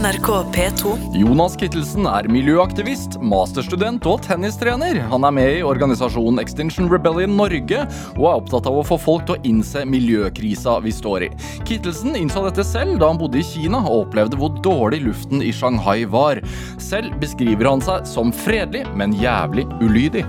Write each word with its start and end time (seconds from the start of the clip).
NRK 0.00 0.28
P2. 0.54 0.90
Jonas 1.20 1.52
Kittelsen 1.60 2.06
er 2.08 2.24
miljøaktivist, 2.32 3.18
masterstudent 3.20 4.06
og 4.08 4.22
tennistrener. 4.24 4.96
Han 5.10 5.26
er 5.28 5.32
med 5.36 5.48
i 5.58 5.64
organisasjonen 5.66 6.40
Extinction 6.40 6.86
Rebellion 6.88 7.34
Norge 7.36 7.82
og 8.14 8.22
er 8.22 8.38
opptatt 8.38 8.68
av 8.70 8.78
å 8.80 8.84
få 8.86 8.96
folk 8.96 9.26
til 9.28 9.36
å 9.36 9.42
innse 9.50 9.82
miljøkrisa 9.84 10.78
vi 10.80 10.94
står 10.96 11.26
i. 11.26 11.28
Kittelsen 11.68 12.16
innså 12.16 12.46
dette 12.46 12.64
selv 12.64 12.96
da 13.02 13.10
han 13.10 13.20
bodde 13.20 13.42
i 13.42 13.44
Kina 13.44 13.82
og 13.82 14.06
opplevde 14.06 14.38
hvor 14.40 14.54
dårlig 14.64 15.02
luften 15.04 15.44
i 15.44 15.52
Shanghai 15.52 16.06
var. 16.08 16.40
Selv 16.80 17.18
beskriver 17.20 17.68
han 17.68 17.84
seg 17.84 18.08
som 18.08 18.32
fredelig, 18.32 18.86
men 18.96 19.12
jævlig 19.20 19.66
ulydig. 19.84 20.24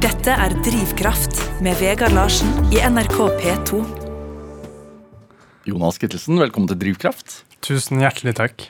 Dette 0.00 0.38
er 0.46 0.56
Drivkraft 0.64 1.44
med 1.64 1.76
Vegard 1.82 2.16
Larsen 2.16 2.56
i 2.72 2.80
NRK 2.88 3.20
P2. 3.44 4.03
Jonas 5.64 5.96
Kittelsen, 6.00 6.36
velkommen 6.40 6.68
til 6.68 6.78
Drivkraft. 6.80 7.38
Tusen 7.64 8.02
hjertelig 8.02 8.34
takk. 8.36 8.66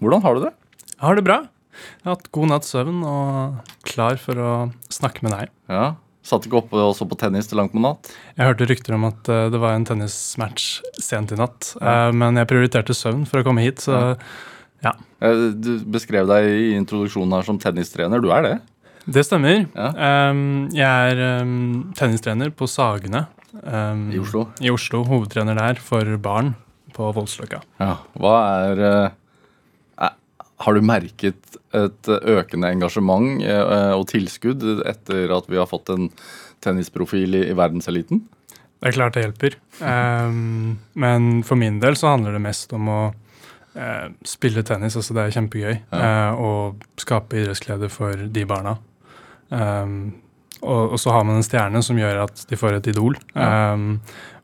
Hvordan 0.00 0.22
har 0.24 0.36
du 0.38 0.44
det? 0.46 0.52
Jeg 0.94 1.02
har 1.04 1.18
det 1.18 1.24
bra. 1.26 1.38
Jeg 1.80 2.06
har 2.06 2.14
hatt 2.16 2.30
god 2.34 2.48
natts 2.52 2.70
søvn 2.72 3.02
og 3.08 3.74
klar 3.88 4.16
for 4.20 4.40
å 4.40 4.52
snakke 4.92 5.24
med 5.26 5.36
deg. 5.36 5.52
Ja, 5.72 5.90
Satt 6.30 6.44
ikke 6.44 6.58
oppe 6.58 6.76
og 6.76 6.90
så 6.98 7.06
på 7.08 7.16
tennis 7.16 7.46
til 7.48 7.56
langt 7.56 7.72
på 7.72 7.80
natt? 7.80 8.10
Jeg 8.36 8.44
hørte 8.44 8.66
rykter 8.68 8.92
om 8.92 9.06
at 9.08 9.28
eh, 9.32 9.46
det 9.50 9.56
var 9.62 9.72
en 9.72 9.86
tennismatch 9.88 10.66
sent 11.00 11.32
i 11.32 11.38
natt, 11.40 11.70
Ja. 11.80 12.10
men 12.12 12.36
jeg 12.36 12.48
prioriterte 12.50 12.92
søvn 12.94 13.22
for 13.26 13.40
å 13.40 13.46
komme 13.46 13.64
hit, 13.64 13.80
så 13.80 14.18
ja. 14.84 14.92
Eh, 15.24 15.46
Du 15.56 15.70
beskrev 15.88 16.28
deg 16.28 16.44
i 16.44 16.74
introduksjonen 16.76 17.32
her 17.38 17.48
som 17.48 17.58
tennistrener. 17.58 18.20
Du 18.20 18.28
er 18.36 18.44
det? 18.44 18.52
Det 19.08 19.24
stemmer. 19.24 19.64
Ja. 19.72 19.88
Um, 20.30 20.68
jeg 20.76 20.84
er 21.16 21.40
um, 21.40 21.88
tennistrener 21.96 22.52
på 22.52 22.68
Sagene 22.68 23.24
um, 23.62 24.10
I 24.12 24.18
Oslo? 24.22 24.46
I 24.60 24.70
Oslo, 24.72 25.04
Hovedtrener 25.08 25.58
der 25.58 25.80
for 25.82 26.16
barn 26.22 26.54
på 26.96 27.12
Voldsløkka. 27.14 27.62
Ja. 27.80 27.94
Hva 28.18 28.34
er 28.66 28.82
eh, 28.86 29.12
eh, 30.06 30.16
Har 30.64 30.74
du 30.76 30.82
merket 30.82 31.56
et 31.76 32.10
økende 32.10 32.70
engasjement 32.74 33.42
eh, 33.46 33.92
og 33.94 34.08
tilskudd 34.10 34.64
etter 34.90 35.30
at 35.36 35.46
vi 35.50 35.60
har 35.60 35.68
fått 35.70 35.92
en 35.94 36.10
tennisprofil 36.60 37.38
i, 37.38 37.44
i 37.52 37.56
verdenseliten? 37.56 38.24
Det 38.80 38.88
er 38.88 38.96
klart 38.96 39.16
det 39.16 39.22
hjelper. 39.26 39.56
Um, 39.84 40.78
men 40.96 41.42
for 41.44 41.60
min 41.60 41.78
del 41.82 41.98
så 42.00 42.14
handler 42.14 42.32
det 42.36 42.40
mest 42.46 42.72
om 42.72 42.88
å 42.88 43.00
eh, 43.76 44.06
spille 44.24 44.64
tennis. 44.64 44.96
altså 44.96 45.16
Det 45.16 45.26
er 45.26 45.34
kjempegøy. 45.36 45.74
eh, 45.92 46.40
og 46.40 46.80
skape 47.00 47.42
idrettsglede 47.42 47.90
for 47.92 48.16
de 48.16 48.44
barna. 48.48 48.78
Um, 49.50 50.14
og, 50.60 50.94
og 50.94 51.00
så 51.00 51.14
har 51.14 51.24
man 51.26 51.40
en 51.40 51.46
stjerne 51.46 51.82
som 51.84 51.98
gjør 51.98 52.24
at 52.26 52.44
de 52.50 52.58
får 52.58 52.78
et 52.78 52.92
idol. 52.92 53.16
Ja. 53.34 53.74
Um, 53.74 54.00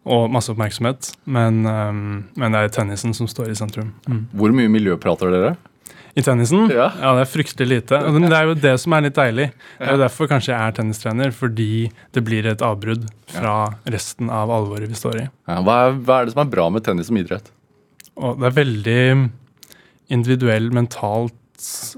og 0.07 0.29
masse 0.31 0.53
oppmerksomhet. 0.53 1.11
Men, 1.27 1.65
um, 1.67 2.03
men 2.39 2.55
det 2.55 2.61
er 2.61 2.75
tennisen 2.77 3.15
som 3.17 3.29
står 3.31 3.51
i 3.51 3.57
sentrum. 3.59 3.91
Mm. 4.07 4.27
Hvor 4.39 4.55
mye 4.55 4.71
miljø 4.71 4.95
prater 5.03 5.33
dere? 5.35 5.57
I 6.17 6.23
tennisen? 6.25 6.71
Ja. 6.73 6.89
det 6.97 7.27
er 7.27 7.29
fryktelig 7.29 7.67
lite. 7.69 7.99
Og 8.09 8.17
det 8.23 8.31
er 8.33 8.47
jo 8.49 8.55
det 8.57 8.73
som 8.81 8.95
er 8.97 9.05
litt 9.05 9.19
deilig. 9.19 9.51
Det 9.77 9.85
er 9.85 9.99
jo 9.99 10.01
derfor 10.01 10.31
kanskje 10.31 10.55
jeg 10.55 10.61
er 10.63 10.77
tennistrener, 10.79 11.35
fordi 11.37 11.91
det 12.17 12.23
blir 12.25 12.49
et 12.49 12.65
avbrudd 12.65 13.05
fra 13.35 13.57
resten 13.93 14.31
av 14.33 14.53
alvoret 14.55 14.89
vi 14.89 14.97
står 14.97 15.19
i. 15.21 15.27
Ja, 15.51 15.59
hva, 15.67 15.75
er, 15.89 15.99
hva 16.07 16.21
er 16.23 16.29
det 16.29 16.37
som 16.37 16.45
er 16.47 16.55
bra 16.55 16.71
med 16.73 16.87
tennis 16.87 17.11
som 17.11 17.21
idrett? 17.21 17.51
Og 18.17 18.41
det 18.41 18.49
er 18.49 18.57
veldig 18.63 19.03
individuell, 20.17 20.71
mentalt 20.73 21.37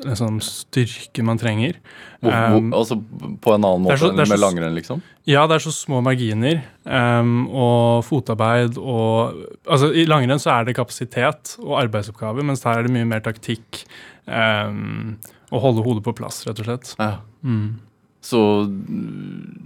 liksom, 0.04 0.38
styrke 0.44 1.22
man 1.26 1.38
trenger. 1.38 1.74
Hvor, 2.20 2.32
hvor, 2.32 2.58
Um, 2.58 2.72
altså 2.74 2.96
På 3.40 3.54
en 3.54 3.62
annen 3.64 3.84
måte 3.86 3.98
så- 3.98 4.10
enn 4.10 4.16
med 4.16 4.26
så- 4.26 4.38
langrenn, 4.42 4.74
liksom? 4.74 5.02
Ja, 5.26 5.46
det 5.46 5.56
er 5.56 5.64
så 5.70 5.72
små 5.72 6.02
marginer 6.02 6.62
um, 6.86 7.46
og 7.48 8.04
fotarbeid 8.04 8.78
og 8.78 9.34
Altså, 9.68 9.92
i 9.94 10.04
langrenn 10.06 10.38
så 10.40 10.50
er 10.60 10.64
det 10.64 10.76
kapasitet 10.76 11.56
og 11.62 11.78
arbeidsoppgaver, 11.82 12.42
mens 12.42 12.62
her 12.64 12.78
er 12.78 12.82
det 12.88 12.90
mye 12.92 13.06
mer 13.06 13.20
taktikk. 13.20 13.84
Um, 14.26 15.18
holde 15.52 15.82
hodet 15.84 16.02
på 16.04 16.14
plass, 16.16 16.44
rett 16.46 16.58
og 16.60 16.66
slett. 16.66 16.94
Ja. 16.98 17.18
Mm. 17.44 17.76
Så 18.22 18.40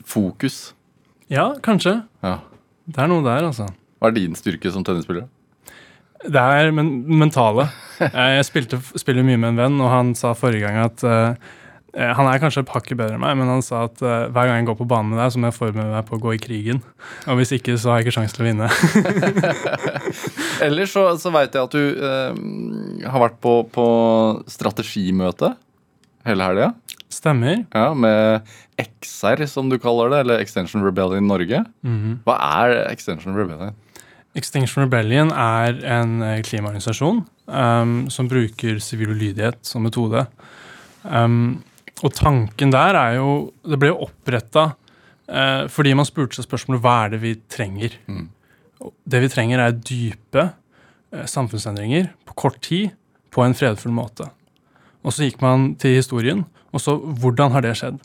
fokus. 0.04 0.72
Ja, 1.32 1.54
kanskje. 1.64 2.03
Ja. 2.22 2.38
Det 2.88 2.98
er 2.98 3.09
noe 3.09 3.22
der, 3.24 3.47
altså. 3.48 3.69
Hva 4.00 4.10
er 4.10 4.16
din 4.16 4.34
styrke 4.34 4.70
som 4.74 4.84
tennisspiller? 4.84 5.28
Det 6.27 6.43
er 6.43 6.71
men 6.75 6.93
mentale. 7.22 7.69
Eh, 8.03 8.37
Jeg 8.38 8.47
spilte, 8.49 8.78
spiller 8.99 9.27
mye 9.27 9.38
med 9.41 9.55
en 9.55 9.60
venn, 9.65 9.81
og 9.83 9.91
han 9.93 10.15
sa 10.19 10.33
forrige 10.38 10.65
gang 10.66 10.78
at 10.84 11.03
eh, 11.06 11.50
Han 12.16 12.27
er 12.31 12.41
kanskje 12.41 12.62
et 12.65 12.72
hakk 12.72 12.88
bedre 12.97 13.15
enn 13.19 13.21
meg, 13.22 13.37
men 13.37 13.50
han 13.53 13.60
sa 13.62 13.83
at 13.84 14.00
uh, 14.00 14.25
hver 14.33 14.49
gang 14.49 14.62
jeg 14.62 14.69
går 14.71 14.78
på 14.78 14.87
banen 14.88 15.10
med 15.12 15.21
deg, 15.21 15.33
så 15.34 15.43
må 15.43 15.50
jeg 15.50 15.59
forberede 15.59 15.93
meg 15.93 16.06
på 16.09 16.16
å 16.16 16.22
gå 16.22 16.33
i 16.33 16.41
krigen. 16.41 16.81
Og 17.28 17.37
hvis 17.37 17.53
ikke, 17.53 17.75
så 17.77 17.93
har 17.93 18.00
jeg 18.00 18.06
ikke 18.09 18.15
sjanse 18.16 18.33
til 18.38 18.47
å 18.47 18.49
vinne. 18.49 18.71
Ellers 20.66 20.94
så, 20.94 21.05
så 21.21 21.33
veit 21.34 21.53
jeg 21.53 21.69
at 21.69 21.77
du 21.77 21.84
uh, 22.00 23.10
har 23.12 23.25
vært 23.27 23.37
på, 23.44 23.59
på 23.77 23.87
strategimøte 24.50 25.53
hele 26.25 26.49
helga. 26.49 26.71
Stemmer. 27.12 27.65
Ja, 27.77 27.91
med 27.93 28.49
XR, 28.81 29.44
som 29.50 29.69
du 29.69 29.77
kaller 29.83 30.09
det, 30.15 30.22
eller 30.25 30.41
Extension 30.41 30.84
Rebellion 30.87 31.28
Norge. 31.28 31.65
Mhm. 31.84 32.21
Hva 32.25 32.39
er 32.62 32.78
Extension 32.89 33.37
Rebellion? 33.37 33.77
Extinction 34.38 34.87
Rebellion 34.87 35.32
er 35.37 35.76
en 35.93 36.22
eh, 36.25 36.38
klimaorganisasjon 36.47 37.20
um, 37.47 37.97
som 38.12 38.31
bruker 38.31 38.78
sivil 38.81 39.12
ulydighet 39.12 39.60
som 39.66 39.84
metode. 39.84 40.25
Um, 41.04 41.60
og 42.03 42.15
tanken 42.16 42.71
der 42.72 42.97
er 42.98 43.16
jo 43.16 43.50
Det 43.66 43.78
ble 43.81 43.91
jo 43.91 44.04
oppretta 44.06 44.69
uh, 44.72 45.66
fordi 45.71 45.92
man 45.98 46.06
spurte 46.09 46.38
seg 46.38 46.47
spørsmålet 46.47 46.82
hva 46.84 46.97
er 47.04 47.15
det 47.15 47.22
vi 47.25 47.34
trenger. 47.53 47.98
Mm. 48.09 48.31
Det 49.04 49.22
vi 49.22 49.31
trenger, 49.32 49.60
er 49.60 49.76
dype 49.76 50.47
uh, 50.48 51.26
samfunnsendringer 51.28 52.09
på 52.28 52.38
kort 52.47 52.60
tid 52.65 52.97
på 53.32 53.44
en 53.44 53.56
fredfull 53.56 53.92
måte. 53.94 54.31
Og 55.03 55.12
så 55.12 55.26
gikk 55.26 55.42
man 55.44 55.72
til 55.81 55.98
historien, 55.98 56.44
og 56.72 56.81
så 56.81 56.97
hvordan 56.97 57.53
har 57.53 57.65
det 57.65 57.76
skjedd? 57.81 57.98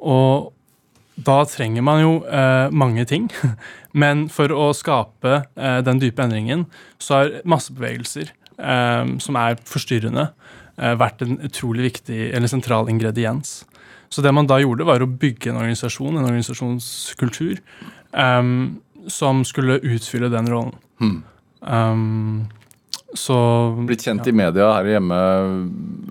Og 0.00 0.50
da 1.26 1.38
trenger 1.48 1.82
man 1.86 2.00
jo 2.02 2.12
eh, 2.26 2.68
mange 2.72 3.04
ting. 3.08 3.28
Men 4.02 4.26
for 4.32 4.52
å 4.54 4.70
skape 4.76 5.40
eh, 5.56 5.80
den 5.86 5.98
dype 6.02 6.22
endringen, 6.24 6.66
så 7.02 7.16
har 7.20 7.32
massebevegelser, 7.48 8.30
eh, 8.58 9.16
som 9.24 9.38
er 9.40 9.58
forstyrrende, 9.68 10.28
eh, 10.78 10.94
vært 11.00 11.24
en 11.26 11.38
utrolig 11.46 11.88
viktig 11.90 12.20
eller 12.34 12.50
sentral 12.52 12.88
ingrediens. 12.92 13.60
Så 14.10 14.22
det 14.26 14.32
man 14.34 14.48
da 14.50 14.58
gjorde, 14.62 14.86
var 14.88 15.02
å 15.04 15.10
bygge 15.10 15.52
en 15.52 15.60
organisasjon, 15.62 16.16
en 16.18 16.26
organisasjonskultur, 16.30 17.60
eh, 18.12 18.54
som 19.10 19.44
skulle 19.48 19.80
utfylle 19.80 20.28
den 20.32 20.48
rollen. 20.52 20.74
Hmm. 21.00 21.20
Um, 21.60 22.48
så 23.16 23.34
Blitt 23.88 24.04
kjent 24.06 24.26
i 24.30 24.32
media 24.32 24.68
her 24.76 24.86
hjemme 24.94 25.16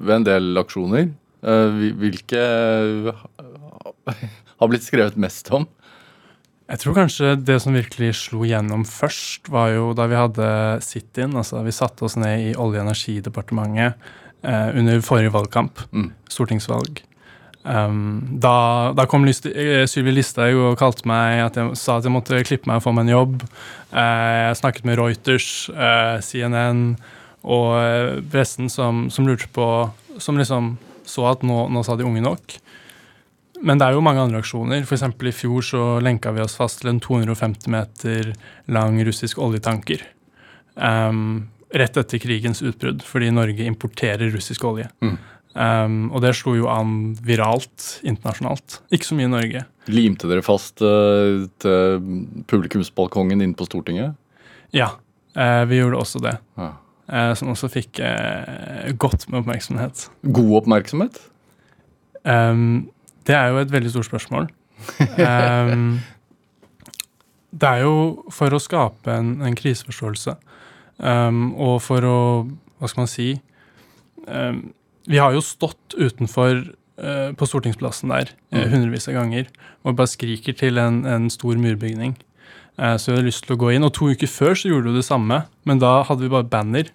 ved 0.03 0.15
en 0.19 0.25
del 0.27 0.59
aksjoner. 0.59 1.07
Hvil- 1.41 1.93
Hvilke 2.01 2.41
har 4.59 4.71
blitt 4.71 4.85
skrevet 4.85 5.19
mest 5.19 5.51
om? 5.55 5.67
Jeg 6.69 6.83
tror 6.83 6.97
kanskje 6.99 7.33
det 7.41 7.57
som 7.63 7.73
virkelig 7.73 8.11
slo 8.19 8.43
gjennom 8.45 8.83
først, 8.85 9.49
var 9.49 9.71
jo 9.73 9.89
da 9.97 10.05
vi 10.05 10.19
hadde 10.19 10.49
sit-in. 10.85 11.33
Altså 11.39 11.63
vi 11.65 11.73
satte 11.73 12.05
oss 12.05 12.17
ned 12.19 12.51
i 12.51 12.53
Olje- 12.53 12.83
og 12.83 12.85
energidepartementet 12.85 13.95
eh, 14.45 14.67
under 14.77 15.01
forrige 15.01 15.33
valgkamp, 15.33 15.81
Mm. 15.91 16.11
stortingsvalg. 16.29 17.01
Um, 17.65 18.37
da, 18.39 18.93
da 18.95 19.03
kom 19.05 19.25
eh, 19.27 19.83
Sylvi 19.85 20.13
Listhaug 20.13 20.55
og 20.71 20.77
kalte 20.79 21.05
meg 21.09 21.41
at 21.43 21.57
jeg 21.59 21.75
sa 21.75 21.97
at 21.97 22.05
jeg 22.07 22.13
måtte 22.13 22.39
klippe 22.47 22.69
meg 22.69 22.79
og 22.79 22.85
få 22.85 22.93
meg 22.95 23.07
en 23.07 23.17
jobb. 23.17 23.43
Eh, 23.91 24.37
jeg 24.47 24.59
snakket 24.61 24.85
med 24.87 24.97
Reuters, 25.01 25.49
eh, 25.73 26.21
CNN 26.23 26.95
og 27.43 27.75
eh, 27.81 28.21
pressen 28.31 28.69
som, 28.71 29.09
som 29.09 29.27
lurte 29.27 29.47
på 29.55 29.65
Som 30.19 30.37
liksom 30.37 30.77
så 31.07 31.29
at 31.31 31.43
nå, 31.47 31.69
nå 31.71 31.83
sa 31.83 31.95
de 31.95 32.03
unge 32.03 32.21
nok. 32.21 32.57
Men 33.65 33.79
det 33.79 33.89
er 33.89 33.95
jo 33.95 34.03
mange 34.03 34.23
andre 34.23 34.39
aksjoner. 34.43 34.85
Eksempel 34.85 35.31
I 35.31 35.35
fjor 35.35 35.65
så 35.65 35.83
lenka 36.03 36.31
vi 36.35 36.43
oss 36.43 36.55
fast 36.59 36.81
til 36.81 36.93
en 36.93 37.01
250 37.03 37.71
meter 37.73 38.31
lang 38.71 38.99
russisk 39.05 39.41
oljetanker. 39.43 40.05
Um, 40.75 41.49
rett 41.75 41.97
etter 41.99 42.21
krigens 42.23 42.63
utbrudd, 42.63 43.03
fordi 43.05 43.33
Norge 43.35 43.67
importerer 43.67 44.31
russisk 44.33 44.63
olje. 44.69 44.87
Mm. 45.03 45.17
Um, 45.59 45.97
og 46.13 46.21
det 46.23 46.35
slo 46.37 46.53
jo 46.55 46.69
an 46.71 47.17
viralt 47.25 47.97
internasjonalt. 48.07 48.79
Ikke 48.95 49.09
så 49.09 49.17
mye 49.17 49.27
i 49.27 49.33
Norge. 49.33 49.63
Limte 49.89 50.29
dere 50.29 50.45
fast 50.45 50.83
uh, 50.85 51.47
til 51.59 52.05
publikumsbalkongen 52.49 53.41
inne 53.41 53.57
på 53.57 53.67
Stortinget? 53.67 54.15
Ja, 54.75 54.93
uh, 55.35 55.63
vi 55.67 55.81
gjorde 55.81 55.99
også 55.99 56.21
det. 56.23 56.37
Ja. 56.59 56.75
Uh, 57.09 57.33
som 57.35 57.49
også 57.51 57.71
fikk 57.73 57.99
godt 59.01 59.25
med 59.27 59.41
oppmerksomhet. 59.41 60.05
God 60.29 60.55
oppmerksomhet? 60.61 61.19
Um, 62.23 62.87
det 63.29 63.35
er 63.37 63.51
jo 63.53 63.59
et 63.61 63.71
veldig 63.71 63.91
stort 63.93 64.09
spørsmål. 64.09 64.49
Um, 65.19 65.99
det 67.51 67.69
er 67.69 67.83
jo 67.83 67.93
for 68.33 68.53
å 68.53 68.61
skape 68.61 69.11
en, 69.13 69.35
en 69.45 69.57
kriseforståelse, 69.57 70.35
um, 71.01 71.49
og 71.59 71.79
for 71.85 72.05
å 72.07 72.19
Hva 72.79 72.87
skal 72.87 73.01
man 73.03 73.09
si 73.11 73.25
um, 74.27 74.61
Vi 75.09 75.19
har 75.19 75.33
jo 75.35 75.41
stått 75.43 75.97
utenfor 75.97 76.61
uh, 76.69 77.29
på 77.35 77.47
Stortingsplassen 77.49 78.13
der 78.13 78.31
eh, 78.51 78.63
Mm. 78.63 78.71
hundrevis 78.71 79.09
av 79.11 79.17
ganger 79.17 79.49
og 79.83 79.97
bare 79.99 80.11
skriker 80.11 80.55
til 80.59 80.77
en, 80.79 81.01
en 81.05 81.27
stor 81.33 81.57
murbygning. 81.59 82.15
Uh, 82.79 82.95
så 82.95 83.11
vi 83.11 83.17
hadde 83.17 83.27
lyst 83.27 83.43
til 83.45 83.57
å 83.57 83.59
gå 83.59 83.73
inn. 83.75 83.83
Og 83.83 83.93
to 83.97 84.09
uker 84.13 84.27
før 84.31 84.55
så 84.55 84.71
gjorde 84.71 84.93
vi 84.93 84.99
det 85.01 85.07
samme, 85.07 85.43
men 85.67 85.81
da 85.81 85.99
hadde 86.07 86.23
vi 86.23 86.31
bare 86.31 86.47
banner. 86.47 86.89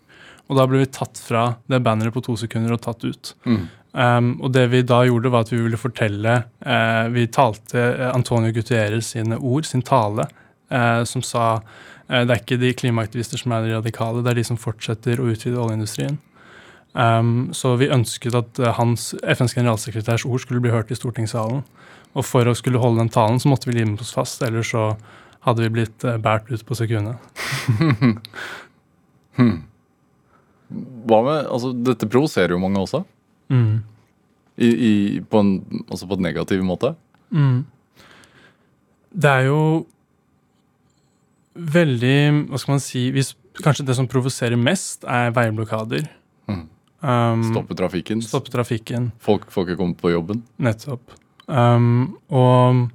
Og 0.48 0.58
da 0.58 0.66
ble 0.68 0.82
vi 0.82 0.90
tatt 0.92 1.20
fra 1.20 1.54
det 1.72 1.82
banneret 1.84 2.12
på 2.16 2.22
to 2.24 2.34
sekunder 2.40 2.74
og 2.76 2.82
tatt 2.84 3.04
ut. 3.04 3.34
Mm. 3.48 3.62
Um, 3.94 4.40
og 4.42 4.50
det 4.50 4.64
vi 4.72 4.80
da 4.82 5.04
gjorde, 5.06 5.30
var 5.30 5.44
at 5.44 5.52
vi 5.52 5.60
ville 5.62 5.78
fortelle 5.78 6.32
uh, 6.66 7.06
Vi 7.14 7.28
talte 7.30 7.78
eh, 7.78 8.08
Antonio 8.10 8.50
Guterres 8.50 9.12
sine 9.14 9.38
ord, 9.38 9.68
sin 9.68 9.84
tale, 9.86 10.26
uh, 10.74 11.04
som 11.06 11.22
sa 11.22 11.44
uh, 11.60 12.22
det 12.26 12.26
er 12.26 12.40
ikke 12.40 12.58
de 12.58 12.72
klimaaktivister 12.74 13.38
som 13.38 13.54
er 13.54 13.68
de 13.68 13.76
radikale, 13.76 14.24
det 14.24 14.32
er 14.32 14.40
de 14.40 14.46
som 14.50 14.58
fortsetter 14.58 15.22
å 15.22 15.28
utvide 15.30 15.62
oljeindustrien. 15.62 16.18
Um, 16.94 17.54
så 17.54 17.76
vi 17.78 17.90
ønsket 17.94 18.34
at 18.38 18.58
hans, 18.80 19.12
FNs 19.22 19.54
generalsekretærs 19.54 20.26
ord 20.26 20.42
skulle 20.42 20.62
bli 20.64 20.74
hørt 20.74 20.90
i 20.90 20.98
stortingssalen. 20.98 21.62
Og 22.18 22.26
for 22.26 22.50
å 22.50 22.58
skulle 22.58 22.82
holde 22.82 22.98
den 23.02 23.14
talen, 23.14 23.38
så 23.42 23.50
måtte 23.50 23.70
vi 23.70 23.78
lime 23.78 23.94
oss 24.02 24.14
fast, 24.14 24.42
ellers 24.42 24.74
så 24.74 24.90
hadde 25.46 25.62
vi 25.62 25.74
blitt 25.78 26.02
båret 26.22 26.50
ut 26.50 26.66
på 26.66 26.78
sekundet. 26.78 27.18
Hva 31.04 31.18
med, 31.26 31.46
altså 31.46 31.74
Dette 31.74 32.10
provoserer 32.10 32.54
jo 32.54 32.62
mange 32.62 32.82
også. 32.82 33.04
Mm. 33.54 33.78
I, 34.58 34.68
i, 34.68 34.92
på, 35.30 35.40
en, 35.42 35.84
også 35.90 36.08
på 36.10 36.18
en 36.18 36.26
negativ 36.26 36.62
måte. 36.66 36.92
Mm. 37.34 37.64
Det 39.14 39.30
er 39.30 39.48
jo 39.48 39.62
veldig 41.54 42.18
Hva 42.50 42.58
skal 42.58 42.74
man 42.74 42.82
si 42.82 43.08
hvis, 43.14 43.32
Kanskje 43.62 43.86
det 43.86 43.94
som 43.94 44.08
provoserer 44.10 44.58
mest, 44.58 45.04
er 45.06 45.30
veiblokader. 45.34 46.08
Mm. 46.50 46.64
Um, 47.04 47.42
Stoppe 47.52 47.76
trafikken. 47.78 48.22
stoppe 48.24 48.50
trafikken. 48.50 49.12
Folk 49.22 49.46
folk 49.54 49.70
er 49.70 49.78
kommet 49.78 50.00
på 50.00 50.10
jobben. 50.10 50.40
Nettopp. 50.58 51.14
Um, 51.46 52.16
og 52.34 52.88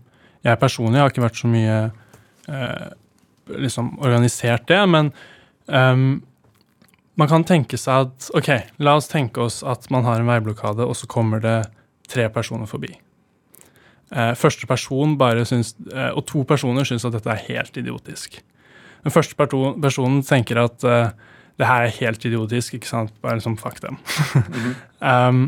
jeg 0.43 0.59
personlig 0.59 0.99
har 0.99 1.13
ikke 1.13 1.23
vært 1.23 1.39
så 1.39 1.47
mye 1.47 1.77
uh, 2.49 2.89
liksom 3.55 3.93
organisert 4.03 4.67
det, 4.67 4.81
men 4.89 5.13
um, 5.67 6.19
man 7.19 7.29
kan 7.29 7.43
tenke 7.47 7.77
seg 7.79 8.07
at 8.07 8.29
OK, 8.37 8.49
la 8.79 8.95
oss 8.99 9.09
tenke 9.11 9.43
oss 9.43 9.59
at 9.67 9.89
man 9.93 10.07
har 10.07 10.21
en 10.21 10.29
veiblokade, 10.29 10.85
og 10.85 10.95
så 10.95 11.09
kommer 11.11 11.43
det 11.43 11.57
tre 12.09 12.29
personer 12.33 12.69
forbi. 12.69 12.93
Eh, 14.09 14.31
første 14.39 14.67
person 14.69 15.17
bare 15.19 15.45
syns, 15.45 15.75
eh, 15.91 16.09
og 16.09 16.25
to 16.29 16.45
personer 16.47 16.87
syns 16.87 17.05
at 17.05 17.17
dette 17.17 17.33
er 17.33 17.43
helt 17.49 17.75
idiotisk. 17.77 18.39
Den 19.03 19.13
første 19.13 19.35
personen 19.37 20.23
tenker 20.25 20.63
at 20.63 20.83
eh, 20.87 21.11
det 21.59 21.67
her 21.67 21.85
er 21.85 21.97
helt 21.99 22.23
idiotisk, 22.25 22.77
ikke 22.77 22.87
sant? 22.87 23.13
Bare 23.21 23.37
liksom 23.37 23.57
fuck 23.59 23.81
dem. 23.83 23.99
um, 25.03 25.41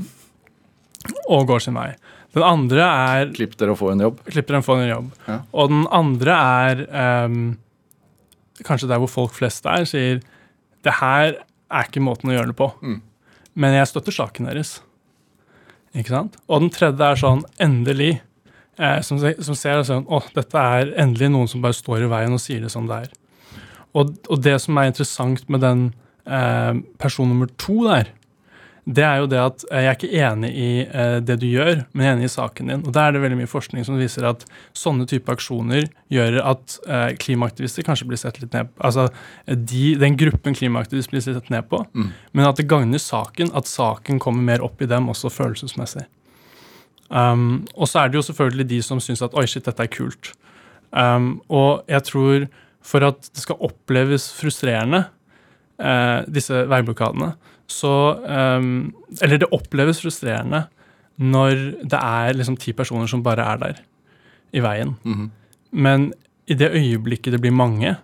og 1.31 1.47
går 1.47 1.63
sin 1.63 1.77
vei. 1.79 1.94
Den 2.35 2.44
andre 2.44 2.83
er 2.83 3.31
Klipp 3.35 3.56
dere 3.59 3.74
og 3.74 3.79
få 3.79 3.94
en 3.94 4.03
jobb. 4.03 4.19
Klipper 4.27 4.59
og 4.59 4.65
få 4.67 4.75
en 4.79 4.89
jobb. 4.89 5.07
Ja. 5.27 5.38
Og 5.56 5.71
den 5.71 5.85
andre 5.91 6.35
er 6.35 6.83
um, 7.25 7.39
kanskje 8.67 8.91
der 8.91 9.00
hvor 9.00 9.12
folk 9.12 9.33
flest 9.39 9.65
er, 9.71 9.88
sier 9.88 10.19
det 10.83 10.97
her 11.00 11.39
er 11.71 11.88
ikke 11.88 12.03
måten 12.03 12.31
å 12.31 12.35
gjøre 12.35 12.51
det 12.51 12.57
på. 12.59 12.69
Mm. 12.83 13.00
Men 13.62 13.77
jeg 13.77 13.89
støtter 13.91 14.15
saken 14.15 14.50
deres. 14.50 14.75
Ikke 15.97 16.13
sant? 16.13 16.38
Og 16.47 16.63
den 16.63 16.71
tredje 16.73 17.07
er 17.07 17.19
sånn 17.19 17.44
endelig. 17.62 18.13
Eh, 18.79 19.00
som, 19.06 19.19
som 19.19 19.57
ser 19.57 19.81
sånn 19.85 20.06
Å, 20.07 20.21
dette 20.33 20.57
er 20.57 20.94
endelig 21.01 21.27
noen 21.33 21.50
som 21.51 21.62
bare 21.63 21.75
står 21.75 22.06
i 22.06 22.12
veien 22.12 22.33
og 22.33 22.39
sier 22.41 22.63
det 22.63 22.71
som 22.73 22.88
det 22.89 23.03
er. 23.06 23.12
Og, 23.91 24.13
og 24.31 24.39
det 24.44 24.56
som 24.63 24.77
er 24.79 24.88
interessant 24.88 25.44
med 25.51 25.63
den 25.65 25.83
eh, 26.23 26.79
person 27.01 27.27
nummer 27.27 27.51
to 27.59 27.81
der, 27.89 28.13
det 28.86 29.04
er 29.06 29.19
jo 29.22 29.28
det 29.30 29.38
at 29.38 29.63
eh, 29.69 29.83
jeg 29.86 29.89
er 29.92 29.98
ikke 29.98 30.22
enig 30.25 30.50
i 30.57 30.69
eh, 30.88 31.18
det 31.22 31.36
du 31.42 31.45
gjør, 31.45 31.83
men 31.94 32.06
jeg 32.06 32.10
er 32.12 32.16
enig 32.18 32.30
i 32.30 32.33
saken 32.33 32.72
din. 32.72 32.81
Og 32.88 32.95
der 32.95 33.10
er 33.10 33.13
det 33.16 33.22
veldig 33.22 33.38
mye 33.44 33.50
forskning 33.51 33.86
som 33.86 34.00
viser 34.00 34.25
at 34.25 34.45
sånne 34.78 35.06
type 35.10 35.30
aksjoner 35.30 35.86
gjør 36.12 36.39
at 36.54 36.78
eh, 36.88 37.12
klimaaktivister 37.22 37.86
kanskje 37.86 38.07
blir 38.10 38.22
sett 38.22 38.39
litt 38.42 38.56
ned 38.57 38.72
på. 38.72 38.81
Altså 38.89 39.06
de, 39.45 39.83
den 40.01 40.18
gruppen 40.18 40.57
klimaaktivister 40.57 41.13
blir 41.13 41.25
sett 41.28 41.51
ned 41.54 41.69
på, 41.69 41.83
Mm. 41.94 42.10
men 42.33 42.45
at 42.48 42.57
det 42.57 42.68
gagner 42.72 43.01
saken, 43.01 43.51
at 43.57 43.68
saken 43.69 44.19
kommer 44.22 44.42
mer 44.48 44.63
opp 44.66 44.81
i 44.81 44.88
dem 44.89 45.10
også 45.12 45.30
følelsesmessig. 45.34 46.06
Um, 47.12 47.66
og 47.75 47.89
så 47.92 48.00
er 48.06 48.10
det 48.10 48.16
jo 48.22 48.25
selvfølgelig 48.30 48.68
de 48.69 48.81
som 48.86 49.00
syns 49.04 49.22
at 49.25 49.34
oi, 49.36 49.44
shit, 49.50 49.66
dette 49.68 49.84
er 49.84 49.92
kult. 49.92 50.31
Um, 50.95 51.42
og 51.51 51.84
jeg 51.92 52.06
tror 52.07 52.45
for 52.81 53.04
at 53.06 53.27
det 53.30 53.44
skal 53.44 53.60
oppleves 53.68 54.30
frustrerende, 54.34 55.04
eh, 55.81 56.22
disse 56.31 56.66
veiblokadene, 56.69 57.33
så 57.72 57.94
eh, 58.28 58.69
Eller 59.24 59.42
det 59.42 59.51
oppleves 59.56 60.01
frustrerende 60.04 60.66
når 61.22 61.83
det 61.86 62.00
er 62.00 62.33
liksom 62.33 62.57
ti 62.57 62.74
personer 62.74 63.07
som 63.07 63.22
bare 63.24 63.45
er 63.54 63.60
der 63.62 63.81
i 64.57 64.63
veien. 64.63 64.95
Mhm. 65.04 65.31
Men 65.72 66.12
i 66.48 66.56
det 66.57 66.72
øyeblikket 66.75 67.31
det 67.31 67.42
blir 67.42 67.56
mange, 67.56 67.95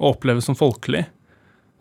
og 0.00 0.16
oppleves 0.16 0.48
som 0.48 0.56
folkelig, 0.58 1.04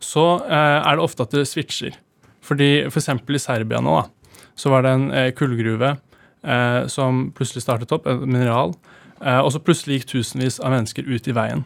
så 0.04 0.44
eh, 0.46 0.80
er 0.84 0.96
det 0.96 1.04
ofte 1.04 1.26
at 1.26 1.34
det 1.34 1.48
switcher. 1.50 1.96
Fordi 2.44 2.90
for 2.92 3.00
eksempel 3.00 3.38
i 3.38 3.42
Serbia 3.42 3.80
nå, 3.82 3.96
da, 4.02 4.40
så 4.56 4.70
var 4.70 4.84
det 4.86 4.94
en 4.94 5.06
eh, 5.12 5.32
kullgruve 5.34 5.96
eh, 5.96 6.82
som 6.92 7.30
plutselig 7.36 7.64
startet 7.66 7.94
opp, 7.96 8.08
et 8.08 8.26
mineral, 8.28 8.76
eh, 9.22 9.40
og 9.40 9.54
så 9.54 9.62
plutselig 9.64 10.02
gikk 10.02 10.12
tusenvis 10.14 10.60
av 10.60 10.76
mennesker 10.76 11.08
ut 11.08 11.30
i 11.30 11.36
veien. 11.36 11.64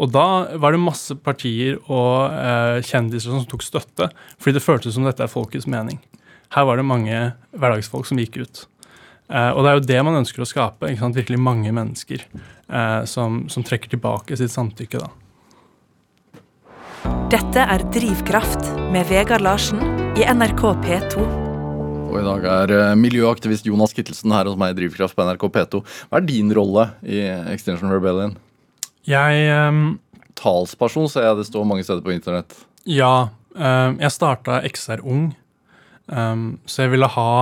Og 0.00 0.08
da 0.12 0.56
var 0.56 0.72
det 0.72 0.80
masse 0.80 1.14
partier 1.20 1.76
og 1.84 2.32
eh, 2.32 2.80
kjendiser 2.86 3.34
som 3.34 3.44
tok 3.48 3.64
støtte, 3.64 4.08
fordi 4.40 4.56
det 4.56 4.64
føltes 4.64 4.96
som 4.96 5.04
dette 5.04 5.24
er 5.24 5.32
folkets 5.32 5.68
mening. 5.68 6.00
Her 6.52 6.66
var 6.68 6.80
det 6.80 6.88
mange 6.88 7.18
hverdagsfolk 7.52 8.08
som 8.08 8.20
gikk 8.20 8.40
ut. 8.40 8.64
Eh, 9.32 9.50
og 9.52 9.64
det 9.64 9.70
er 9.70 9.78
jo 9.78 9.88
det 9.88 10.00
man 10.04 10.20
ønsker 10.20 10.44
å 10.44 10.48
skape. 10.48 10.90
ikke 10.90 11.04
sant? 11.04 11.16
Virkelig 11.16 11.40
mange 11.40 11.72
mennesker 11.74 12.24
eh, 12.24 13.02
som, 13.08 13.44
som 13.52 13.64
trekker 13.64 13.94
tilbake 13.94 14.36
sitt 14.40 14.52
samtykke. 14.52 15.00
da. 15.00 15.08
Dette 17.32 17.64
er 17.64 17.84
Drivkraft 17.94 18.74
med 18.92 19.08
Vegard 19.08 19.44
Larsen 19.44 19.80
i 20.20 20.26
NRK 20.28 20.62
P2. 20.84 21.24
Og 22.12 22.18
i 22.20 22.24
dag 22.26 22.48
er 22.58 22.74
eh, 22.76 22.94
miljøaktivist 23.00 23.68
Jonas 23.68 23.96
Kittelsen 23.96 24.32
her 24.36 24.48
hos 24.50 24.58
meg 24.60 24.74
i 24.74 24.82
Drivkraft 24.82 25.16
på 25.16 25.24
NRK 25.28 25.48
P2. 25.52 25.84
Hva 26.08 26.20
er 26.20 26.28
din 26.28 26.52
rolle 26.52 26.90
i 27.00 27.24
Extinction 27.54 27.92
Rebellion? 27.92 28.36
Jeg 29.08 29.46
um, 29.68 29.84
Talsperson 30.38 31.08
ser 31.10 31.26
jeg 31.26 31.40
det 31.40 31.46
står 31.48 31.64
mange 31.68 31.84
steder 31.86 32.04
på 32.04 32.14
internett. 32.14 32.54
Ja, 32.88 33.30
Um, 33.52 33.98
jeg 34.00 34.12
starta 34.14 34.60
XR 34.64 35.02
Ung, 35.04 35.34
um, 36.08 36.44
så 36.64 36.86
jeg 36.86 36.94
ville 36.94 37.08
ha 37.14 37.32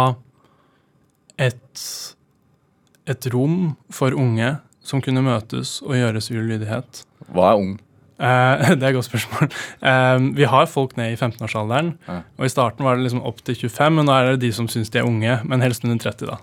et, 1.38 1.84
et 3.06 3.28
rom 3.30 3.76
for 3.94 4.16
unge 4.18 4.56
som 4.82 5.02
kunne 5.04 5.22
møtes 5.22 5.78
og 5.84 5.94
gjøres 5.94 6.32
ulydighet. 6.32 6.50
lydighet. 6.50 7.04
Hva 7.30 7.52
er 7.52 7.62
ung? 7.62 7.78
Uh, 8.18 8.74
det 8.74 8.82
er 8.82 8.90
et 8.90 8.98
godt 8.98 9.06
spørsmål. 9.06 9.52
Uh, 9.84 10.34
vi 10.36 10.50
har 10.50 10.66
folk 10.66 10.96
ned 10.98 11.14
i 11.14 11.18
15-årsalderen. 11.20 11.94
Ja. 12.08 12.20
Og 12.40 12.48
i 12.48 12.52
starten 12.52 12.84
var 12.84 12.98
det 12.98 13.06
liksom 13.06 13.22
opp 13.22 13.44
til 13.46 13.54
25, 13.54 14.00
men 14.00 14.10
nå 14.10 14.16
er 14.16 14.32
det 14.32 14.42
de 14.48 14.52
som 14.56 14.66
syns 14.68 14.90
de 14.90 15.00
er 15.00 15.06
unge. 15.06 15.38
Men 15.46 15.62
helst 15.62 15.86
under 15.86 16.00
30, 16.02 16.26
da. 16.26 16.40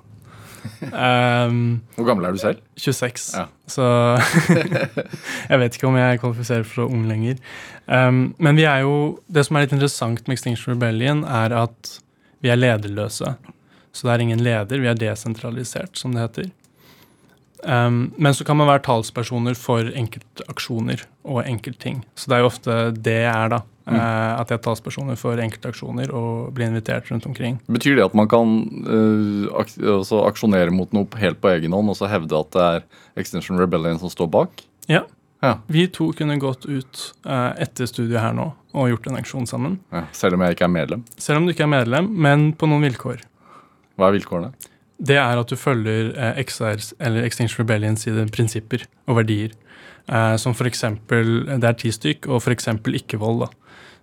Ehm, 0.91 1.81
Hvor 1.95 2.07
gammel 2.07 2.27
er 2.27 2.35
du 2.35 2.41
selv? 2.41 2.61
26. 2.77 3.27
Ja. 3.37 3.45
Så 3.67 3.85
jeg 5.51 5.61
vet 5.61 5.77
ikke 5.77 5.89
om 5.89 5.97
jeg 5.99 6.21
kvalifiserer 6.23 6.67
for 6.67 6.87
ung 6.87 7.07
lenger. 7.09 7.39
Um, 7.85 8.35
men 8.37 8.59
vi 8.59 8.67
er 8.69 8.83
jo, 8.85 9.19
det 9.27 9.45
som 9.47 9.57
er 9.57 9.65
litt 9.65 9.75
interessant 9.75 10.27
med 10.27 10.37
Extinction 10.37 10.75
Rebellion, 10.75 11.23
er 11.23 11.55
at 11.65 11.97
vi 12.43 12.51
er 12.53 12.59
lederløse. 12.59 13.35
Så 13.91 14.07
det 14.07 14.13
er 14.13 14.25
ingen 14.27 14.43
leder, 14.45 14.81
vi 14.83 14.89
er 14.89 14.99
desentralisert, 14.99 15.97
som 15.97 16.13
det 16.13 16.27
heter. 16.27 16.51
Um, 17.63 18.11
men 18.17 18.35
så 18.37 18.45
kan 18.45 18.59
man 18.59 18.69
være 18.69 18.85
talspersoner 18.85 19.57
for 19.57 19.89
enkeltaksjoner 19.89 21.01
og 21.25 21.41
enkeltting. 21.47 22.03
Så 22.15 22.29
det 22.29 22.37
er 22.37 22.45
jo 22.45 22.51
ofte 22.51 22.77
det 22.93 23.17
jeg 23.23 23.33
er, 23.33 23.55
da. 23.55 23.63
Mm. 23.87 23.95
eh, 23.95 24.31
at 24.41 24.49
jeg 24.51 24.59
er 24.59 24.63
talspersoner 24.65 25.15
for 25.19 25.39
enkeltaksjoner 25.39 26.11
og 26.11 26.53
blir 26.57 26.67
invitert 26.67 27.07
rundt 27.11 27.25
omkring. 27.29 27.59
Betyr 27.71 27.95
det 27.95 28.07
at 28.09 28.15
man 28.17 28.27
kan 28.27 28.57
uh, 28.83 29.61
ak 29.61 29.71
altså 29.79 30.25
aksjonere 30.27 30.73
mot 30.75 30.91
noe 30.95 31.07
helt 31.21 31.39
på 31.39 31.53
egen 31.53 31.75
hånd 31.75 31.93
og 31.93 31.95
så 31.99 32.09
hevde 32.11 32.35
at 32.35 32.51
det 32.51 32.65
er 32.65 32.87
Extinction 33.23 33.59
Rebellion 33.59 33.99
som 34.01 34.11
står 34.11 34.27
bak? 34.33 34.65
Ja. 34.91 35.05
Ja. 35.39 35.59
Vi 35.67 35.85
to 35.93 36.09
kunne 36.17 36.39
gått 36.41 36.65
ut 36.65 37.01
eh, 37.25 37.51
etter 37.61 37.85
studiet 37.85 38.17
her 38.21 38.33
nå 38.33 38.47
og 38.77 38.89
gjort 38.89 39.09
en 39.09 39.19
aksjon 39.19 39.45
sammen. 39.49 39.77
ja. 39.93 40.07
Selv 40.13 40.37
om 40.37 40.41
jeg 40.41 40.55
ikke 40.55 40.65
er 40.65 40.73
medlem? 40.73 41.03
Selv 41.21 41.41
om 41.41 41.45
du 41.45 41.53
ikke 41.53 41.65
er 41.67 41.71
medlem, 41.71 42.09
men 42.09 42.49
på 42.57 42.69
noen 42.69 42.85
vilkår. 42.87 43.21
Hva 43.97 44.09
er 44.09 44.17
vilkårene? 44.17 44.51
Det 44.97 45.17
er 45.21 45.37
at 45.37 45.49
du 45.49 45.55
følger 45.57 46.09
eh, 46.17 46.41
XRs, 46.41 46.95
eller 46.99 47.25
Extinction 47.25 47.61
Rebellion 47.61 47.97
sine 48.01 48.25
prinsipper 48.33 48.87
og 49.05 49.19
verdier. 49.21 49.53
Eh, 50.07 50.35
som 50.41 50.55
eksempel, 50.65 51.45
Det 51.45 51.63
er 51.63 51.73
ti 51.77 51.91
stykk, 51.91 52.27
og 52.27 52.41
eksempel 52.49 52.95
ikke-vold. 52.95 53.49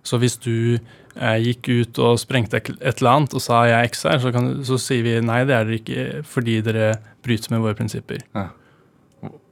Så 0.05 0.19
hvis 0.21 0.37
du 0.41 0.77
eh, 0.77 1.39
gikk 1.41 1.69
ut 1.69 2.01
og 2.05 2.19
sprengte 2.21 2.61
et 2.61 2.69
eller 2.99 3.11
annet 3.11 3.35
og 3.35 3.43
sa 3.43 3.63
jeg 3.69 3.79
er 3.79 3.89
XR, 3.91 4.21
så, 4.21 4.33
kan, 4.35 4.51
så 4.67 4.79
sier 4.81 5.05
vi 5.05 5.17
nei, 5.25 5.41
det 5.49 5.57
er 5.57 5.67
dere 5.67 5.81
ikke 5.81 6.23
fordi 6.29 6.59
dere 6.65 6.91
bryter 7.25 7.55
med 7.55 7.65
våre 7.65 7.77
prinsipper. 7.77 8.21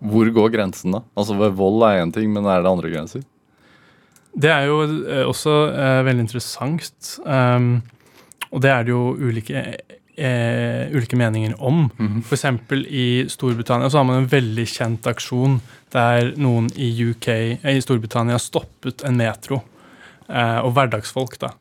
Hvor 0.03 0.29
går 0.35 0.53
grensen, 0.53 0.93
da? 0.93 1.01
Altså 1.17 1.37
Vold 1.39 1.87
er 1.87 2.03
én 2.03 2.13
ting, 2.13 2.29
men 2.33 2.45
er 2.45 2.61
det 2.61 2.69
andre 2.69 2.93
grenser? 2.93 3.25
Det 4.33 4.49
er 4.49 4.69
jo 4.69 4.79
eh, 4.85 5.25
også 5.29 5.57
eh, 5.73 5.99
veldig 6.07 6.25
interessant. 6.25 7.17
Um, 7.25 7.75
og 8.53 8.61
det 8.61 8.69
er 8.69 8.85
det 8.85 8.93
jo 8.93 9.01
ulike, 9.17 9.61
eh, 10.17 10.93
ulike 10.93 11.17
meninger 11.17 11.53
om. 11.57 11.87
For 12.25 12.37
eksempel 12.37 12.85
i 12.85 13.25
Storbritannia 13.29 13.89
så 13.89 14.01
har 14.01 14.07
man 14.09 14.21
en 14.21 14.29
veldig 14.29 14.65
kjent 14.69 15.09
aksjon 15.09 15.59
der 15.93 16.33
noen 16.41 16.69
i 16.77 16.89
UK, 17.09 17.29
eh, 17.61 17.77
i 17.77 17.81
Storbritannia 17.81 18.39
stoppet 18.41 19.05
en 19.05 19.17
metro. 19.17 19.63
Eh, 20.29 20.59
og 20.63 20.73
hverdagsfolk, 20.75 21.37
da. 21.41 21.53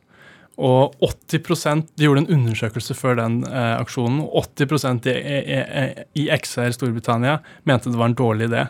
Og 0.62 0.92
80% 1.00 1.87
De 1.97 2.04
gjorde 2.04 2.23
en 2.26 2.35
undersøkelse 2.37 2.95
før 2.95 3.16
den 3.23 3.40
eh, 3.49 3.75
aksjonen. 3.81 4.21
og 4.21 4.45
80 4.52 5.09
i, 5.09 5.38
i, 5.57 5.59
i 6.23 6.28
XR 6.37 6.75
Storbritannia 6.76 7.38
mente 7.64 7.90
det 7.90 7.99
var 7.99 8.12
en 8.12 8.19
dårlig 8.19 8.50
idé. 8.50 8.66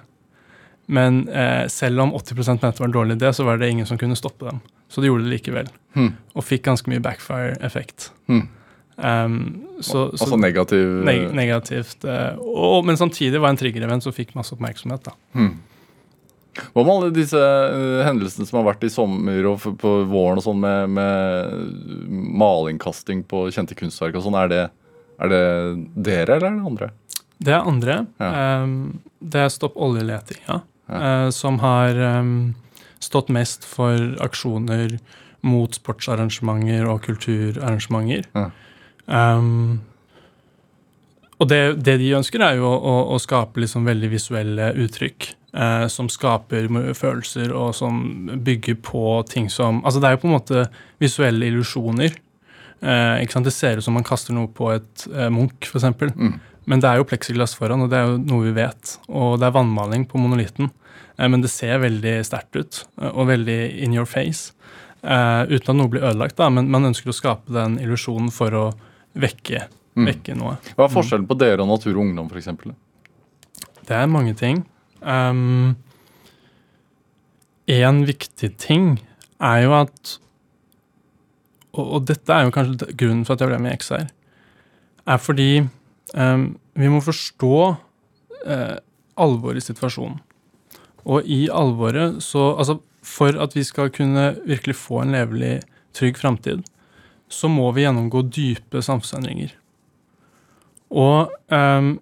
Men 0.87 1.29
eh, 1.29 1.67
selv 1.69 2.01
om 2.01 2.15
80 2.15 2.35
mente 2.49 2.71
det 2.71 2.81
var 2.81 2.89
en 2.91 2.97
dårlig 2.99 3.17
idé, 3.19 3.33
så 3.33 3.45
var 3.45 3.59
det 3.59 3.71
ingen 3.71 3.87
som 3.87 3.99
kunne 3.99 4.17
stoppe 4.19 4.47
dem. 4.49 4.61
Så 4.89 5.01
de 5.01 5.09
gjorde 5.11 5.25
det 5.25 5.35
likevel. 5.37 5.71
Hmm. 5.97 6.15
Og 6.37 6.45
fikk 6.45 6.67
ganske 6.69 6.91
mye 6.91 7.03
backfire-effekt. 7.03 8.11
Hmm. 8.29 8.49
Um, 8.97 9.37
så, 9.81 10.11
så 10.13 10.27
Altså 10.27 10.37
negativ 10.37 10.89
neg 11.07 11.31
negativt. 11.35 12.05
eh, 12.05 12.37
og, 12.39 12.85
men 12.87 12.99
samtidig 13.01 13.41
var 13.41 13.49
det 13.49 13.57
en 13.57 13.61
trigger-event 13.63 14.05
som 14.05 14.15
fikk 14.15 14.35
masse 14.37 14.53
oppmerksomhet. 14.55 15.09
da. 15.09 15.17
Hmm. 15.35 15.55
Hva 16.53 16.83
med 16.85 16.93
alle 16.93 17.11
disse 17.17 17.39
eh, 17.41 18.03
hendelsene 18.05 18.45
som 18.49 18.59
har 18.61 18.67
vært 18.73 18.83
i 18.85 18.91
sommer 18.93 19.47
og 19.49 19.63
på 19.81 19.93
våren 20.11 20.41
og 20.41 20.45
sånn 20.45 20.59
med, 20.61 20.91
med 20.99 22.11
malingkasting 22.43 23.23
på 23.29 23.47
kjente 23.55 23.77
kunstverk 23.79 24.19
og 24.21 24.27
sånn? 24.27 24.37
Er 24.43 24.51
det, 24.53 24.63
er 25.23 25.33
det 25.33 25.43
dere, 25.97 26.37
eller 26.37 26.51
er 26.51 26.59
det 26.59 26.67
andre? 26.73 26.91
Det 27.43 27.55
er 27.57 27.71
andre. 27.73 27.97
Ja. 28.21 28.33
Um, 28.63 28.75
det 29.19 29.41
er 29.47 29.49
Stopp 29.55 29.79
oljeletinga, 29.81 30.61
Ja. 30.91 30.99
eh, 30.99 31.31
som 31.35 31.59
har 31.63 31.97
um, 32.21 32.55
stått 33.03 33.33
mest 33.33 33.65
for 33.67 33.97
aksjoner 34.23 34.99
mot 35.43 35.75
sportsarrangementer 35.75 36.85
og 36.87 37.01
kulturarrangementer. 37.09 38.29
Ja. 38.37 38.51
Um, 39.09 39.81
og 41.43 41.49
det, 41.51 41.63
det 41.83 41.97
de 41.99 42.13
ønsker, 42.15 42.45
er 42.45 42.61
jo 42.61 42.69
å, 42.69 42.77
å, 42.77 42.97
å 43.17 43.19
skape 43.19 43.59
liksom 43.65 43.89
veldig 43.89 44.13
visuelle 44.13 44.69
uttrykk. 44.85 45.33
Eh, 45.55 45.87
som 45.93 46.09
skaper 46.09 46.69
følelser, 46.95 47.53
og 47.55 47.75
som 47.75 48.03
bygger 48.45 48.79
på 48.83 49.03
ting 49.29 49.49
som 49.51 49.83
Altså, 49.85 50.01
det 50.01 50.09
er 50.09 50.17
jo 50.17 50.23
på 50.25 50.31
en 50.31 50.37
måte 50.39 50.67
visuelle 51.03 51.47
illusjoner. 51.51 52.17
Eh, 52.83 53.23
ikke 53.23 53.33
sant? 53.39 53.45
Det 53.47 53.53
ser 53.55 53.77
ut 53.79 53.85
som 53.85 53.95
man 53.95 54.07
kaster 54.07 54.35
noe 54.35 54.49
på 54.49 54.73
et 54.75 55.07
eh, 55.13 55.29
Munch, 55.31 55.69
f.eks. 55.71 55.85
Mm. 56.17 56.41
Men 56.67 56.81
det 56.83 56.89
er 56.89 57.01
jo 57.01 57.07
pleksiglass 57.11 57.57
foran, 57.59 57.83
og 57.83 57.91
det 57.91 57.99
er 57.99 58.07
jo 58.11 58.19
noe 58.23 58.47
vi 58.47 58.53
vet. 58.61 58.97
Og 59.11 59.39
det 59.43 59.49
er 59.49 59.55
vannmaling 59.57 60.05
på 60.11 60.19
monolitten. 60.23 60.71
Eh, 61.19 61.29
men 61.29 61.43
det 61.43 61.51
ser 61.51 61.79
veldig 61.83 62.17
sterkt 62.27 62.57
ut, 62.59 62.85
eh, 63.01 63.11
og 63.13 63.29
veldig 63.31 63.61
in 63.83 63.95
your 63.95 64.07
face. 64.07 64.53
Eh, 65.03 65.43
uten 65.51 65.73
at 65.75 65.79
noe 65.79 65.91
blir 65.91 66.05
ødelagt, 66.07 66.37
da, 66.39 66.47
men 66.51 66.71
man 66.71 66.87
ønsker 66.93 67.11
å 67.11 67.17
skape 67.17 67.51
den 67.55 67.79
illusjonen 67.83 68.31
for 68.35 68.51
å 68.55 68.67
vekke, 69.19 69.67
Mm. 69.93 70.07
vekke 70.09 70.35
noe. 70.39 70.55
Hva 70.73 70.87
er 70.87 70.93
forskjellen 70.95 71.27
på 71.29 71.37
dere 71.37 71.61
og 71.61 71.69
Natur 71.69 71.91
og 71.93 71.99
Ungdom, 72.07 72.31
f.eks.? 72.33 72.49
Det 73.85 73.93
er 73.93 74.07
mange 74.09 74.33
ting. 74.39 74.63
Um, 75.03 75.75
en 77.71 78.03
viktig 78.07 78.53
ting 78.61 78.97
er 79.43 79.63
jo 79.65 79.75
at 79.81 80.19
og, 81.73 81.85
og 81.87 82.09
dette 82.09 82.35
er 82.35 82.47
jo 82.47 82.53
kanskje 82.55 82.93
grunnen 82.99 83.25
for 83.27 83.35
at 83.35 83.43
jeg 83.43 83.51
ble 83.53 83.61
med 83.65 83.73
i 83.73 83.81
XR, 83.81 84.11
er 85.09 85.21
fordi 85.21 85.51
um, 86.15 86.53
vi 86.79 86.91
må 86.93 87.01
forstå 87.05 87.57
uh, 87.73 88.77
alvoret 89.21 89.63
i 89.63 89.65
situasjonen. 89.65 90.21
Og 91.03 91.27
i 91.27 91.49
alvoret 91.51 92.21
så 92.23 92.53
Altså, 92.53 92.79
for 93.03 93.35
at 93.43 93.57
vi 93.57 93.65
skal 93.67 93.91
kunne 93.91 94.37
virkelig 94.47 94.77
få 94.79 95.03
en 95.03 95.17
levelig, 95.17 95.63
trygg 95.93 96.21
framtid, 96.21 96.63
så 97.29 97.49
må 97.49 97.73
vi 97.73 97.83
gjennomgå 97.83 98.23
dype 98.31 98.83
samfunnsendringer. 98.85 99.51
Og 100.93 101.33
um, 101.51 101.97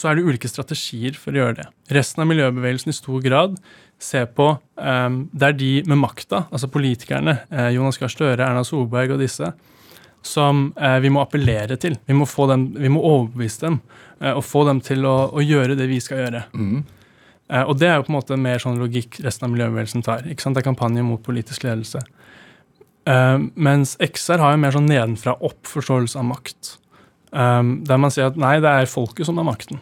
så 0.00 0.10
er 0.10 0.16
det 0.16 0.26
ulike 0.26 0.48
strategier 0.48 1.16
for 1.18 1.36
å 1.36 1.42
gjøre 1.42 1.58
det. 1.60 1.66
Resten 1.92 2.24
av 2.24 2.28
miljøbevegelsen 2.30 2.92
i 2.92 2.96
stor 2.96 3.20
grad 3.24 3.58
ser 4.00 4.30
på 4.32 4.46
um, 4.56 5.18
Det 5.28 5.50
er 5.50 5.58
de 5.58 5.72
med 5.90 6.00
makta, 6.00 6.46
altså 6.48 6.70
politikerne, 6.72 7.42
eh, 7.52 7.74
Jonas 7.76 8.00
Gahr 8.00 8.12
Støre, 8.12 8.46
Erna 8.46 8.64
Solberg 8.64 9.12
og 9.12 9.20
disse, 9.20 9.50
som 10.24 10.70
eh, 10.80 10.96
vi 11.04 11.10
må 11.12 11.20
appellere 11.24 11.76
til. 11.80 11.98
Vi 12.08 12.16
må, 12.16 12.28
få 12.28 12.48
dem, 12.48 12.70
vi 12.80 12.88
må 12.92 13.02
overbevise 13.04 13.66
dem 13.66 13.78
eh, 14.20 14.32
og 14.32 14.44
få 14.46 14.64
dem 14.68 14.80
til 14.84 15.04
å, 15.08 15.16
å 15.36 15.44
gjøre 15.44 15.76
det 15.76 15.88
vi 15.90 16.00
skal 16.00 16.24
gjøre. 16.24 16.42
Mm. 16.56 16.80
Eh, 17.50 17.64
og 17.64 17.76
det 17.80 17.90
er 17.90 17.98
jo 17.98 18.06
på 18.08 18.14
en 18.14 18.18
måte 18.18 18.40
mer 18.40 18.62
sånn 18.62 18.80
logikk 18.80 19.20
resten 19.24 19.48
av 19.48 19.54
miljøbevegelsen 19.54 20.06
tar. 20.06 20.24
ikke 20.28 20.44
sant? 20.44 20.56
Det 20.56 20.64
er 20.64 20.70
kampanje 20.70 21.04
mot 21.04 21.22
politisk 21.24 21.68
ledelse. 21.68 22.02
Eh, 23.08 23.38
mens 23.54 23.96
XR 24.00 24.44
har 24.44 24.56
jo 24.56 24.62
mer 24.64 24.76
sånn 24.76 24.88
nedenfra 24.90 25.36
opp-forståelse 25.40 26.20
av 26.20 26.28
makt. 26.32 26.76
Um, 27.30 27.84
der 27.86 27.98
man 28.02 28.10
sier 28.10 28.26
at 28.26 28.38
nei, 28.40 28.56
det 28.58 28.70
er 28.70 28.90
folket 28.90 29.28
som 29.28 29.38
har 29.38 29.46
makten. 29.46 29.78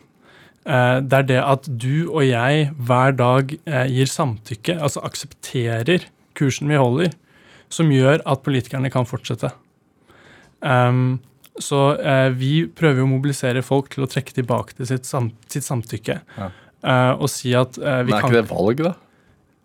Eh, 0.67 0.99
det 1.05 1.23
er 1.23 1.29
det 1.29 1.39
at 1.45 1.69
du 1.69 2.09
og 2.09 2.23
jeg 2.27 2.69
hver 2.77 3.15
dag 3.19 3.55
eh, 3.55 3.87
gir 3.93 4.11
samtykke, 4.11 4.79
altså 4.81 5.05
aksepterer 5.07 6.09
kursen 6.39 6.71
vi 6.71 6.79
holder, 6.81 7.15
som 7.73 7.91
gjør 7.93 8.23
at 8.27 8.45
politikerne 8.47 8.91
kan 8.93 9.07
fortsette. 9.09 9.51
Um, 10.59 11.21
så 11.59 11.93
eh, 11.99 12.29
vi 12.35 12.53
prøver 12.67 13.05
å 13.05 13.11
mobilisere 13.11 13.63
folk 13.67 13.91
til 13.93 14.07
å 14.07 14.09
trekke 14.11 14.35
tilbake 14.35 14.79
til 14.79 14.89
sitt, 14.91 15.07
sam 15.07 15.31
sitt 15.51 15.67
samtykke. 15.67 16.21
Ja. 16.39 16.49
eh, 16.83 17.13
og 17.19 17.31
si 17.33 17.55
at 17.59 17.79
vi 17.79 18.11
Men 18.11 18.17
er 18.19 18.27
ikke 18.27 18.39
det 18.39 18.49
valg, 18.51 18.83
da? 18.87 18.95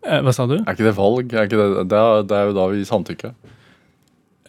Eh, 0.04 0.22
Hva 0.26 0.34
sa 0.36 0.48
du? 0.50 0.58
Er 0.60 0.74
ikke 0.74 0.88
det 0.88 0.96
valg? 0.98 1.34
Er 1.34 1.48
ikke 1.48 1.60
det, 1.60 1.88
det, 1.92 2.00
er, 2.00 2.26
er 2.40 2.50
jo 2.50 2.56
da 2.58 2.68
vi 2.72 2.82
gir 2.82 2.90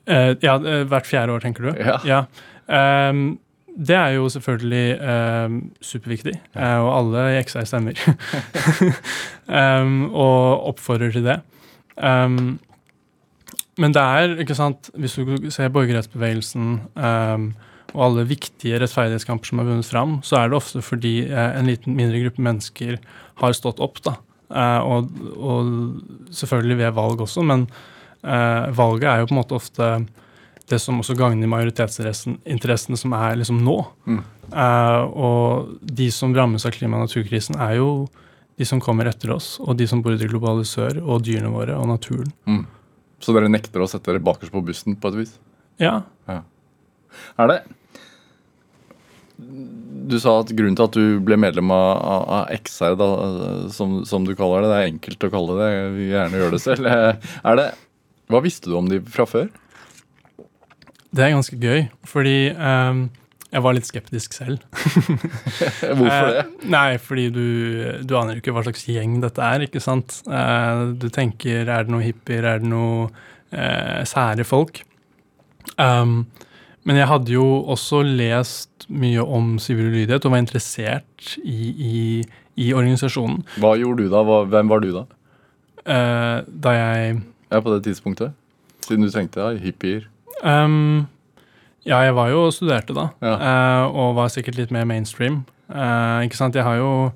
Eh, 0.04 0.30
ja, 0.44 0.58
hvert 0.90 1.08
fjerde 1.08 1.32
år, 1.32 1.44
tenker 1.44 1.70
du? 1.70 1.70
Ja. 2.04 2.24
Ehm, 2.68 3.38
det 3.74 3.96
er 3.96 4.12
jo 4.14 4.28
selvfølgelig 4.30 4.84
eh, 5.02 5.54
superviktig, 5.82 6.34
eh, 6.54 6.78
og 6.78 6.90
alle 6.94 7.24
i 7.32 7.40
XR 7.42 7.66
stemmer. 7.66 7.98
um, 9.48 10.10
og 10.24 10.68
oppfordrer 10.70 11.10
til 11.14 11.26
det. 11.26 11.40
Um, 11.98 12.60
men 13.78 13.94
det 13.94 14.02
er, 14.02 14.36
ikke 14.38 14.54
sant, 14.54 14.92
hvis 14.94 15.18
du 15.18 15.50
ser 15.50 15.72
borgerrettsbevegelsen 15.74 16.68
um, 16.94 17.48
og 17.94 18.04
alle 18.06 18.28
viktige 18.30 18.78
rettferdighetskamper 18.78 19.50
som 19.50 19.62
er 19.62 19.66
vunnet 19.66 19.90
fram, 19.90 20.20
så 20.22 20.38
er 20.38 20.50
det 20.50 20.58
ofte 20.58 20.82
fordi 20.82 21.16
eh, 21.26 21.58
en 21.58 21.70
liten 21.70 21.98
mindre 21.98 22.22
gruppe 22.24 22.42
mennesker 22.42 22.96
har 23.42 23.58
stått 23.58 23.82
opp. 23.82 24.00
da. 24.06 24.16
Og, 24.86 25.10
og 25.34 26.30
selvfølgelig 26.34 26.78
ved 26.78 26.94
valg 26.94 27.22
også, 27.22 27.42
men 27.42 27.64
valget 28.22 29.08
er 29.10 29.22
jo 29.22 29.28
på 29.28 29.34
en 29.34 29.38
måte 29.40 29.56
ofte 29.56 29.88
det 30.70 30.78
som 30.80 31.00
også 31.00 31.16
gagner 31.18 31.50
majoritetsinteressene 31.50 32.98
som 32.98 33.14
er 33.16 33.36
liksom 33.40 33.60
nå. 33.64 33.76
Mm. 34.08 34.20
Uh, 34.54 35.02
og 35.12 35.74
de 35.84 36.08
som 36.14 36.34
rammes 36.36 36.64
av 36.64 36.72
klima- 36.76 37.00
og 37.00 37.08
naturkrisen, 37.08 37.58
er 37.60 37.78
jo 37.80 37.90
de 38.56 38.66
som 38.68 38.80
kommer 38.82 39.08
etter 39.10 39.32
oss, 39.34 39.56
og 39.60 39.76
de 39.78 39.86
som 39.90 40.02
bor 40.02 40.14
i 40.14 40.20
det 40.20 40.30
globale 40.30 40.64
sør, 40.68 41.00
og 41.02 41.24
dyrene 41.26 41.52
våre 41.52 41.76
og 41.76 41.88
naturen. 41.90 42.30
Mm. 42.46 42.64
Så 43.24 43.34
dere 43.34 43.50
nekter 43.50 43.82
å 43.82 43.88
sette 43.90 44.10
dere 44.10 44.22
bakerst 44.24 44.52
på 44.54 44.62
bussen, 44.64 44.96
på 45.00 45.10
et 45.10 45.22
vis? 45.24 45.38
Ja, 45.82 46.02
Er 47.38 47.48
det 47.50 47.56
Du 50.06 50.18
sa 50.20 50.36
at 50.40 50.52
grunnen 50.54 50.76
til 50.76 50.86
at 50.86 50.94
du 50.94 51.20
ble 51.24 51.36
medlem 51.40 51.72
av, 51.74 51.98
av, 51.98 52.22
av 52.36 52.62
XR, 52.62 52.94
da, 53.00 53.08
som, 53.74 54.04
som 54.06 54.24
du 54.24 54.34
kaller 54.38 54.62
det, 54.62 54.70
det 54.70 54.78
er 54.78 54.92
enkelt 54.92 55.26
å 55.26 55.32
kalle 55.32 55.58
det, 55.58 55.68
jeg 55.72 55.92
vil 55.96 56.12
gjerne 56.12 56.40
gjøre 56.40 56.54
det 56.54 56.62
selv. 56.62 56.90
Er 57.50 57.58
det, 57.58 57.68
hva 58.30 58.42
visste 58.44 58.70
du 58.70 58.78
om 58.78 58.88
de 58.88 59.00
fra 59.02 59.26
før? 59.28 59.50
Det 61.14 61.24
er 61.24 61.34
ganske 61.34 61.58
gøy, 61.60 61.84
fordi 62.10 62.38
um, 62.54 63.04
jeg 63.54 63.62
var 63.62 63.76
litt 63.76 63.86
skeptisk 63.86 64.34
selv. 64.34 64.64
Hvorfor 65.98 66.30
det? 66.30 66.46
Uh, 66.46 66.64
nei, 66.74 66.88
fordi 67.02 67.28
du, 67.34 67.44
du 68.02 68.16
aner 68.18 68.36
jo 68.36 68.42
ikke 68.42 68.54
hva 68.56 68.64
slags 68.66 68.86
gjeng 68.90 69.20
dette 69.22 69.44
er, 69.46 69.66
ikke 69.68 69.82
sant? 69.82 70.18
Uh, 70.26 70.90
du 70.98 71.06
tenker, 71.14 71.62
er 71.68 71.86
det 71.86 71.94
noe 71.94 72.04
hippier, 72.04 72.46
er 72.50 72.64
det 72.64 72.70
noe 72.70 73.06
uh, 73.08 74.02
sære 74.08 74.46
folk? 74.48 74.82
Um, 75.78 76.24
men 76.84 77.00
jeg 77.00 77.08
hadde 77.08 77.32
jo 77.32 77.44
også 77.72 78.02
lest 78.04 78.88
mye 78.92 79.22
om 79.22 79.54
sivil 79.62 79.88
ulydighet 79.88 80.26
og 80.26 80.34
var 80.34 80.42
interessert 80.42 81.36
i, 81.40 81.70
i, 81.72 82.00
i 82.60 82.72
organisasjonen. 82.76 83.40
Hva 83.62 83.72
gjorde 83.80 84.04
du 84.04 84.12
da? 84.12 84.24
Hvem 84.52 84.72
var 84.72 84.84
du 84.84 84.90
da? 84.92 85.04
Eh, 85.84 86.38
da 86.48 86.72
jeg 86.72 87.22
Ja, 87.50 87.60
På 87.60 87.74
det 87.74 87.84
tidspunktet? 87.84 88.32
Siden 88.84 89.04
du 89.04 89.10
tenkte 89.10 89.40
ja, 89.40 89.56
hippier. 89.60 90.08
Um, 90.44 91.06
Ja, 91.84 91.98
jeg 92.06 92.14
var 92.16 92.30
jo 92.32 92.46
og 92.46 92.54
studerte 92.56 92.94
da, 92.96 93.10
Ja. 93.20 93.34
uh, 93.36 93.90
og 93.92 94.14
var 94.16 94.30
sikkert 94.32 94.56
litt 94.56 94.70
mer 94.72 94.86
mainstream. 94.88 95.42
Uh, 95.68 96.24
ikke 96.24 96.38
sant? 96.38 96.54
Jeg 96.56 96.64
har 96.64 96.76
jo 96.80 97.12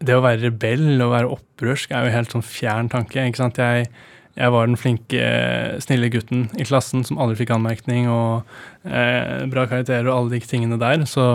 Det 0.00 0.14
å 0.16 0.22
være 0.24 0.46
rebell 0.46 1.02
og 1.04 1.12
være 1.12 1.28
opprørsk 1.34 1.90
er 1.92 2.06
jo 2.06 2.14
helt 2.14 2.32
sånn 2.32 2.44
fjern 2.46 2.88
tanke. 2.88 3.20
ikke 3.20 3.36
sant? 3.36 3.58
Jeg, 3.60 3.90
jeg 4.36 4.52
var 4.54 4.66
den 4.66 4.78
flinke, 4.80 5.20
snille 5.84 6.08
gutten 6.08 6.46
i 6.56 6.64
klassen 6.64 7.04
som 7.04 7.18
aldri 7.20 7.36
fikk 7.42 7.50
anmerkning 7.52 8.08
og 8.08 8.46
eh, 8.88 9.44
bra 9.52 9.66
karakterer 9.68 10.08
og 10.08 10.14
alle 10.16 10.38
de 10.38 10.40
tingene 10.48 10.78
der. 10.80 11.04
Så 11.04 11.26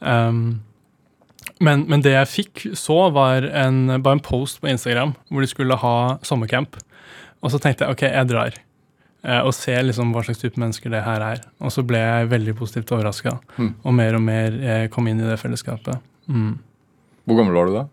um, 0.00 0.60
men, 1.60 1.84
men 1.86 2.02
det 2.02 2.16
jeg 2.16 2.32
fikk 2.32 2.66
så, 2.74 3.10
var 3.14 3.46
en, 3.46 4.02
bare 4.02 4.18
en 4.18 4.26
post 4.26 4.58
på 4.60 4.70
Instagram 4.74 5.14
hvor 5.30 5.46
de 5.46 5.50
skulle 5.50 5.78
ha 5.78 5.96
sommercamp. 6.26 6.80
Og 7.42 7.54
så 7.54 7.62
tenkte 7.62 7.86
jeg 7.86 7.94
ok, 7.94 8.02
jeg 8.10 8.30
drar. 8.32 8.58
Eh, 9.24 9.40
og 9.42 9.50
se 9.56 9.74
liksom 9.82 10.12
hva 10.14 10.22
slags 10.22 10.38
type 10.38 10.60
mennesker 10.62 10.90
det 10.94 11.00
her 11.02 11.20
er. 11.26 11.40
Og 11.60 11.72
så 11.74 11.82
ble 11.86 11.98
jeg 11.98 12.28
veldig 12.30 12.54
positivt 12.56 12.92
overraska, 12.94 13.38
Mm. 13.58 13.72
og 13.84 13.94
mer 13.94 14.14
og 14.14 14.22
mer 14.22 14.52
eh, 14.62 14.88
kom 14.88 15.08
inn 15.10 15.20
i 15.20 15.26
det 15.26 15.38
fellesskapet. 15.40 15.98
Mm. 16.28 16.58
Hvor 17.26 17.36
gammel 17.40 17.54
var 17.58 17.66
du 17.66 17.74
da? 17.74 17.84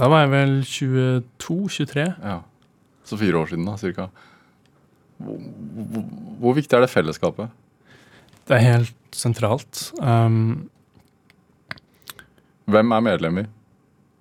Da 0.00 0.08
var 0.08 0.22
jeg 0.24 0.30
vel 0.32 0.54
22-23. 0.64 2.06
Ja. 2.24 2.38
Så 3.04 3.18
fire 3.20 3.36
år 3.42 3.46
siden, 3.50 3.66
da, 3.68 3.76
cirka. 3.76 4.06
Hvor, 5.20 5.36
hvor 6.40 6.54
viktig 6.56 6.76
er 6.78 6.80
det 6.86 6.90
fellesskapet? 6.90 7.50
Det 8.48 8.56
er 8.56 8.64
helt 8.78 8.96
sentralt. 9.12 9.90
Um, 10.00 10.70
Hvem 12.70 12.92
er 12.96 13.00
medlem 13.04 13.38
i? 13.42 13.46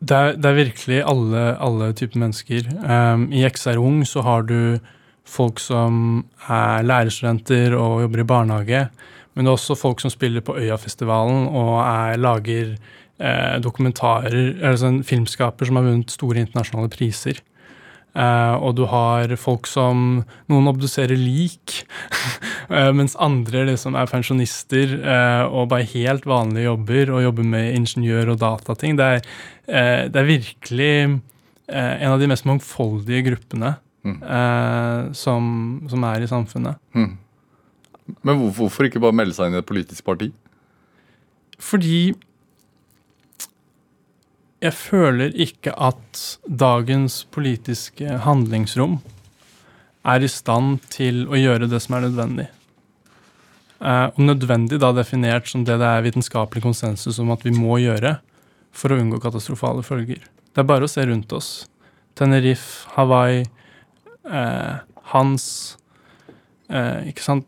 det, 0.02 0.16
er, 0.18 0.36
det 0.40 0.46
er 0.50 0.56
virkelig 0.58 1.00
alle, 1.08 1.42
alle 1.62 1.90
typer 1.94 2.20
mennesker. 2.20 2.68
Um, 2.84 3.28
I 3.36 3.44
XR 3.50 3.78
Ung 3.80 4.04
så 4.08 4.22
har 4.26 4.42
du 4.48 4.80
folk 5.30 5.62
som 5.62 6.24
er 6.50 6.86
lærerstudenter 6.88 7.76
og 7.78 8.04
jobber 8.04 8.24
i 8.24 8.30
barnehage. 8.34 8.86
Men 9.34 9.46
det 9.46 9.52
er 9.52 9.60
også 9.60 9.78
folk 9.80 10.02
som 10.04 10.12
spiller 10.12 10.44
på 10.44 10.58
Øyafestivalen 10.60 11.46
og 11.56 11.76
er, 11.84 12.18
lager 12.20 12.74
eh, 12.74 13.60
dokumentarer, 13.64 14.58
altså 14.66 14.90
en 14.90 15.04
filmskaper 15.06 15.70
som 15.70 15.80
har 15.80 15.86
vunnet 15.86 16.12
store 16.12 16.42
internasjonale 16.42 16.92
priser. 16.92 17.40
Eh, 18.18 18.56
og 18.58 18.74
du 18.76 18.84
har 18.90 19.32
folk 19.38 19.70
som 19.70 20.24
Noen 20.50 20.70
obduserer 20.72 21.14
lik, 21.16 21.84
uh, 22.72 22.90
mens 23.00 23.14
andre 23.22 23.68
liksom 23.70 23.96
er 23.96 24.10
pensjonister 24.10 24.96
eh, 24.98 25.44
og 25.46 25.70
bare 25.72 25.88
helt 25.94 26.26
vanlige 26.28 26.66
jobber 26.66 27.14
og 27.14 27.28
jobber 27.28 27.52
med 27.54 27.76
ingeniør- 27.78 28.34
og 28.34 28.42
datating. 28.42 28.98
Det 28.98 29.12
er, 29.14 29.28
det 30.10 30.18
er 30.18 30.26
virkelig 30.26 30.94
en 31.70 32.10
av 32.10 32.18
de 32.18 32.28
mest 32.28 32.48
mangfoldige 32.50 33.28
gruppene 33.28 33.76
mm. 34.06 34.20
som, 35.18 35.50
som, 35.92 36.06
er 36.08 36.24
i 36.24 36.30
samfunnet. 36.30 36.80
Mm. 36.96 37.18
Men 38.22 38.40
hvorfor, 38.40 38.56
hvorfor 38.64 38.88
ikke 38.88 39.02
bare 39.04 39.18
melde 39.18 39.36
seg 39.38 39.50
inn 39.50 39.58
i 39.58 39.62
et 39.62 39.70
politisk 39.70 40.06
parti? 40.08 40.32
Fordi 41.60 42.14
jeg 44.60 44.76
føler 44.76 45.36
ikke 45.40 45.72
at 45.80 46.22
dagens 46.48 47.22
politiske 47.32 48.20
handlingsrom 48.26 48.98
er 50.08 50.24
i 50.24 50.32
stand 50.32 50.82
til 50.92 51.26
å 51.30 51.40
gjøre 51.40 51.70
det 51.72 51.80
som 51.84 51.96
er 51.96 52.08
nødvendig. 52.08 52.48
Eh, 53.80 54.08
og 54.12 54.20
nødvendig 54.20 54.82
da 54.84 54.92
definert 54.96 55.48
som 55.48 55.64
det 55.68 55.78
det 55.80 55.88
er 55.88 56.04
vitenskapelig 56.04 56.64
konsensus 56.66 57.20
om 57.24 57.32
at 57.32 57.46
vi 57.48 57.54
må 57.56 57.80
gjøre 57.80 58.18
for 58.76 58.92
å 58.92 59.00
unngå 59.00 59.22
katastrofale 59.24 59.84
følger. 59.86 60.20
Det 60.52 60.64
er 60.64 60.68
bare 60.68 60.88
å 60.88 60.92
se 60.92 61.06
rundt 61.08 61.32
oss. 61.36 61.70
Tenerife, 62.20 62.90
Hawaii, 62.98 63.46
eh, 63.46 63.59
Hans 65.14 65.78
eh, 66.70 67.10
Ikke 67.10 67.24
sant? 67.24 67.48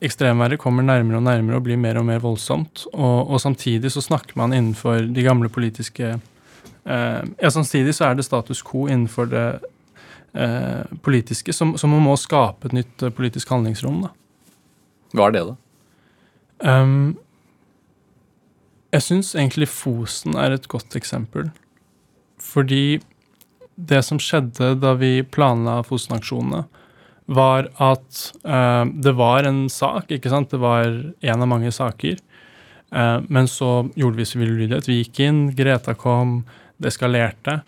Ekstremværet 0.00 0.60
kommer 0.62 0.84
nærmere 0.86 1.18
og 1.18 1.26
nærmere 1.26 1.58
og 1.58 1.64
blir 1.66 1.76
mer 1.76 1.98
og 1.98 2.06
mer 2.08 2.22
voldsomt. 2.22 2.86
Og, 2.92 3.30
og 3.30 3.40
samtidig 3.40 3.90
så 3.92 4.00
snakker 4.00 4.38
man 4.38 4.54
innenfor 4.54 5.02
de 5.12 5.24
gamle 5.26 5.48
politiske 5.48 6.14
eh, 6.14 7.22
ja, 7.42 7.50
Samtidig 7.50 7.94
så 7.94 8.08
er 8.08 8.14
det 8.14 8.24
status 8.24 8.62
quo 8.62 8.86
innenfor 8.86 9.28
det 9.28 9.46
eh, 10.34 10.84
politiske, 11.02 11.52
som, 11.52 11.76
som, 11.76 11.90
man 11.90 12.06
må 12.06 12.16
skape 12.16 12.70
et 12.70 12.76
nytt 12.78 13.02
uh, 13.02 13.10
politisk 13.10 13.50
handlingsrom. 13.50 14.02
da. 14.06 14.12
Hva 15.12 15.28
er 15.28 15.36
det, 15.36 15.44
da? 15.48 15.56
Um, 16.58 17.18
jeg 18.92 19.04
syns 19.04 19.34
egentlig 19.34 19.68
Fosen 19.68 20.36
er 20.36 20.54
et 20.56 20.68
godt 20.68 20.96
eksempel. 20.96 21.50
Fordi 22.40 23.00
det 23.78 24.02
som 24.06 24.18
skjedde 24.18 24.74
da 24.82 24.94
vi 24.98 25.22
planla 25.22 25.80
Fosen-aksjonene, 25.86 26.64
var 27.28 27.66
at 27.76 28.20
det 29.04 29.12
var 29.18 29.44
en 29.44 29.66
sak, 29.68 30.08
ikke 30.16 30.30
sant? 30.32 30.48
Det 30.48 30.60
var 30.62 30.86
en 31.20 31.42
av 31.44 31.50
mange 31.50 31.68
saker. 31.68 32.16
men 33.28 33.48
så 33.48 33.90
gjorde 34.00 34.16
vi 34.16 34.24
sivil 34.24 34.54
ulydighet. 34.54 34.88
Vi 34.88 35.02
gikk 35.02 35.20
inn, 35.20 35.42
Greta 35.52 35.92
kom, 35.92 36.46
det 36.80 36.88
eskalerte. 36.88 37.58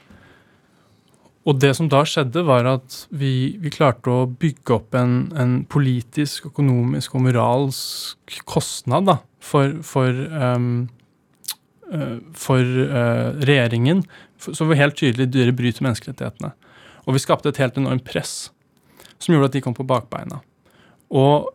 Og 1.48 1.56
det 1.56 1.72
som 1.76 1.88
da 1.88 2.02
skjedde, 2.04 2.42
var 2.44 2.68
at 2.68 3.04
vi, 3.16 3.56
vi 3.60 3.72
klarte 3.72 4.12
å 4.12 4.28
bygge 4.28 4.76
opp 4.76 4.96
en, 4.98 5.14
en, 5.40 5.54
politisk, 5.64 6.50
økonomisk 6.52 7.16
og 7.16 7.24
moralsk 7.26 8.40
kostnad 8.48 9.08
da, 9.08 9.16
for, 9.40 9.78
for, 9.86 10.20
um, 10.30 10.90
for 12.38 12.62
uh, 12.62 13.34
regjeringen 13.42 14.04
som 14.40 14.70
var 14.70 14.78
helt 14.78 14.98
tydelig 14.98 15.28
dere 15.34 15.54
bryter 15.56 15.84
menneskerettighetene. 15.84 16.52
Og 17.06 17.16
vi 17.16 17.22
skapte 17.22 17.50
et 17.50 17.60
helt 17.60 17.78
enormt 17.80 18.06
press 18.06 18.50
som 19.20 19.34
gjorde 19.34 19.50
at 19.50 19.56
de 19.56 19.64
kom 19.64 19.76
på 19.76 19.86
bakbeina. 19.88 20.40
Og 21.10 21.50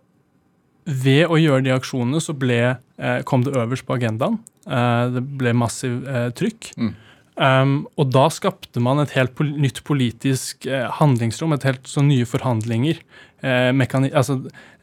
ved 0.86 1.32
å 1.32 1.40
gjøre 1.42 1.64
de 1.66 1.74
aksjonene 1.74 2.22
så 2.22 2.36
ble, 2.38 2.78
eh, 2.78 3.22
kom 3.26 3.42
det 3.46 3.56
øverst 3.58 3.88
på 3.88 3.96
agendaen. 3.98 4.38
Eh, 4.68 5.06
det 5.16 5.24
ble 5.40 5.54
massiv 5.58 6.06
eh, 6.06 6.30
trykk. 6.38 6.74
Mm. 6.78 6.94
Um, 7.36 7.88
og 8.00 8.14
da 8.16 8.30
skapte 8.32 8.80
man 8.80 9.02
et 9.02 9.12
helt 9.12 9.34
pol 9.36 9.50
nytt 9.60 9.82
politisk 9.84 10.70
eh, 10.72 10.86
handlingsrom, 11.02 11.52
et 11.52 11.66
helt 11.68 11.90
så 11.90 12.04
nye 12.06 12.24
forhandlinger. 12.24 13.02
Eh, 13.44 13.74
altså, 14.14 14.38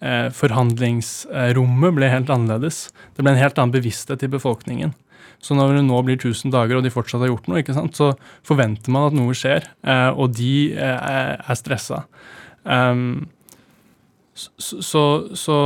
eh, 0.04 0.28
forhandlingsrommet 0.36 1.96
ble 1.96 2.10
helt 2.12 2.32
annerledes. 2.34 2.90
Det 3.16 3.24
ble 3.24 3.32
en 3.32 3.40
helt 3.40 3.56
annen 3.56 3.72
bevissthet 3.72 4.26
i 4.26 4.32
befolkningen. 4.34 4.92
Så 5.42 5.56
når 5.58 5.76
det 5.76 5.84
nå 5.88 5.98
blir 6.06 6.18
1000 6.20 6.52
dager, 6.54 6.78
og 6.78 6.86
de 6.86 6.92
fortsatt 6.94 7.24
har 7.24 7.32
gjort 7.32 7.48
noe, 7.50 7.62
så 7.96 8.12
forventer 8.46 8.94
man 8.94 9.08
at 9.10 9.16
noe 9.18 9.34
skjer, 9.34 9.66
eh, 9.82 10.10
og 10.14 10.36
de 10.38 10.54
eh, 10.70 11.06
er 11.42 11.58
stressa. 11.58 12.04
Um, 12.62 13.24
så, 14.34 14.78
så, 14.82 15.02
så, 15.34 15.56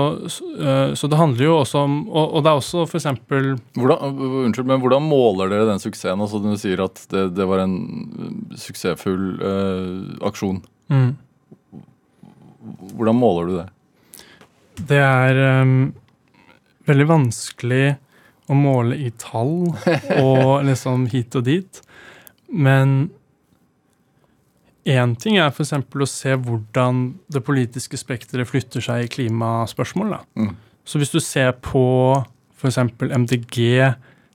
eh, 0.59 0.95
så, 0.99 1.07
det 1.07 1.19
handler 1.21 1.45
jo 1.45 1.53
også 1.61 1.83
om 1.87 1.93
Og, 2.09 2.33
og 2.35 2.41
det 2.43 2.51
er 2.51 2.59
også 2.59 2.81
f.eks. 2.89 3.05
Unnskyld, 3.07 4.67
men 4.67 4.81
hvordan 4.83 5.07
måler 5.07 5.53
dere 5.53 5.69
den 5.69 5.83
suksessen? 5.83 6.19
Altså 6.25 6.41
Du 6.43 6.49
sier 6.59 6.83
at 6.83 6.99
det, 7.13 7.29
det 7.37 7.47
var 7.47 7.63
en 7.63 7.77
suksessfull 8.59 9.29
uh, 9.39 10.17
aksjon. 10.27 10.59
Mm. 10.91 11.13
Hvordan 12.97 13.21
måler 13.21 13.47
du 13.47 13.55
det? 13.61 13.69
Det 14.91 14.99
er 14.99 15.41
um, 15.63 15.79
veldig 16.91 17.09
vanskelig 17.13 17.85
å 18.47 18.57
måle 18.57 18.99
i 18.99 19.11
tall 19.19 19.69
og 20.21 20.51
liksom 20.69 21.09
hit 21.13 21.35
og 21.39 21.47
dit. 21.49 21.81
Men 22.53 22.99
Én 24.87 25.17
ting 25.19 25.35
er 25.35 25.51
f.eks. 25.51 25.73
å 25.75 26.07
se 26.07 26.37
hvordan 26.39 27.17
det 27.35 27.43
politiske 27.43 27.99
spekteret 27.99 28.47
flytter 28.47 28.85
seg 28.85 29.03
i 29.03 29.09
klimaspørsmål. 29.11 30.13
Mm. 30.39 30.53
Så 30.87 31.01
hvis 31.03 31.11
du 31.11 31.19
ser 31.19 31.57
på 31.59 31.83
f.eks. 32.55 32.79
MDG 33.03 33.59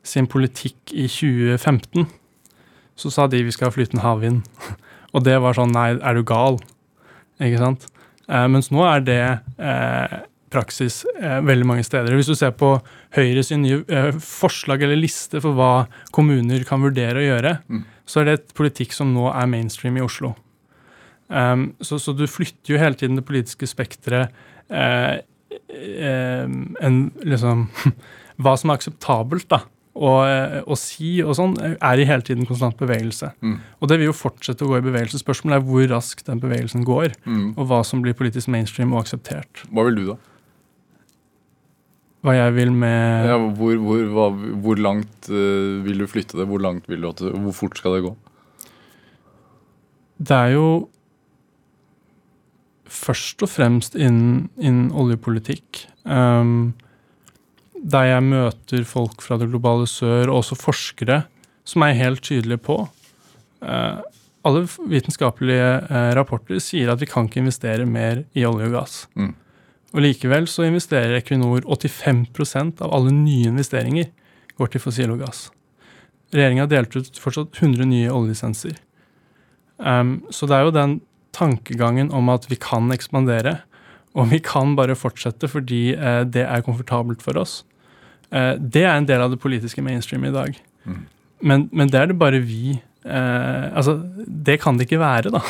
sin 0.04 0.28
politikk 0.28 0.92
i 0.92 1.08
2015, 1.08 2.04
så 3.00 3.14
sa 3.14 3.30
de 3.32 3.40
vi 3.48 3.54
skal 3.56 3.70
ha 3.70 3.76
flytende 3.78 4.04
havvind. 4.04 4.44
Og 5.16 5.24
det 5.24 5.38
var 5.44 5.56
sånn 5.56 5.72
Nei, 5.76 5.94
er 5.96 6.20
du 6.20 6.26
gal? 6.28 6.60
Ikke 7.40 7.64
sant? 7.64 7.88
Eh, 8.28 8.48
mens 8.52 8.68
nå 8.76 8.84
er 8.90 9.08
det 9.08 9.24
eh, 9.56 10.18
praksis 10.52 11.02
eh, 11.18 11.40
veldig 11.46 11.68
mange 11.68 11.86
steder. 11.88 12.14
Hvis 12.18 12.30
du 12.32 12.36
ser 12.38 12.54
på 12.58 12.76
Høyres 13.16 13.52
nye 13.56 13.82
eh, 13.88 14.12
forslag 14.24 14.84
eller 14.86 15.00
liste 15.00 15.42
for 15.44 15.58
hva 15.58 15.72
kommuner 16.16 16.66
kan 16.68 16.84
vurdere 16.84 17.22
å 17.22 17.28
gjøre, 17.28 17.58
mm. 17.72 17.84
så 18.06 18.22
er 18.22 18.30
det 18.30 18.38
et 18.40 18.56
politikk 18.58 18.96
som 18.96 19.14
nå 19.16 19.30
er 19.32 19.52
mainstream 19.52 20.00
i 20.00 20.06
Oslo. 20.06 20.36
Um, 21.32 21.70
så, 21.80 21.96
så, 22.02 22.12
du 22.12 22.26
flytter 22.28 22.74
jo 22.74 22.80
hele 22.80 22.98
tiden 23.00 23.16
det 23.16 23.24
politiske 23.24 23.68
spekteret 23.70 24.34
eh, 24.68 25.22
eh, 25.72 26.98
liksom, 27.24 27.70
Hva 28.42 28.58
som 28.60 28.74
er 28.74 28.82
akseptabelt, 28.82 29.48
da. 29.52 29.64
Og, 29.92 30.24
å 30.72 30.76
si 30.80 31.18
og 31.20 31.36
sånn, 31.36 31.52
er 31.60 32.00
i 32.00 32.06
hele 32.08 32.24
tiden 32.26 32.48
konstant 32.48 32.78
bevegelse. 32.80 33.34
Mm. 33.44 33.58
Og 33.84 33.90
det 33.92 33.98
vil 34.00 34.08
jo 34.08 34.16
fortsette 34.16 34.64
å 34.64 34.70
gå 34.72 34.80
i 34.80 34.86
bevegelse. 34.86 35.20
Spørsmålet 35.20 35.60
er 35.60 35.66
hvor 35.68 35.84
raskt 35.92 36.32
den 36.32 36.40
bevegelsen 36.42 36.86
går, 36.88 37.12
mm. 37.28 37.50
og 37.60 37.68
hva 37.70 37.82
som 37.86 38.02
blir 38.02 38.16
politisk 38.18 38.50
mainstream 38.50 38.96
og 38.96 39.04
akseptert. 39.04 39.66
Hva 39.68 39.86
vil 39.90 40.00
du, 40.00 40.06
da? 40.14 40.31
Hva 42.22 42.36
jeg 42.38 42.54
vil 42.54 42.72
med 42.74 43.28
ja, 43.32 43.38
hvor, 43.58 43.78
hvor, 43.82 44.02
hva, 44.14 44.28
hvor, 44.62 44.82
langt 44.82 45.30
uh, 45.34 45.82
vil 45.86 46.04
du 46.04 46.10
flytte 46.10 46.38
det? 46.38 46.46
Hvor 46.50 46.62
langt 46.62 46.90
vil 46.90 47.02
du 47.02 47.10
at 47.10 47.24
Hvor 47.26 47.56
fort 47.56 47.82
skal 47.82 47.98
det 47.98 48.04
gå? 48.06 48.16
Det 50.22 50.38
er 50.38 50.54
jo 50.54 50.68
først 52.92 53.42
og 53.42 53.50
fremst 53.50 53.98
innen, 53.98 54.50
innen 54.62 54.92
oljepolitikk. 54.94 55.86
Um, 56.06 56.74
der 57.74 58.10
jeg 58.12 58.26
møter 58.28 58.86
folk 58.86 59.24
fra 59.26 59.40
det 59.42 59.50
globale 59.50 59.88
sør, 59.90 60.30
og 60.30 60.44
også 60.44 60.60
forskere, 60.60 61.24
som 61.66 61.86
er 61.86 61.98
helt 61.98 62.22
tydelige 62.26 62.62
på 62.62 62.84
uh, 62.86 64.02
Alle 64.46 64.64
vitenskapelige 64.90 65.70
uh, 65.90 66.12
rapporter 66.18 66.62
sier 66.62 66.90
at 66.94 67.02
vi 67.02 67.10
kan 67.10 67.30
ikke 67.30 67.42
investere 67.44 67.86
mer 67.86 68.24
i 68.34 68.46
olje 68.46 68.70
og 68.70 68.78
gass. 68.78 68.96
Mm. 69.14 69.34
Og 69.92 70.04
likevel 70.06 70.48
så 70.48 70.66
investerer 70.68 71.18
Equinor 71.18 71.66
85% 71.68 72.84
av 72.86 72.94
alle 72.96 73.12
nye 73.16 73.50
investeringer 73.52 74.12
går 74.60 74.72
til 74.72 74.84
fossil 74.84 75.12
og 75.14 75.24
gass. 75.26 75.50
Regjeringa 76.32 76.64
har 76.64 76.72
delt 76.72 76.96
ut 76.96 77.20
fortsatt 77.20 77.58
100 77.60 77.90
nye 77.90 78.12
oljelisenser. 78.12 78.78
Um, 79.82 80.22
så 80.32 80.48
det 80.48 80.56
er 80.56 80.68
jo 80.68 80.76
den 80.76 81.00
tankegangen 81.36 82.12
om 82.16 82.30
at 82.32 82.48
vi 82.52 82.60
kan 82.62 82.92
ekspandere, 82.94 83.62
og 84.16 84.30
vi 84.32 84.42
kan 84.44 84.76
bare 84.76 84.98
fortsette 85.00 85.48
fordi 85.52 85.96
uh, 85.96 86.22
det 86.28 86.46
er 86.46 86.64
komfortabelt 86.64 87.24
for 87.24 87.40
oss. 87.40 87.62
uh, 88.32 88.56
det 88.56 88.86
er 88.86 88.96
en 88.96 89.10
del 89.10 89.24
av 89.24 89.34
det 89.34 89.42
politiske 89.44 89.84
mainstream 89.84 90.24
i 90.28 90.36
dag. 90.36 90.56
Mm. 90.86 91.04
Men, 91.42 91.68
men, 91.74 91.90
det 91.90 92.00
er 92.00 92.08
det 92.12 92.20
bare 92.20 92.40
vi 92.40 92.78
uh, 93.06 93.74
Altså, 93.74 93.98
det 94.28 94.60
kan 94.62 94.78
det 94.78 94.88
ikke 94.88 95.02
være, 95.02 95.34
da. 95.34 95.42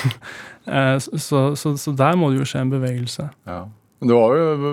Så, 1.02 1.56
så, 1.58 1.72
så, 1.74 1.92
der 1.98 2.16
må 2.16 2.30
det 2.30 2.38
jo 2.38 2.46
skje 2.46 2.60
en 2.62 2.70
bevegelse. 2.70 3.24
Ja. 3.50 3.64
Det 4.02 4.16
var 4.18 4.34
jo 4.34 4.72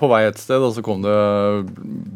på 0.00 0.08
vei 0.08 0.22
et 0.26 0.38
sted, 0.40 0.62
og 0.64 0.72
så 0.74 0.82
kom 0.82 1.02
det, 1.04 1.12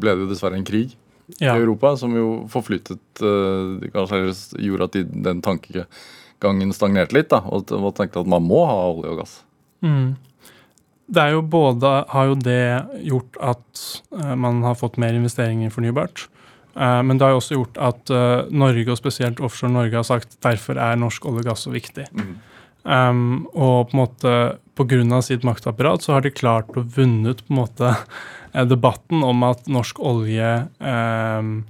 ble 0.01 0.15
det 0.17 0.25
jo 0.25 0.29
dessverre 0.31 0.57
en 0.57 0.65
krig 0.67 0.95
Ja. 1.37 1.53
i 1.53 1.59
Europa 1.61 1.91
som 1.95 2.15
jo 2.17 2.47
forflyttet 2.49 3.21
eh, 3.21 3.89
Kanskje 3.93 4.21
gjorde 4.65 4.87
at 4.89 4.95
de, 4.97 5.03
den 5.29 5.43
tankegangen 5.45 6.73
stagnerte 6.73 7.13
litt. 7.13 7.29
da, 7.29 7.43
Og 7.45 7.69
tenkte 7.69 8.23
at 8.23 8.27
man 8.27 8.41
må 8.49 8.63
ha 8.65 8.79
olje 8.89 9.11
og 9.13 9.21
gass. 9.21 9.35
Mm. 9.85 10.15
Det 11.09 11.21
er 11.21 11.31
jo 11.37 11.41
både 11.45 11.93
har 12.09 12.25
jo 12.31 12.35
det 12.35 12.59
gjort 13.05 13.37
at 13.41 13.85
eh, 14.17 14.35
man 14.35 14.63
har 14.65 14.75
fått 14.77 14.97
mer 14.97 15.13
investeringer 15.13 15.69
i 15.69 15.73
fornybart. 15.73 16.27
eh, 16.75 17.01
men 17.05 17.17
det 17.17 17.25
har 17.27 17.37
jo 17.37 17.43
også 17.43 17.57
gjort 17.59 17.77
at 17.77 18.09
Norge, 18.51 18.89
og 18.89 18.97
spesielt 18.97 19.39
offshore 19.39 19.71
Norge, 19.71 19.95
har 20.01 20.03
sagt 20.03 20.39
derfor 20.41 20.81
er 20.81 20.97
norsk 20.97 21.25
olje 21.29 21.45
og 21.45 21.51
gass 21.53 21.69
så 21.69 21.71
viktig. 21.73 22.09
Um, 22.83 23.47
og 23.51 23.89
på 23.89 23.97
en 23.97 23.99
måte 23.99 24.35
pga. 24.79 25.21
sitt 25.21 25.43
maktapparat 25.43 26.01
så 26.01 26.13
har 26.13 26.21
de 26.23 26.31
klart 26.31 26.69
å 26.79 26.85
vunnet 26.95 27.43
på 27.43 27.51
en 27.53 27.59
måte 27.59 27.89
eh, 28.53 28.65
debatten 28.65 29.23
om 29.23 29.43
at 29.43 29.67
norsk 29.67 29.99
olje 29.99 30.67
um, 30.79 31.65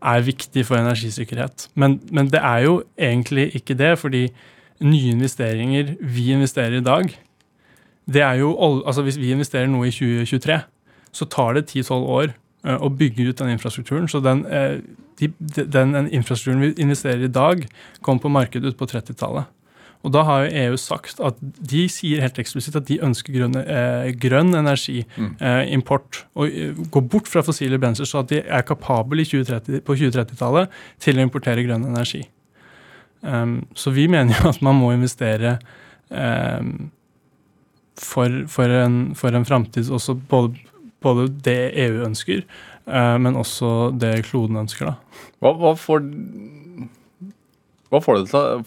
er 0.00 0.24
viktig 0.24 0.64
for 0.64 0.80
energisikkerhet. 0.80 1.68
Men, 1.74 2.00
men 2.10 2.30
det 2.32 2.40
er 2.40 2.64
jo 2.64 2.82
egentlig 2.96 3.50
ikke 3.54 3.76
det, 3.76 3.98
fordi 4.00 4.30
nye 4.80 5.12
investeringer 5.12 5.96
vi 6.00 6.30
investerer 6.32 6.78
i 6.80 6.84
dag, 6.84 7.12
det 8.10 8.22
er 8.24 8.40
jo 8.40 8.54
altså 8.58 9.02
Hvis 9.06 9.18
vi 9.20 9.30
investerer 9.30 9.68
noe 9.70 9.86
i 9.86 9.92
2023, 9.92 10.56
så 11.12 11.26
tar 11.30 11.54
det 11.54 11.68
10-12 11.70 11.92
år 11.94 12.32
eh, 12.64 12.78
å 12.80 12.88
bygge 12.88 13.28
ut 13.28 13.38
den 13.38 13.52
infrastrukturen. 13.52 14.08
Så 14.08 14.22
den, 14.24 14.46
eh, 14.46 14.80
de, 15.20 15.28
de- 15.38 15.66
den, 15.68 15.92
den 15.94 16.08
infrastrukturen 16.10 16.64
vi 16.64 16.72
investerer 16.82 17.28
i 17.28 17.30
dag, 17.30 17.66
kom 18.02 18.18
på 18.18 18.32
markedet 18.32 18.72
ut 18.72 18.78
på 18.80 18.88
30-tallet. 18.90 19.46
Og 20.00 20.12
da 20.14 20.22
har 20.24 20.46
jo 20.46 20.52
EU 20.62 20.76
sagt 20.80 21.20
at 21.20 21.36
de 21.42 21.82
sier 21.92 22.22
helt 22.24 22.38
eksplisitt 22.40 22.76
at 22.78 22.86
de 22.88 22.96
ønsker 23.04 23.34
grønn, 23.36 23.56
eh, 23.60 24.12
grønn 24.16 24.54
energi, 24.56 25.04
Mm. 25.16 25.36
eh, 25.40 26.16
og 26.34 26.46
eh, 26.48 26.72
gå 26.72 27.00
bort 27.08 27.28
fra 27.28 27.42
fossile 27.42 27.78
brensler, 27.78 28.06
så 28.06 28.20
at 28.20 28.28
de 28.28 28.40
er 28.40 28.62
kapable 28.62 29.20
i 29.20 29.24
2030, 29.24 29.82
på 29.84 29.96
2030-tallet 29.96 30.70
til 30.98 31.18
å 31.18 31.20
importere 31.26 31.64
grønn 31.66 31.84
energi. 31.84 32.24
Um, 33.22 33.66
så 33.74 33.90
vi 33.92 34.06
mener 34.08 34.32
jo 34.40 34.48
at 34.48 34.62
man 34.62 34.78
må 34.80 34.94
investere 34.94 35.58
um, 36.08 36.90
for, 38.00 38.46
for 38.48 38.72
en, 38.72 39.14
for 39.14 39.36
en 39.36 39.44
framtid 39.44 39.90
også 39.92 40.14
både, 40.30 40.56
både 41.04 41.28
det 41.44 41.72
EU 41.84 42.00
ønsker, 42.06 42.46
uh, 42.88 43.18
men 43.20 43.36
også 43.36 43.90
det 44.00 44.24
kloden 44.30 44.56
ønsker. 44.56 44.86
da. 44.86 45.26
Hva, 45.40 45.52
hva, 45.52 45.74
får, 45.76 46.00
hva, 47.90 47.98
får 47.98 48.20
det 48.20 48.30
til, 48.30 48.64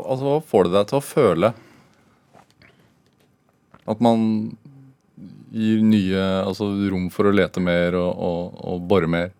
altså, 0.00 0.38
deg 0.72 0.90
til 0.90 0.98
å 0.98 1.04
føle 1.04 1.52
at 3.84 4.00
man 4.04 4.22
gir 5.54 5.82
nye 5.84 6.22
altså, 6.42 6.70
rom 6.90 7.10
for 7.12 7.28
å 7.28 7.34
lete 7.34 7.62
mer 7.62 7.96
og, 8.00 8.10
og, 8.16 8.56
og 8.64 8.86
bore 8.88 9.10
mer? 9.10 9.34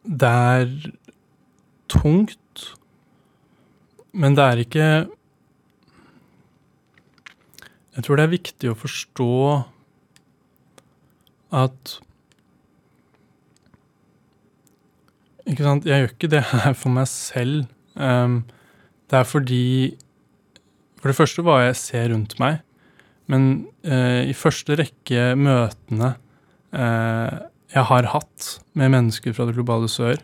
Det 0.00 0.30
er 0.30 0.70
tungt, 1.92 2.66
men 4.16 4.36
det 4.38 4.46
er 4.46 4.62
ikke 4.64 4.86
Jeg 7.90 8.06
tror 8.06 8.16
det 8.16 8.24
er 8.24 8.32
viktig 8.32 8.70
å 8.70 8.78
forstå 8.78 9.32
at 11.60 11.98
Ikke 15.50 15.66
sant, 15.66 15.86
jeg 15.88 16.04
gjør 16.04 16.14
ikke 16.14 16.30
det 16.30 16.42
her 16.52 16.74
for 16.78 16.94
meg 16.94 17.08
selv. 17.10 17.66
Um, 17.98 18.42
det 19.10 19.18
er 19.18 19.26
fordi 19.26 19.64
For 21.00 21.10
det 21.10 21.16
første 21.16 21.42
hva 21.42 21.62
jeg 21.64 21.78
ser 21.80 22.10
rundt 22.12 22.34
meg, 22.38 22.60
men 23.30 23.46
uh, 23.88 24.20
i 24.20 24.34
første 24.36 24.76
rekke 24.76 25.30
møtene 25.38 26.10
uh, 26.76 27.38
jeg 27.70 27.86
har 27.88 28.08
hatt 28.12 28.48
med 28.76 28.92
mennesker 28.92 29.32
fra 29.32 29.46
det 29.48 29.54
globale 29.56 29.88
sør, 29.88 30.20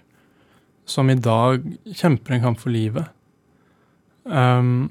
som 0.85 1.09
i 1.09 1.17
dag 1.17 1.65
kjemper 1.87 2.37
en 2.37 2.45
kamp 2.45 2.61
for 2.61 2.75
livet. 2.75 3.09
Um, 4.27 4.91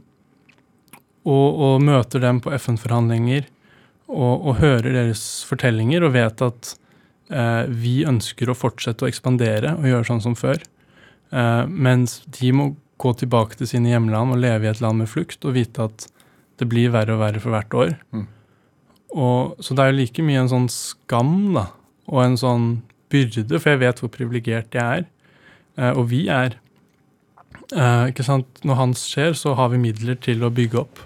og, 1.26 1.48
og 1.68 1.86
møter 1.86 2.24
dem 2.24 2.40
på 2.42 2.54
FN-forhandlinger 2.56 3.46
og, 4.08 4.34
og 4.48 4.60
hører 4.62 4.90
deres 4.96 5.44
fortellinger 5.46 6.06
og 6.08 6.16
vet 6.16 6.44
at 6.46 6.74
vi 7.26 7.94
ønsker 8.06 8.52
å 8.52 8.54
fortsette 8.58 9.02
å 9.06 9.10
ekspandere 9.10 9.72
og 9.80 9.88
gjøre 9.90 10.06
sånn 10.06 10.22
som 10.22 10.36
før. 10.38 10.60
Eh, 11.34 11.64
mens 11.68 12.20
de 12.40 12.52
må 12.54 12.70
gå 13.02 13.12
tilbake 13.20 13.58
til 13.60 13.70
sine 13.70 13.92
hjemland 13.92 14.36
og 14.36 14.42
leve 14.44 14.68
i 14.68 14.72
et 14.72 14.82
land 14.84 15.02
med 15.02 15.12
flukt 15.12 15.44
og 15.46 15.58
vite 15.58 15.88
at 15.90 16.08
det 16.60 16.68
blir 16.72 16.94
verre 16.94 17.18
og 17.18 17.24
verre 17.24 17.42
for 17.44 17.56
hvert 17.56 17.76
år. 17.76 17.96
Mm. 18.16 18.28
Og, 19.16 19.56
så 19.64 19.76
det 19.76 19.84
er 19.84 19.92
jo 19.92 20.00
like 20.00 20.28
mye 20.28 20.44
en 20.44 20.52
sånn 20.52 20.70
skam 20.72 21.34
da, 21.56 21.70
og 22.12 22.22
en 22.24 22.38
sånn 22.40 22.70
byrde, 23.12 23.60
for 23.60 23.74
jeg 23.74 23.82
vet 23.84 24.00
hvor 24.02 24.12
privilegert 24.14 24.76
jeg 24.76 25.02
er, 25.02 25.10
eh, 25.80 25.92
og 25.92 26.08
vi 26.12 26.26
er. 26.32 26.58
Eh, 27.74 28.12
ikke 28.12 28.26
sant? 28.28 28.64
Når 28.64 28.80
hans 28.80 29.06
skjer, 29.10 29.36
så 29.38 29.56
har 29.60 29.72
vi 29.74 29.82
midler 29.82 30.20
til 30.22 30.44
å 30.46 30.54
bygge 30.54 30.82
opp 30.84 31.02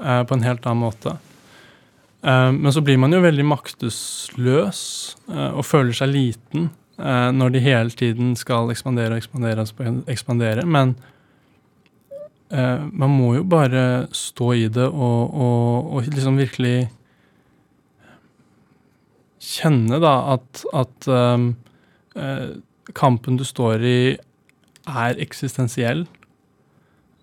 eh, 0.00 0.22
på 0.26 0.38
en 0.38 0.46
helt 0.46 0.66
annen 0.66 0.86
måte. 0.86 1.16
Eh, 2.22 2.52
men 2.52 2.72
så 2.72 2.80
blir 2.80 2.98
man 3.00 3.14
jo 3.14 3.22
veldig 3.24 3.44
maktesløs 3.46 4.80
eh, 5.30 5.50
og 5.50 5.66
føler 5.66 5.96
seg 5.96 6.12
liten 6.14 6.70
eh, 6.98 7.28
når 7.34 7.54
de 7.54 7.64
hele 7.64 7.92
tiden 7.98 8.34
skal 8.38 8.72
ekspandere 8.72 9.14
og 9.14 9.20
ekspandere 9.20 9.66
og 9.66 10.10
ekspandere. 10.12 10.66
Men 10.66 10.96
man 12.46 13.10
må 13.10 13.32
jo 13.34 13.40
bare 13.42 14.06
stå 14.14 14.52
i 14.54 14.68
det 14.70 14.84
og, 14.86 15.32
og, 15.34 15.88
og 15.98 16.04
liksom 16.14 16.36
virkelig 16.38 16.86
kjenne 19.42 19.98
da 19.98 20.12
at, 20.36 20.62
at 20.70 21.08
kampen 22.94 23.40
du 23.40 23.42
står 23.42 23.82
i, 23.82 23.98
er 24.86 25.18
eksistensiell. 25.26 26.04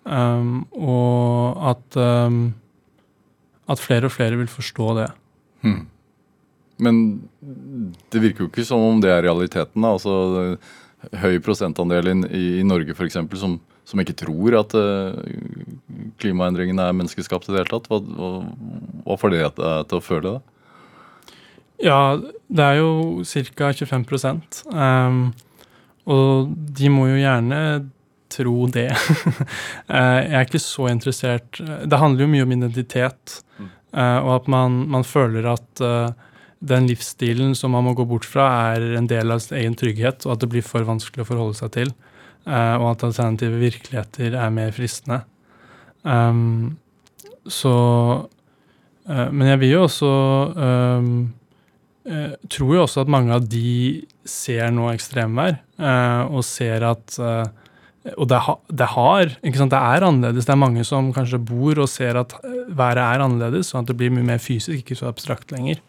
Og 0.03 1.63
at, 1.71 1.99
at 3.69 3.81
flere 3.81 4.09
og 4.09 4.15
flere 4.15 4.39
vil 4.39 4.49
forstå 4.51 4.87
det. 4.99 5.09
Hmm. 5.63 5.83
Men 6.83 7.03
det 8.11 8.21
virker 8.23 8.45
jo 8.45 8.49
ikke 8.49 8.65
som 8.67 8.81
om 8.83 9.01
det 9.03 9.11
er 9.13 9.23
realiteten. 9.27 9.81
da, 9.81 9.93
altså 9.93 10.57
Høy 11.19 11.35
prosentandel 11.43 12.07
i, 12.31 12.61
i 12.61 12.63
Norge 12.63 12.95
f.eks. 12.95 13.17
Som, 13.39 13.57
som 13.83 13.99
ikke 13.99 14.15
tror 14.15 14.55
at 14.61 14.75
uh, 14.75 15.11
klimaendringene 16.21 16.85
er 16.87 16.95
menneskeskapt 16.95 17.49
i 17.49 17.53
det 17.53 17.63
hele 17.63 17.73
tatt. 17.73 17.89
Hva, 17.91 17.99
hva, 17.99 18.31
hva 19.03 19.17
får 19.19 19.33
det 19.33 19.41
deg 19.43 19.89
til 19.91 19.99
å 19.99 20.03
føle 20.03 20.35
det? 20.37 20.41
Ja, 21.83 22.15
det 22.47 22.63
er 22.63 22.79
jo 22.79 23.23
ca. 23.57 23.73
25 23.73 24.43
um, 24.71 25.23
Og 26.07 26.53
de 26.79 26.91
må 26.93 27.09
jo 27.09 27.19
gjerne 27.19 27.59
tro 28.33 28.67
det. 28.73 28.89
Eh, 29.93 30.19
jeg 30.23 30.35
er 30.39 30.45
ikke 30.47 30.59
så 30.63 30.85
interessert 30.89 31.57
Det 31.59 31.97
handler 31.99 32.23
jo 32.23 32.31
mye 32.33 32.45
om 32.47 32.53
identitet, 32.55 33.39
Mm. 33.59 33.67
eh, 33.93 34.19
og 34.23 34.31
at 34.39 34.47
man, 34.49 34.77
man 34.89 35.03
føler 35.05 35.45
at 35.51 35.81
eh, 35.85 36.13
den 36.63 36.87
livsstilen 36.89 37.51
som 37.59 37.73
man 37.75 37.83
må 37.85 37.93
gå 37.93 38.05
bort 38.09 38.25
fra, 38.25 38.47
er 38.73 38.95
en 38.97 39.07
del 39.11 39.31
av 39.35 39.41
sin 39.43 39.57
egen 39.59 39.75
trygghet, 39.77 40.25
og 40.25 40.33
at 40.37 40.41
det 40.45 40.49
blir 40.53 40.63
for 40.65 40.85
vanskelig 40.87 41.25
å 41.25 41.29
forholde 41.29 41.57
seg 41.59 41.71
til. 41.75 41.91
eh, 42.47 42.75
og 42.79 42.87
at 42.93 43.03
alternative 43.09 43.59
virkeligheter 43.61 44.33
er 44.39 44.49
mer 44.55 44.71
fristende. 44.75 45.21
Um, 46.03 46.77
så 47.47 47.71
uh, 49.07 49.29
Men 49.31 49.47
jeg 49.53 49.59
vil 49.61 49.71
jo 49.75 49.83
også 49.85 50.09
um, 50.55 51.33
uh, 52.07 52.33
tror 52.51 52.73
jo 52.75 52.81
også 52.83 53.03
at 53.05 53.11
mange 53.11 53.31
av 53.35 53.45
de 53.47 54.03
ser 54.27 54.71
nå 54.75 54.89
ekstremvær, 54.91 55.59
uh, 55.79 56.23
og 56.31 56.43
ser 56.47 56.83
at 56.87 57.17
eh, 57.19 57.45
Og 58.17 58.27
det, 58.27 58.39
ha, 58.45 58.57
det 58.67 58.87
har 58.97 59.29
sant, 59.55 59.71
Det 59.71 59.79
er 59.79 60.03
annerledes. 60.03 60.47
Det 60.47 60.51
er 60.51 60.59
mange 60.59 60.83
som 60.87 61.13
kanskje 61.15 61.39
bor 61.39 61.79
og 61.79 61.87
ser 61.87 62.19
at 62.19 62.35
eh, 62.43 62.65
været 62.67 62.99
er 62.99 63.23
annerledes, 63.23 63.71
sånn 63.71 63.85
at 63.85 63.91
det 63.91 63.97
blir 63.99 64.11
mye 64.11 64.27
mer 64.33 64.43
fysisk, 64.43 64.75
ikke 64.81 64.97
så 64.99 65.07
abstrakt 65.11 65.53
lenger. 65.55 65.79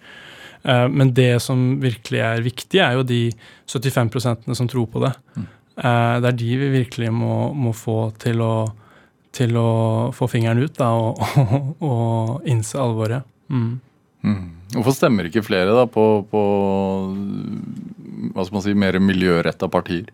Eh, 0.63 0.87
men 0.89 1.11
det 1.17 1.43
som 1.43 1.81
virkelig 1.83 2.23
er 2.23 2.47
viktig, 2.47 2.81
er 2.81 3.01
jo 3.01 3.07
de 3.09 3.27
75% 3.67 4.55
som 4.55 4.71
tror 4.71 4.87
på 4.93 5.03
det. 5.03 5.13
Mm. 5.35 5.51
Eh, 5.75 6.15
det 6.23 6.31
er 6.31 6.41
de 6.45 6.57
vi 6.63 6.71
virkelig 6.79 7.11
må, 7.13 7.37
må 7.51 7.75
få 7.75 7.99
til 8.23 8.43
å, 8.47 8.55
til 9.35 9.59
å 9.59 9.69
få 10.15 10.31
fingeren 10.31 10.63
ut 10.63 10.79
da, 10.79 10.95
og, 10.95 11.19
og, 11.43 11.71
og 11.91 12.51
innse 12.51 12.79
alvoret. 12.79 13.27
Mm. 13.51 13.73
Mm. 14.25 14.45
Hvorfor 14.79 14.95
stemmer 14.97 15.27
ikke 15.29 15.45
flere 15.45 15.75
da 15.75 15.85
på, 15.91 16.05
på 16.31 16.43
hva 18.35 18.45
skal 18.47 18.57
man 18.57 18.65
si, 18.65 18.79
mer 18.79 19.03
miljøretta 19.03 19.67
partier? 19.71 20.07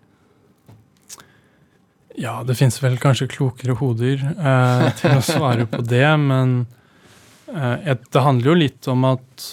Ja, 2.21 2.43
det 2.45 2.59
fins 2.59 2.77
vel 2.83 2.99
kanskje 3.01 3.31
klokere 3.33 3.73
hoder 3.79 4.21
eh, 4.21 4.87
til 4.99 5.17
å 5.17 5.25
svare 5.25 5.65
på 5.71 5.81
det, 5.89 6.05
men 6.21 6.67
eh, 7.49 7.95
det 7.97 8.25
handler 8.27 8.51
jo 8.51 8.57
litt 8.61 8.89
om 8.93 9.07
at 9.09 9.47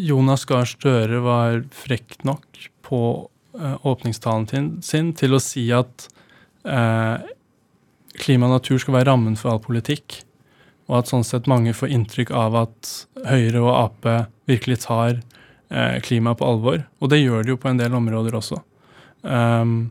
Jonas 0.00 0.46
Gahr 0.48 0.64
Støre 0.68 1.20
var 1.24 1.58
frekk 1.76 2.16
nok 2.24 2.62
på 2.86 3.00
eh, 3.60 3.74
åpningstalen 3.84 4.80
sin, 4.80 5.10
til 5.16 5.36
å 5.36 5.40
si 5.42 5.66
at 5.76 6.06
eh, 6.64 7.26
klima 8.16 8.48
og 8.48 8.56
natur 8.56 8.80
skal 8.80 8.96
være 8.96 9.10
rammen 9.10 9.36
for 9.36 9.52
all 9.52 9.60
politikk. 9.60 10.22
og 10.86 11.02
at 11.02 11.12
sånn 11.12 11.26
sett 11.28 11.48
mange 11.50 11.74
får 11.76 11.92
inntrykk 11.92 12.32
av 12.32 12.56
at 12.62 12.94
Høyre 13.26 13.60
og 13.60 13.72
Ap 13.74 14.08
virkelig 14.48 14.80
tar 14.86 15.20
eh, 15.68 16.00
klimaet 16.00 16.40
på 16.40 16.48
alvor. 16.48 16.86
Og 17.04 17.12
det 17.12 17.20
gjør 17.20 17.44
de 17.44 17.52
jo 17.52 17.60
på 17.60 17.68
en 17.68 17.84
del 17.84 17.92
områder 18.00 18.38
også. 18.38 18.62
Um, 19.26 19.90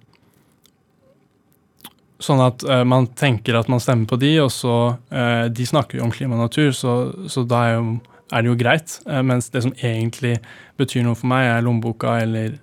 sånn 2.25 2.41
at 2.43 2.65
uh, 2.67 2.81
man 2.87 3.07
tenker 3.17 3.57
at 3.59 3.69
man 3.71 3.81
stemmer 3.83 4.09
på 4.09 4.19
de, 4.21 4.33
og 4.43 4.51
så 4.53 4.75
uh, 4.97 5.45
De 5.53 5.67
snakker 5.67 5.99
jo 5.99 6.07
om 6.07 6.13
klima 6.13 6.37
og 6.37 6.47
natur, 6.47 6.73
så, 6.75 6.95
så 7.31 7.45
da 7.47 7.61
er, 7.69 7.77
jo, 7.77 7.95
er, 8.31 8.41
det 8.41 8.51
jo 8.51 8.57
greit. 8.59 8.97
Uh, 9.05 9.21
mens 9.25 9.51
det 9.53 9.63
som 9.65 9.75
egentlig 9.77 10.35
betyr 10.79 11.05
noe 11.05 11.15
for 11.15 11.29
meg, 11.31 11.47
er 11.47 11.63
lommeboka 11.63 12.17
eller 12.19 12.57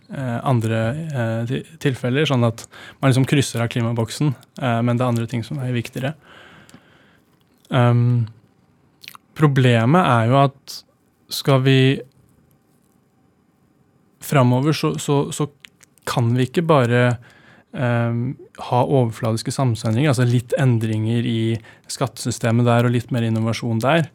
andre 0.44 0.82
tilfeller. 1.80 2.26
Sånn 2.28 2.44
at 2.44 2.66
man 3.00 3.08
liksom 3.08 3.24
krysser 3.30 3.62
av 3.64 3.70
klimaboksen, 3.72 4.34
men 4.60 4.98
det 4.98 5.00
er 5.00 5.12
andre 5.14 5.24
ting 5.30 5.40
som 5.46 5.62
er 5.64 5.72
viktigere. 5.72 6.10
Um, 7.72 8.26
problemet 9.32 10.04
er 10.04 10.28
jo 10.28 10.36
at 10.42 10.82
skal 11.32 11.62
vi 11.64 11.78
Framover 14.22 14.76
så, 14.76 14.94
så, 15.00 15.24
så, 15.32 15.48
kan 16.06 16.32
vi 16.34 16.48
ikke 16.48 16.64
bare 16.66 17.02
um, 17.72 18.22
ha 18.68 18.80
overfladiske 18.84 19.54
samsendringer, 19.54 20.12
altså 20.12 20.26
litt 20.28 20.54
endringer 20.60 21.26
i 21.26 21.40
skattesystemet 21.90 22.68
der 22.68 22.88
og 22.88 22.94
litt 22.94 23.12
mer 23.14 23.26
innovasjon 23.26 23.82
der. 23.82 24.08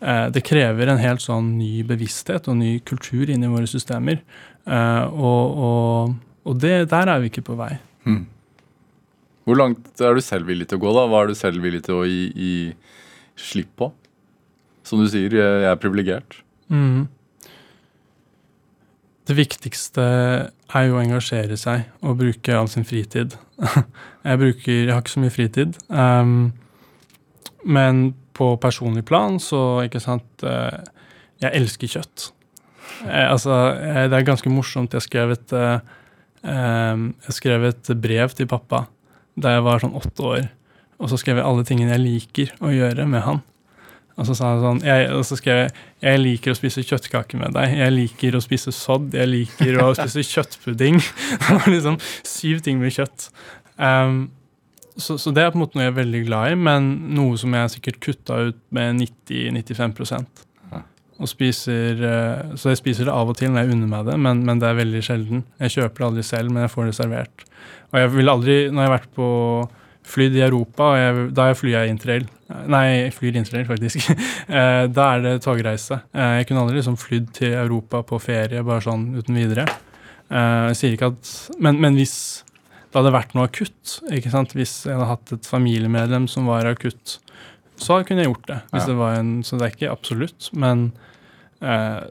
Uh, 0.00 0.30
det 0.32 0.44
krever 0.46 0.90
en 0.90 1.02
helt 1.02 1.22
sånn 1.24 1.54
ny 1.58 1.84
bevissthet 1.86 2.48
og 2.48 2.58
ny 2.62 2.78
kultur 2.88 3.30
inn 3.30 3.44
i 3.44 3.52
våre 3.52 3.68
systemer. 3.70 4.22
Uh, 4.64 5.06
og, 5.10 5.62
og, 5.68 6.18
og 6.48 6.60
det, 6.62 6.76
der 6.92 7.12
er 7.12 7.22
vi 7.22 7.32
ikke 7.32 7.46
på 7.50 7.58
vei. 7.60 7.74
Hmm. 8.06 8.24
Hvor 9.48 9.58
langt 9.58 10.02
er 10.04 10.14
du 10.14 10.22
selv 10.24 10.50
villig 10.50 10.68
til 10.70 10.78
å 10.78 10.84
gå, 10.84 10.92
da? 10.94 11.06
Hva 11.10 11.24
er 11.24 11.32
du 11.32 11.38
selv 11.38 11.64
villig 11.64 11.82
til 11.86 12.00
å 12.00 12.04
gi, 12.06 12.28
gi 12.36 13.40
slipp 13.40 13.72
på? 13.80 13.90
Som 14.86 15.02
du 15.02 15.08
sier, 15.10 15.32
jeg 15.34 15.66
er 15.68 15.80
privilegert. 15.80 16.38
Mm. 16.70 17.08
Det 19.30 19.36
viktigste 19.38 20.02
er 20.02 20.86
jo 20.88 20.96
å 20.96 21.02
engasjere 21.04 21.54
seg 21.54 21.84
og 22.02 22.16
bruke 22.18 22.54
all 22.56 22.66
sin 22.72 22.82
fritid. 22.82 23.36
jeg 24.26 24.40
bruker 24.40 24.72
Jeg 24.72 24.90
har 24.90 25.04
ikke 25.04 25.12
så 25.12 25.22
mye 25.22 25.34
fritid. 25.34 25.76
Um, 25.86 26.50
men 27.62 28.08
på 28.34 28.56
personlig 28.58 29.04
plan 29.06 29.38
så, 29.38 29.84
ikke 29.86 30.02
sant 30.02 30.42
uh, 30.42 30.82
Jeg 31.38 31.54
elsker 31.60 31.92
kjøtt. 31.92 32.30
Jeg, 33.04 33.26
altså, 33.28 33.54
jeg, 33.78 34.10
det 34.10 34.18
er 34.18 34.26
ganske 34.32 34.50
morsomt. 34.50 34.98
Jeg 34.98 35.06
skrev 35.06 35.36
et 35.36 35.54
uh, 35.54 35.78
um, 36.42 37.12
Jeg 37.28 37.38
skrev 37.38 37.68
et 37.70 37.92
brev 38.02 38.34
til 38.34 38.50
pappa 38.50 38.88
da 39.40 39.54
jeg 39.54 39.62
var 39.62 39.78
sånn 39.84 39.94
åtte 39.94 40.26
år. 40.26 40.50
Og 40.98 41.12
så 41.12 41.20
skrev 41.22 41.38
jeg 41.38 41.46
alle 41.46 41.68
tingene 41.68 41.94
jeg 41.94 42.02
liker 42.02 42.56
å 42.66 42.74
gjøre 42.74 43.06
med 43.06 43.22
han. 43.28 43.44
Og 44.20 44.26
så 44.28 44.36
sa 44.36 44.50
han 44.52 44.60
sånn, 44.60 44.82
jeg, 44.84 45.06
og 45.16 45.22
så 45.24 45.38
skrev 45.38 45.62
jeg 45.62 45.70
jeg 46.00 46.20
liker 46.20 46.52
å 46.52 46.56
spise 46.56 46.84
kjøttkaker 46.84 47.40
med 47.40 47.54
deg. 47.56 47.72
Jeg 47.76 47.92
liker 47.92 48.36
å 48.36 48.42
spise 48.44 48.72
sodd. 48.72 49.14
Jeg 49.16 49.28
liker 49.28 49.80
å 49.84 49.90
spise 49.96 50.24
kjøttpudding. 50.24 51.00
Det 51.40 51.56
var 51.56 51.72
liksom 51.72 51.96
syv 52.28 52.62
ting 52.64 52.80
med 52.80 52.94
kjøtt. 52.96 53.30
Um, 53.76 54.28
så, 55.00 55.16
så, 55.20 55.32
det 55.32 55.40
er 55.40 55.52
på 55.52 55.56
en 55.56 55.62
måte 55.62 55.78
noe 55.78 55.86
jeg 55.86 55.92
er 55.94 56.00
veldig 56.00 56.20
glad 56.26 56.52
i, 56.52 56.56
men 56.60 56.88
noe 57.16 57.38
som 57.40 57.54
jeg 57.56 57.72
sikkert 57.72 58.00
kutta 58.04 58.38
ut 58.50 58.58
med 58.74 58.98
90-95 59.00 60.26
og 61.20 61.28
spiser, 61.28 62.00
uh, 62.00 62.56
Så 62.56 62.72
jeg 62.72 62.80
spiser 62.80 63.08
det 63.08 63.12
av 63.12 63.28
og 63.28 63.36
til 63.36 63.52
når 63.52 63.66
jeg 63.66 63.74
unner 63.74 63.88
meg 63.92 64.06
det, 64.08 64.16
men, 64.24 64.40
men, 64.48 64.60
det 64.60 64.70
er 64.70 64.78
veldig 64.78 65.02
sjelden. 65.04 65.42
Jeg 65.60 65.74
kjøper 65.76 66.00
det 66.00 66.06
aldri 66.08 66.24
selv, 66.24 66.52
men 66.52 66.64
jeg 66.64 66.72
får 66.72 66.88
det 66.88 66.96
servert. 66.96 67.44
Og 67.92 68.00
jeg 68.00 68.12
vil 68.14 68.32
aldri, 68.32 68.56
når 68.72 68.80
jeg 68.80 68.88
har 68.88 68.94
vært 68.96 69.10
på 69.18 69.28
flydd 70.10 70.38
i 70.38 70.44
Europa, 70.46 70.94
og 70.94 71.00
jeg, 71.00 71.26
da 71.36 71.50
flyr 71.56 71.76
jeg 71.76 71.92
interrail. 71.92 72.24
Nei, 72.70 72.84
jeg 73.06 73.14
flyr 73.14 73.38
interrail, 73.38 73.68
faktisk. 73.68 74.10
Eh, 74.50 74.84
da 74.90 75.04
er 75.14 75.20
det 75.22 75.32
togreise. 75.44 76.00
Eh, 76.10 76.40
jeg 76.40 76.48
kunne 76.48 76.64
aldri 76.64 76.80
liksom 76.80 76.96
flydd 76.98 77.28
til 77.36 77.52
Europa 77.54 78.00
på 78.02 78.18
ferie 78.18 78.64
bare 78.66 78.82
sånn 78.82 79.04
uten 79.14 79.36
videre. 79.38 79.66
Eh, 80.26 80.70
jeg 80.72 80.78
sier 80.80 80.96
ikke 80.96 81.12
at 81.12 81.30
Men, 81.62 81.78
men 81.82 81.94
hvis 81.98 82.16
det 82.90 82.98
hadde 82.98 83.12
vært 83.14 83.36
noe 83.38 83.46
akutt, 83.46 84.00
ikke 84.10 84.32
sant? 84.32 84.56
hvis 84.58 84.80
jeg 84.88 84.96
hadde 84.96 85.06
hatt 85.12 85.34
et 85.36 85.46
familiemedlem 85.46 86.26
som 86.30 86.50
var 86.50 86.66
akutt, 86.66 87.20
så 87.78 88.00
kunne 88.02 88.24
jeg 88.24 88.32
gjort 88.32 88.48
det. 88.50 88.58
Hvis 88.72 88.82
ja. 88.82 88.88
det 88.90 88.98
var 88.98 89.20
en, 89.20 89.32
Så 89.46 89.58
det 89.60 89.68
er 89.68 89.76
ikke 89.76 89.92
absolutt. 89.94 90.50
Men 90.50 90.88
eh, 91.62 92.02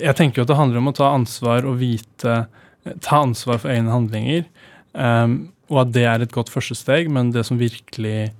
jeg 0.00 0.16
tenker 0.16 0.40
jo 0.40 0.46
at 0.46 0.54
det 0.54 0.60
handler 0.62 0.80
om 0.80 0.88
å 0.88 0.96
ta 0.96 1.12
ansvar 1.12 1.68
og 1.68 1.80
vite 1.82 2.44
Ta 2.82 3.20
ansvar 3.22 3.60
for 3.62 3.70
egne 3.70 3.92
handlinger. 3.94 4.46
Um, 4.90 5.52
og 5.70 5.84
at 5.84 5.92
det 5.94 6.02
er 6.02 6.24
et 6.24 6.32
godt 6.34 6.50
første 6.50 6.74
steg, 6.74 7.06
men 7.14 7.30
det 7.30 7.44
som 7.46 7.60
virkelig 7.60 8.32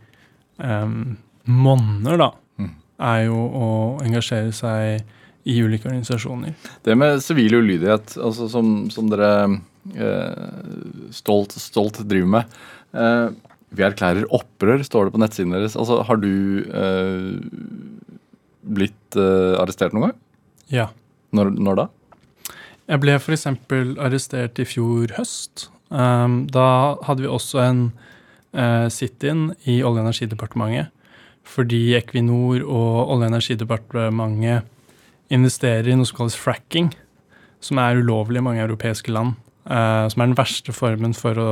um, 0.63 1.17
monner, 1.45 2.19
da, 2.21 2.31
mm. 2.61 2.71
er 3.11 3.21
jo 3.27 3.39
å 3.39 3.69
engasjere 4.05 4.55
seg 4.57 5.03
i 5.43 5.57
ulike 5.59 5.89
organisasjoner. 5.91 6.55
Det 6.87 6.95
med 6.99 7.23
sivil 7.25 7.59
ulydighet, 7.59 8.15
altså 8.23 8.47
som, 8.51 8.75
som 8.95 9.09
dere 9.11 9.31
eh, 9.99 11.09
stolt, 11.15 11.57
stolt, 11.59 11.99
driver 12.07 12.31
med 12.37 12.55
eh, 12.95 13.33
Vi 13.75 13.83
erklærer 13.83 14.29
opprør, 14.31 14.85
står 14.87 15.09
det 15.09 15.17
på 15.17 15.23
nettsiden 15.25 15.57
deres. 15.57 15.75
Altså, 15.75 15.99
har 16.07 16.23
du 16.23 16.63
eh, 16.71 17.27
blitt 18.63 19.19
eh, 19.19 19.59
arrestert 19.59 19.97
noen 19.97 20.13
gang? 20.13 20.17
Ja. 20.71 20.87
Når, 21.35 21.57
når 21.59 21.83
da? 21.83 21.89
Jeg 22.93 23.03
ble 23.03 23.19
f.eks. 23.19 23.49
arrestert 23.51 24.63
i 24.63 24.69
fjor 24.69 25.17
høst 25.19 25.73
Um, 25.93 26.47
da 26.49 26.97
hadde 27.05 27.27
vi 27.27 27.29
også 27.29 27.61
en 27.61 27.83
uh, 28.57 28.89
sit-in 28.89 29.53
i 29.65 29.81
Olje- 29.83 30.01
og 30.01 30.07
energidepartementet. 30.07 30.91
Fordi 31.43 31.95
Equinor 31.99 32.63
og 32.63 33.11
Olje- 33.11 33.27
og 33.27 33.31
energidepartementet 33.31 34.69
investerer 35.33 35.89
i 35.89 35.97
noe 35.97 36.07
som 36.07 36.21
kalles 36.21 36.39
fracking, 36.39 36.93
som 37.63 37.79
er 37.79 37.99
ulovlig 37.99 38.39
i 38.43 38.45
mange 38.45 38.63
europeiske 38.63 39.13
land. 39.13 39.35
Eh, 39.63 40.07
som 40.11 40.23
er 40.23 40.31
den 40.31 40.39
verste 40.39 40.75
formen 40.75 41.13
for 41.15 41.39
å 41.39 41.51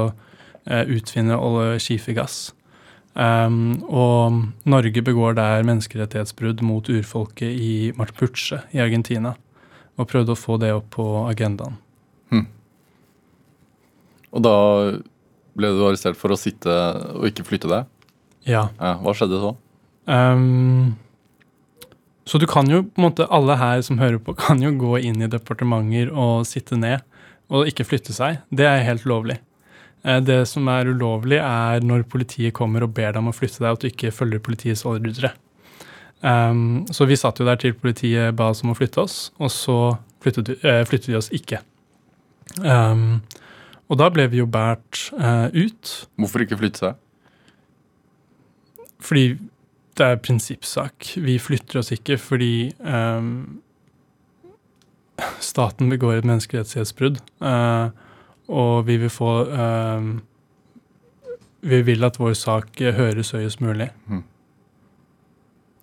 eh, 0.66 0.82
utvinne 0.90 1.36
skifergass. 1.82 2.50
Um, 3.10 3.82
og 3.90 4.66
Norge 4.70 5.02
begår 5.02 5.34
der 5.34 5.64
menneskerettighetsbrudd 5.66 6.62
mot 6.62 6.86
urfolket 6.88 7.50
i 7.50 7.90
Marpuche 7.98 8.62
i 8.74 8.82
Argentina. 8.82 9.34
Og 9.98 10.08
prøvde 10.10 10.34
å 10.34 10.38
få 10.38 10.58
det 10.62 10.72
opp 10.74 10.92
på 10.94 11.06
agendaen. 11.28 11.76
Hmm. 12.30 12.46
Og 14.30 14.44
da 14.46 14.56
ble 15.58 15.72
du 15.74 15.82
arrestert 15.86 16.18
for 16.18 16.32
å 16.32 16.38
sitte 16.38 16.74
og 17.16 17.28
ikke 17.30 17.46
flytte 17.48 17.70
deg? 17.70 17.88
Ja. 18.48 18.68
ja 18.78 18.94
hva 19.02 19.14
skjedde 19.16 19.40
så? 19.42 19.54
Um, 20.10 20.96
så 22.28 22.38
du 22.38 22.46
kan 22.50 22.68
jo 22.70 22.84
på 22.86 23.00
en 23.00 23.08
måte, 23.08 23.26
alle 23.30 23.56
her 23.58 23.82
som 23.86 24.00
hører 24.00 24.20
på, 24.22 24.36
kan 24.38 24.62
jo 24.62 24.72
gå 24.78 24.98
inn 25.02 25.22
i 25.22 25.30
departementer 25.30 26.12
og 26.14 26.46
sitte 26.48 26.78
ned 26.78 27.04
og 27.50 27.66
ikke 27.66 27.86
flytte 27.88 28.14
seg. 28.14 28.42
Det 28.54 28.66
er 28.68 28.84
helt 28.86 29.06
lovlig. 29.10 29.40
Eh, 30.06 30.20
det 30.22 30.44
som 30.48 30.68
er 30.70 30.88
ulovlig, 30.88 31.40
er 31.42 31.82
når 31.84 32.06
politiet 32.10 32.54
kommer 32.56 32.86
og 32.86 32.94
ber 32.96 33.12
deg 33.12 33.20
om 33.22 33.32
å 33.32 33.36
flytte 33.36 33.60
deg, 33.60 33.70
og 33.70 33.78
at 33.78 33.84
du 33.84 33.90
ikke 33.90 34.14
følger 34.14 34.44
politiets 34.44 34.84
ordre. 34.88 35.32
Um, 36.20 36.84
så 36.92 37.06
vi 37.08 37.16
satt 37.16 37.40
jo 37.40 37.46
der 37.48 37.56
til 37.56 37.72
politiet 37.72 38.36
ba 38.36 38.50
oss 38.52 38.60
om 38.62 38.74
å 38.74 38.76
flytte 38.76 39.00
oss, 39.02 39.18
og 39.40 39.50
så 39.52 39.76
flyttet, 40.20 40.52
uh, 40.62 40.82
flyttet 40.88 41.08
vi 41.08 41.16
oss 41.16 41.30
ikke. 41.34 41.62
Um, 42.60 43.22
og 43.90 43.98
da 43.98 44.07
ble 44.14 44.29
vi 44.31 44.38
jo 44.38 44.46
båret 44.50 45.09
eh, 45.18 45.66
ut. 45.66 45.94
Hvorfor 46.20 46.44
ikke 46.44 46.61
flytte 46.61 46.85
seg? 46.85 47.00
Fordi 49.03 49.24
det 49.98 50.07
er 50.07 50.22
prinsippsak. 50.22 51.16
Vi 51.18 51.35
flytter 51.42 51.81
oss 51.81 51.90
ikke 51.94 52.16
fordi 52.20 52.70
eh, 52.70 53.31
staten 55.42 55.90
begår 55.90 56.20
et 56.20 56.29
menneskerettighetsbrudd. 56.31 57.20
Eh, 57.42 58.09
og 58.50 58.87
vi 58.87 58.96
vil 58.98 59.12
få 59.12 59.33
eh, 59.46 60.11
Vi 61.61 61.83
vil 61.85 62.05
at 62.07 62.16
vår 62.18 62.33
sak 62.38 62.79
høres 62.81 63.35
høyest 63.37 63.61
mulig. 63.61 63.90
Mm. 64.09 64.22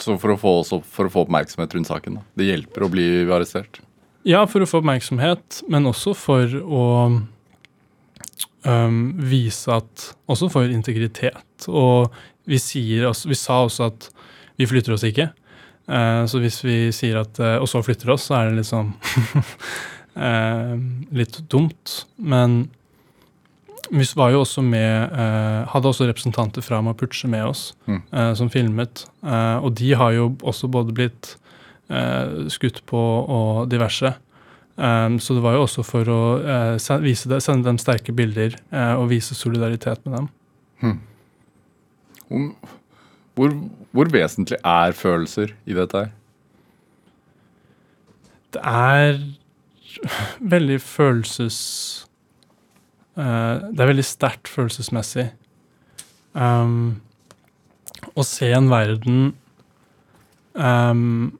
Så 0.01 0.15
for 0.17 0.33
å, 0.33 0.37
få, 0.37 0.53
for 0.85 1.05
å, 1.05 1.11
få, 1.11 1.25
oppmerksomhet 1.25 1.73
rundt 1.75 1.89
saken, 1.89 2.19
da. 2.19 2.25
Det 2.37 2.47
hjelper 2.47 2.85
å 2.85 2.89
bli 2.89 3.05
arrestert? 3.25 3.79
Ja, 4.27 4.43
for 4.49 4.61
å 4.61 4.67
få 4.69 4.81
oppmerksomhet, 4.81 5.63
men 5.69 5.85
også 5.89 6.13
for 6.17 6.53
å 6.61 6.83
um, 8.65 9.13
vise 9.17 9.71
at 9.73 10.11
Også 10.27 10.49
for 10.51 10.69
integritet. 10.69 11.67
Og 11.67 12.13
vi, 12.47 12.59
sier, 12.61 13.09
vi, 13.27 13.37
sa 13.37 13.63
også 13.65 13.91
at 13.91 14.09
vi 14.57 14.67
flytter 14.69 14.95
oss 14.95 15.05
ikke. 15.07 15.29
Uh, 15.87 16.25
så 16.27 16.41
hvis 16.43 16.59
vi 16.65 16.77
sier 16.95 17.21
at 17.21 17.37
uh, 17.39 17.57
Og 17.61 17.69
så 17.71 17.83
flytter 17.85 18.11
oss, 18.11 18.27
så 18.27 18.39
er 18.39 18.49
det 18.49 18.59
litt 18.59 18.67
sånn 18.67 18.91
uh, 20.17 20.73
Litt 21.19 21.39
dumt. 21.51 22.01
Men 22.17 22.65
vi 23.87 24.03
var 24.19 24.33
jo 24.33 24.41
også 24.43 24.59
med 24.65 25.13
Hadde 25.71 25.87
også 25.87 26.09
representanter 26.09 26.65
fra 26.65 26.81
Mapuche 26.83 27.29
med 27.31 27.45
oss 27.47 27.69
mm. 27.87 28.01
som 28.35 28.49
filmet. 28.51 29.05
og 29.23 29.69
de 29.79 29.93
har 29.95 30.11
jo 30.11 30.25
også 30.43 30.67
både 30.67 30.91
blitt 30.91 31.29
skutt 32.51 32.81
på 32.89 32.99
og 33.31 33.69
diverse. 33.71 34.11
Um, 34.77 35.17
så 35.19 35.33
det 35.33 35.41
var 35.41 35.55
jo 35.57 35.63
også 35.65 35.83
for 35.85 36.09
å 36.13 36.21
uh, 36.37 36.97
vise 37.01 37.29
det, 37.31 37.41
sende 37.41 37.65
dem 37.65 37.79
sterke 37.81 38.13
bilder 38.13 38.53
uh, 38.69 38.93
og 38.99 39.09
vise 39.09 39.33
solidaritet 39.33 40.03
med 40.05 40.19
dem. 40.19 40.27
Hmm. 40.83 40.99
Hvor, 42.27 42.51
Hvor, 43.37 43.53
hvor 43.93 44.09
vesentlig 44.13 44.57
er 44.65 44.93
følelser 44.97 45.55
i 45.65 45.73
dette 45.77 45.97
her? 45.97 46.13
Det 48.53 48.61
er 48.65 49.19
veldig 50.39 50.79
følelses... 50.81 51.57
Uh, 53.17 53.65
det 53.73 53.81
er 53.81 53.91
veldig 53.91 54.05
sterkt 54.05 54.49
følelsesmessig. 54.49 55.31
Um, 56.37 57.01
å 58.13 58.25
se 58.25 58.49
en 58.53 58.69
verden 58.69 59.31
um, 60.53 61.37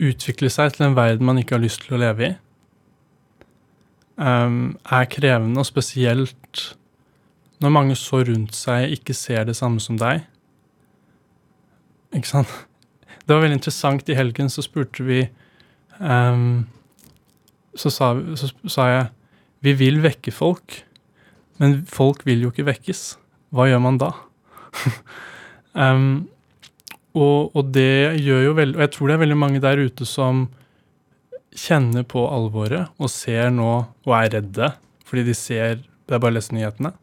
utvikle 0.00 0.50
seg 0.50 0.72
til 0.74 0.86
en 0.88 0.96
verden 0.96 1.26
man 1.26 1.38
ikke 1.40 1.56
har 1.56 1.62
lyst 1.64 1.84
til 1.84 1.96
å 1.96 2.00
leve 2.02 2.30
i, 2.30 2.32
um, 4.16 4.76
er 4.84 5.08
krevende, 5.10 5.60
og 5.60 5.68
spesielt 5.68 6.76
når 7.62 7.74
mange 7.74 7.96
så 7.98 8.22
rundt 8.26 8.56
seg 8.58 8.96
ikke 8.96 9.14
ser 9.14 9.46
det 9.46 9.56
samme 9.58 9.80
som 9.82 9.98
deg. 10.00 10.24
Ikke 12.12 12.28
sant? 12.28 12.50
Det 13.22 13.36
var 13.36 13.44
veldig 13.44 13.60
interessant. 13.60 14.08
I 14.10 14.18
helgen 14.18 14.48
så 14.50 14.64
spurte 14.66 15.04
vi 15.06 15.20
um, 16.00 16.64
så, 17.78 17.86
sa, 17.86 18.08
så 18.34 18.48
sa 18.66 18.86
jeg 18.90 19.04
vi 19.62 19.76
vil 19.78 20.00
vekke 20.02 20.34
folk, 20.34 20.80
men 21.62 21.84
folk 21.86 22.24
vil 22.26 22.42
jo 22.42 22.50
ikke 22.50 22.66
vekkes. 22.66 23.02
Hva 23.54 23.68
gjør 23.70 23.82
man 23.84 24.00
da? 24.02 24.10
um, 25.78 26.26
og, 27.12 27.52
og 27.52 27.70
det 27.74 28.18
gjør 28.24 28.46
jo 28.46 28.52
veldig 28.56 28.78
Og 28.78 28.82
jeg 28.86 28.92
tror 28.94 29.08
det 29.08 29.14
er 29.14 29.22
veldig 29.26 29.36
mange 29.36 29.60
der 29.60 29.80
ute 29.84 30.06
som 30.08 30.46
kjenner 31.52 32.06
på 32.08 32.22
alvoret 32.32 32.88
og 32.96 33.10
ser 33.12 33.50
nå 33.52 33.72
og 34.06 34.14
er 34.16 34.30
redde 34.38 34.70
fordi 35.04 35.26
de 35.26 35.34
ser 35.36 35.82
Det 35.82 36.16
er 36.16 36.22
bare 36.22 36.32
å 36.32 36.36
lese 36.38 36.54
nyhetene. 36.56 36.94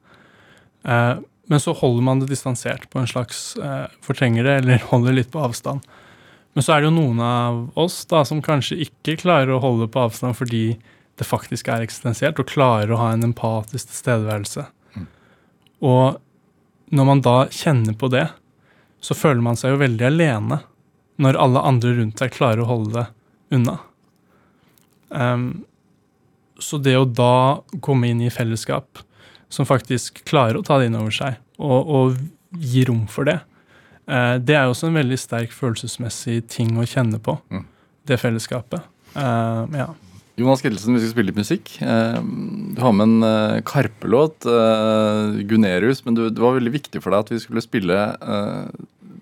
Eh, 0.82 1.20
men 1.50 1.62
så 1.62 1.76
holder 1.78 2.06
man 2.06 2.22
det 2.22 2.30
distansert 2.32 2.88
på 2.90 3.02
en 3.02 3.10
slags 3.10 3.54
eh, 3.58 3.86
Fortrenger 4.06 4.46
det, 4.46 4.56
eller 4.64 4.86
holder 4.92 5.16
litt 5.18 5.30
på 5.34 5.44
avstand. 5.46 5.86
Men 6.58 6.66
så 6.66 6.74
er 6.74 6.82
det 6.82 6.90
jo 6.90 6.96
noen 6.98 7.22
av 7.22 7.60
oss 7.80 8.02
da 8.10 8.24
som 8.26 8.42
kanskje 8.46 8.80
ikke 8.86 9.20
klarer 9.22 9.54
å 9.54 9.62
holde 9.62 9.88
på 9.94 10.02
avstand 10.08 10.38
fordi 10.38 10.64
det 11.20 11.28
faktisk 11.28 11.70
er 11.70 11.84
eksistensielt, 11.84 12.40
og 12.40 12.50
klarer 12.50 12.94
å 12.96 13.00
ha 13.02 13.10
en 13.14 13.26
empatisk 13.28 13.92
tilstedeværelse. 13.92 14.66
Og 15.86 16.20
når 16.96 17.08
man 17.10 17.24
da 17.24 17.38
kjenner 17.54 17.96
på 18.00 18.10
det, 18.14 18.26
så 19.00 19.16
føler 19.16 19.44
man 19.44 19.60
seg 19.60 19.74
jo 19.74 19.82
veldig 19.84 20.08
alene 20.08 20.60
når 21.20 21.40
alle 21.40 21.64
andre 21.68 21.96
rundt 21.98 22.22
seg 22.22 22.34
klarer 22.36 22.64
å 22.64 22.70
holde 22.70 23.02
det 23.02 23.06
unna. 23.56 23.78
Um, 25.10 25.66
så 26.60 26.80
det 26.84 26.96
å 27.00 27.08
da 27.08 27.60
komme 27.84 28.12
inn 28.12 28.22
i 28.24 28.32
fellesskap 28.32 29.02
som 29.50 29.68
faktisk 29.68 30.22
klarer 30.30 30.60
å 30.60 30.66
ta 30.66 30.78
det 30.80 30.90
inn 30.90 31.00
over 31.00 31.14
seg, 31.16 31.40
og, 31.58 31.90
og 31.90 32.60
gi 32.62 32.86
rom 32.88 33.06
for 33.12 33.28
det, 33.28 33.40
uh, 34.12 34.36
det 34.38 34.56
er 34.56 34.68
jo 34.68 34.76
også 34.76 34.92
en 34.92 35.00
veldig 35.00 35.20
sterk 35.20 35.56
følelsesmessig 35.56 36.44
ting 36.52 36.78
å 36.80 36.88
kjenne 36.88 37.20
på. 37.24 37.40
Mm. 37.52 37.66
Det 38.08 38.20
fellesskapet. 38.22 38.86
Uh, 39.16 39.66
ja. 39.76 39.90
Jonas 40.40 40.64
Kittelsen, 40.64 40.96
vi 40.96 41.02
skal 41.04 41.12
spille 41.12 41.32
litt 41.32 41.40
musikk. 41.40 41.74
Eh, 41.84 42.20
Du 42.76 42.80
har 42.82 42.94
med 42.96 43.08
en 43.08 43.24
eh, 43.28 43.62
Karpe-låt, 43.68 44.48
eh, 44.48 45.40
Gunerius, 45.50 46.06
men 46.06 46.16
det 46.16 46.40
var 46.40 46.56
veldig 46.56 46.72
viktig 46.78 47.02
for 47.04 47.12
deg 47.12 47.26
at 47.26 47.34
vi 47.34 47.42
skulle 47.44 47.66
spille 47.66 47.98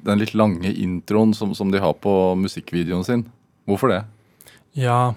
den 0.08 0.21
litt 0.21 0.36
lange 0.38 0.69
introen 0.71 1.34
som 1.36 1.71
de 1.73 1.82
har 1.82 1.97
på 1.99 2.13
musikkvideoen 2.39 3.03
sin. 3.03 3.25
Hvorfor 3.67 3.91
det? 3.91 4.03
Ja, 4.77 5.15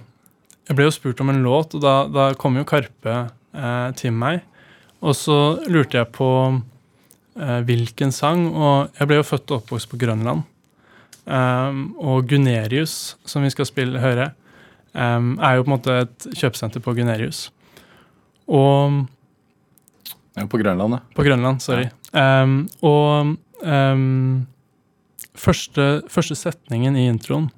jeg 0.70 0.78
ble 0.78 0.86
jo 0.86 0.94
spurt 0.94 1.20
om 1.22 1.30
en 1.32 1.42
låt, 1.42 1.74
og 1.74 1.82
da, 1.84 1.94
da 2.10 2.30
kom 2.38 2.54
jo 2.58 2.66
Karpe 2.68 3.14
eh, 3.26 3.88
til 3.98 4.14
meg. 4.14 4.44
Og 5.02 5.16
så 5.18 5.36
lurte 5.70 5.98
jeg 5.98 6.10
på 6.14 6.28
eh, 7.40 7.60
hvilken 7.66 8.14
sang, 8.14 8.48
og 8.54 8.94
jeg 8.98 9.10
ble 9.10 9.20
jo 9.20 9.26
født 9.26 9.50
og 9.50 9.60
oppvokst 9.60 9.90
på 9.90 9.98
Grønland. 10.00 10.46
Um, 11.30 11.82
og 12.00 12.30
Gunerius, 12.30 13.16
som 13.28 13.44
vi 13.44 13.50
skal 13.52 13.68
spille, 13.68 14.00
høre, 14.02 14.30
um, 14.94 15.32
er 15.38 15.56
jo 15.56 15.64
på 15.64 15.70
en 15.70 15.76
måte 15.76 15.96
et 16.04 16.28
kjøpesenter 16.34 16.82
på 16.84 16.94
Gunerius. 16.98 17.48
Og 18.50 19.06
Ja, 20.38 20.46
på 20.46 20.60
Grønland, 20.60 20.94
ja. 20.94 21.00
på 21.14 21.24
Grønland, 21.26 21.58
sorry. 21.62 21.88
Um, 22.14 22.68
og 22.86 23.36
um, 23.66 24.46
første, 25.34 26.02
første 26.08 26.36
setningen 26.38 26.96
i 26.96 27.08
introen 27.10 27.50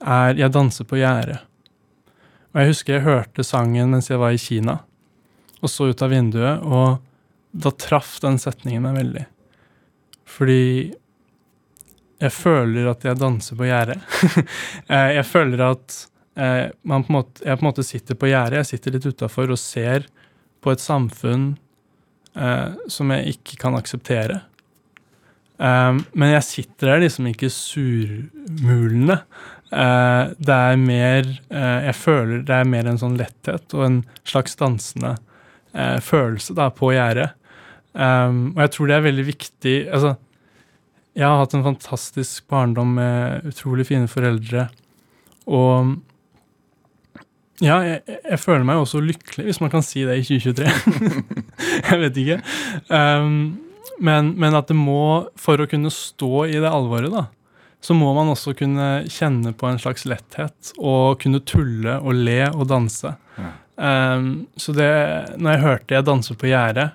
er 0.00 0.34
'Jeg 0.34 0.52
danser 0.52 0.84
på 0.84 0.96
gjerdet'. 0.96 1.44
Og 2.54 2.60
jeg 2.60 2.68
husker 2.68 2.92
jeg 2.94 3.04
hørte 3.04 3.44
sangen 3.44 3.90
mens 3.90 4.08
jeg 4.08 4.18
var 4.18 4.32
i 4.32 4.40
Kina, 4.40 4.78
og 5.60 5.68
så 5.68 5.90
ut 5.90 6.02
av 6.02 6.10
vinduet, 6.10 6.62
og 6.64 6.98
da 7.52 7.70
traff 7.70 8.20
den 8.20 8.38
setningen 8.38 8.82
meg 8.82 8.96
veldig. 8.96 9.26
Fordi 10.28 10.92
jeg 12.18 12.34
føler 12.34 12.88
at 12.90 13.04
jeg 13.06 13.18
danser 13.20 13.58
på 13.58 13.68
gjerdet. 13.68 13.98
Eh, 14.88 15.10
jeg 15.18 15.26
føler 15.28 15.60
at 15.60 16.08
eh, 16.38 16.68
man 16.86 17.04
på 17.06 17.16
måte, 17.16 17.42
jeg 17.44 17.58
på 17.58 17.64
en 17.64 17.70
måte 17.70 17.86
sitter 17.86 18.18
på 18.18 18.30
gjerdet, 18.30 18.62
jeg 18.62 18.72
sitter 18.74 18.96
litt 18.96 19.08
utafor 19.10 19.54
og 19.54 19.60
ser 19.60 20.06
på 20.64 20.72
et 20.74 20.82
samfunn 20.82 21.50
eh, 22.38 22.78
som 22.90 23.12
jeg 23.14 23.36
ikke 23.36 23.60
kan 23.66 23.78
akseptere. 23.78 24.42
Um, 25.58 26.04
men 26.14 26.36
jeg 26.36 26.46
sitter 26.46 26.92
der 26.92 27.00
liksom 27.02 27.26
ikke 27.26 27.48
surmulende. 27.50 29.16
Eh, 29.68 30.30
det 30.40 30.54
er 30.54 30.78
mer 30.80 31.26
eh, 31.28 31.80
Jeg 31.90 31.96
føler 31.98 32.44
det 32.48 32.54
er 32.56 32.68
mer 32.72 32.86
en 32.88 33.00
sånn 33.00 33.18
letthet 33.20 33.74
og 33.76 33.82
en 33.84 33.98
slags 34.24 34.56
dansende 34.56 35.10
eh, 35.74 35.98
følelse 36.00 36.56
da 36.56 36.70
på 36.72 36.94
gjerdet. 36.94 37.34
Um, 37.92 38.54
og 38.54 38.62
jeg 38.62 38.72
tror 38.74 38.88
det 38.88 38.94
er 38.94 39.04
veldig 39.08 39.24
viktig 39.26 39.74
Altså, 39.96 40.12
jeg 41.18 41.26
har 41.26 41.40
hatt 41.40 41.54
en 41.56 41.64
fantastisk 41.64 42.44
barndom 42.52 42.92
med 43.00 43.48
utrolig 43.50 43.88
fine 43.88 44.08
foreldre. 44.08 44.68
Og 45.50 45.96
ja, 47.64 47.78
jeg, 47.82 48.18
jeg 48.22 48.38
føler 48.42 48.66
meg 48.66 48.82
også 48.82 49.00
lykkelig, 49.02 49.48
hvis 49.48 49.60
man 49.62 49.72
kan 49.72 49.82
si 49.82 50.04
det 50.06 50.20
i 50.20 50.26
2023. 50.26 51.22
jeg 51.88 52.02
vet 52.04 52.20
ikke. 52.22 52.38
Um, 52.92 53.58
men, 53.98 54.30
men 54.38 54.54
at 54.54 54.70
det 54.70 54.76
må, 54.78 55.26
for 55.38 55.58
å 55.58 55.66
kunne 55.70 55.90
stå 55.92 56.46
i 56.46 56.58
det 56.60 56.70
alvoret, 56.70 57.10
da, 57.10 57.26
så 57.82 57.94
må 57.98 58.12
man 58.14 58.30
også 58.32 58.54
kunne 58.58 58.88
kjenne 59.10 59.52
på 59.58 59.68
en 59.68 59.78
slags 59.82 60.06
letthet 60.10 60.72
og 60.78 61.18
kunne 61.22 61.42
tulle 61.46 61.98
og 61.98 62.14
le 62.14 62.44
og 62.52 62.68
danse. 62.70 63.14
Ja. 63.38 63.50
Um, 63.78 64.48
så 64.58 64.74
det, 64.74 64.88
når 65.38 65.52
jeg 65.52 65.62
hørte 65.62 65.94
'Jeg 65.94 66.06
danser 66.06 66.34
på 66.34 66.50
gjerdet', 66.50 66.94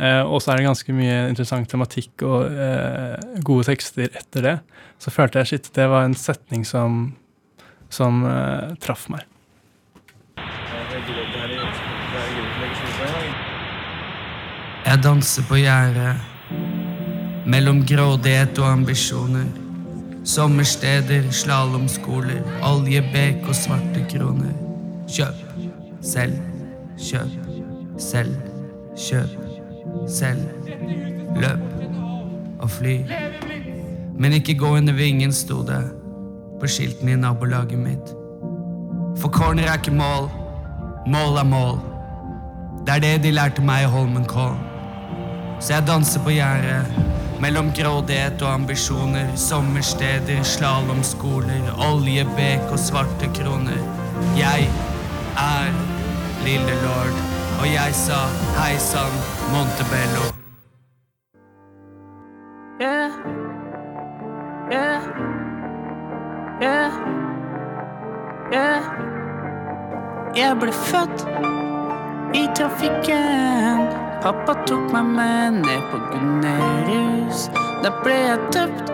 uh, 0.00 0.24
og 0.28 0.42
så 0.42 0.52
er 0.52 0.56
det 0.56 0.68
ganske 0.68 0.92
mye 0.92 1.28
interessant 1.28 1.68
tematikk 1.68 2.22
og 2.22 2.52
uh, 2.52 3.40
gode 3.40 3.64
tekster 3.64 4.12
etter 4.12 4.44
det, 4.44 4.58
så 5.00 5.10
følte 5.10 5.40
jeg 5.40 5.46
shit, 5.46 5.70
det 5.74 5.88
var 5.88 6.04
en 6.04 6.14
setning 6.14 6.64
som, 6.64 7.14
som 7.88 8.24
uh, 8.24 8.76
traff 8.80 9.08
meg. 9.08 9.24
Jeg 14.88 15.02
danser 15.04 15.44
på 15.44 15.58
gjerdet 15.60 16.16
mellom 17.44 17.82
grådighet 17.84 18.56
og 18.58 18.70
ambisjoner. 18.72 19.44
Sommersteder, 20.24 21.26
slalåmskoler, 21.30 22.38
oljebek 22.64 23.42
og 23.44 23.56
svarte 23.56 24.06
kroner. 24.08 24.54
Kjøp, 25.12 25.42
selv, 26.00 26.38
kjøp, 26.96 27.34
selv, 28.00 28.32
kjøp, 28.96 29.34
selv. 30.08 30.40
Løp 31.36 31.66
og 32.58 32.70
fly. 32.70 32.96
Men 34.16 34.38
ikke 34.38 34.56
gå 34.62 34.72
under 34.78 34.96
vingen, 34.96 35.32
sto 35.36 35.60
det 35.68 35.82
på 36.62 36.66
skiltene 36.78 37.12
i 37.12 37.20
nabolaget 37.20 37.76
mitt. 37.76 38.14
For 39.20 39.28
corner 39.28 39.68
er 39.68 39.76
ikke 39.76 39.92
mål, 40.00 40.30
mål 41.12 41.42
er 41.44 41.46
mål. 41.52 41.76
Det 42.86 42.96
er 42.96 43.04
det 43.04 43.14
de 43.28 43.36
lærte 43.36 43.60
meg 43.68 43.84
i 43.84 43.92
Holmenkollen. 43.92 44.67
Så 45.60 45.72
jeg 45.74 45.86
danser 45.86 46.22
på 46.22 46.30
gjerdet 46.30 46.86
mellom 47.42 47.72
grådighet 47.74 48.42
og 48.42 48.52
ambisjoner. 48.52 49.30
Sommersteder, 49.36 50.42
slalåmskoler, 50.42 51.72
oljebek 51.90 52.70
og 52.72 52.78
svarte 52.78 53.30
kroner. 53.34 53.78
Jeg 54.38 54.70
er 55.38 55.74
lille 56.46 56.78
lord, 56.84 57.18
og 57.60 57.66
jeg 57.72 57.94
sa 57.94 58.22
hei 58.58 58.74
sann, 58.82 59.20
Montebello. 59.52 60.30
Yeah. 62.80 63.10
Yeah. 64.72 65.02
Yeah. 66.62 66.92
Yeah. 68.52 68.82
Jeg 70.36 70.58
ble 70.60 70.72
født 70.72 71.26
i 72.34 72.46
trafikken. 72.54 74.07
Pappa 74.22 74.54
tok 74.66 74.90
meg 74.92 75.04
med 75.14 75.60
ned 75.62 75.82
på 75.92 75.98
Gunnerus 76.10 77.46
Da 77.84 77.92
ble 78.02 78.16
jeg 78.26 78.38
tøpt 78.50 78.90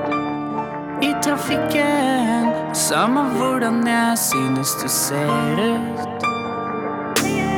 i 1.04 1.12
trafikken. 1.24 2.50
Samme 2.76 3.24
hvordan 3.36 3.86
jeg 3.88 4.18
synes 4.18 4.74
du 4.82 4.88
ser 4.88 5.60
ut. 5.60 6.24
Yeah. 7.24 7.54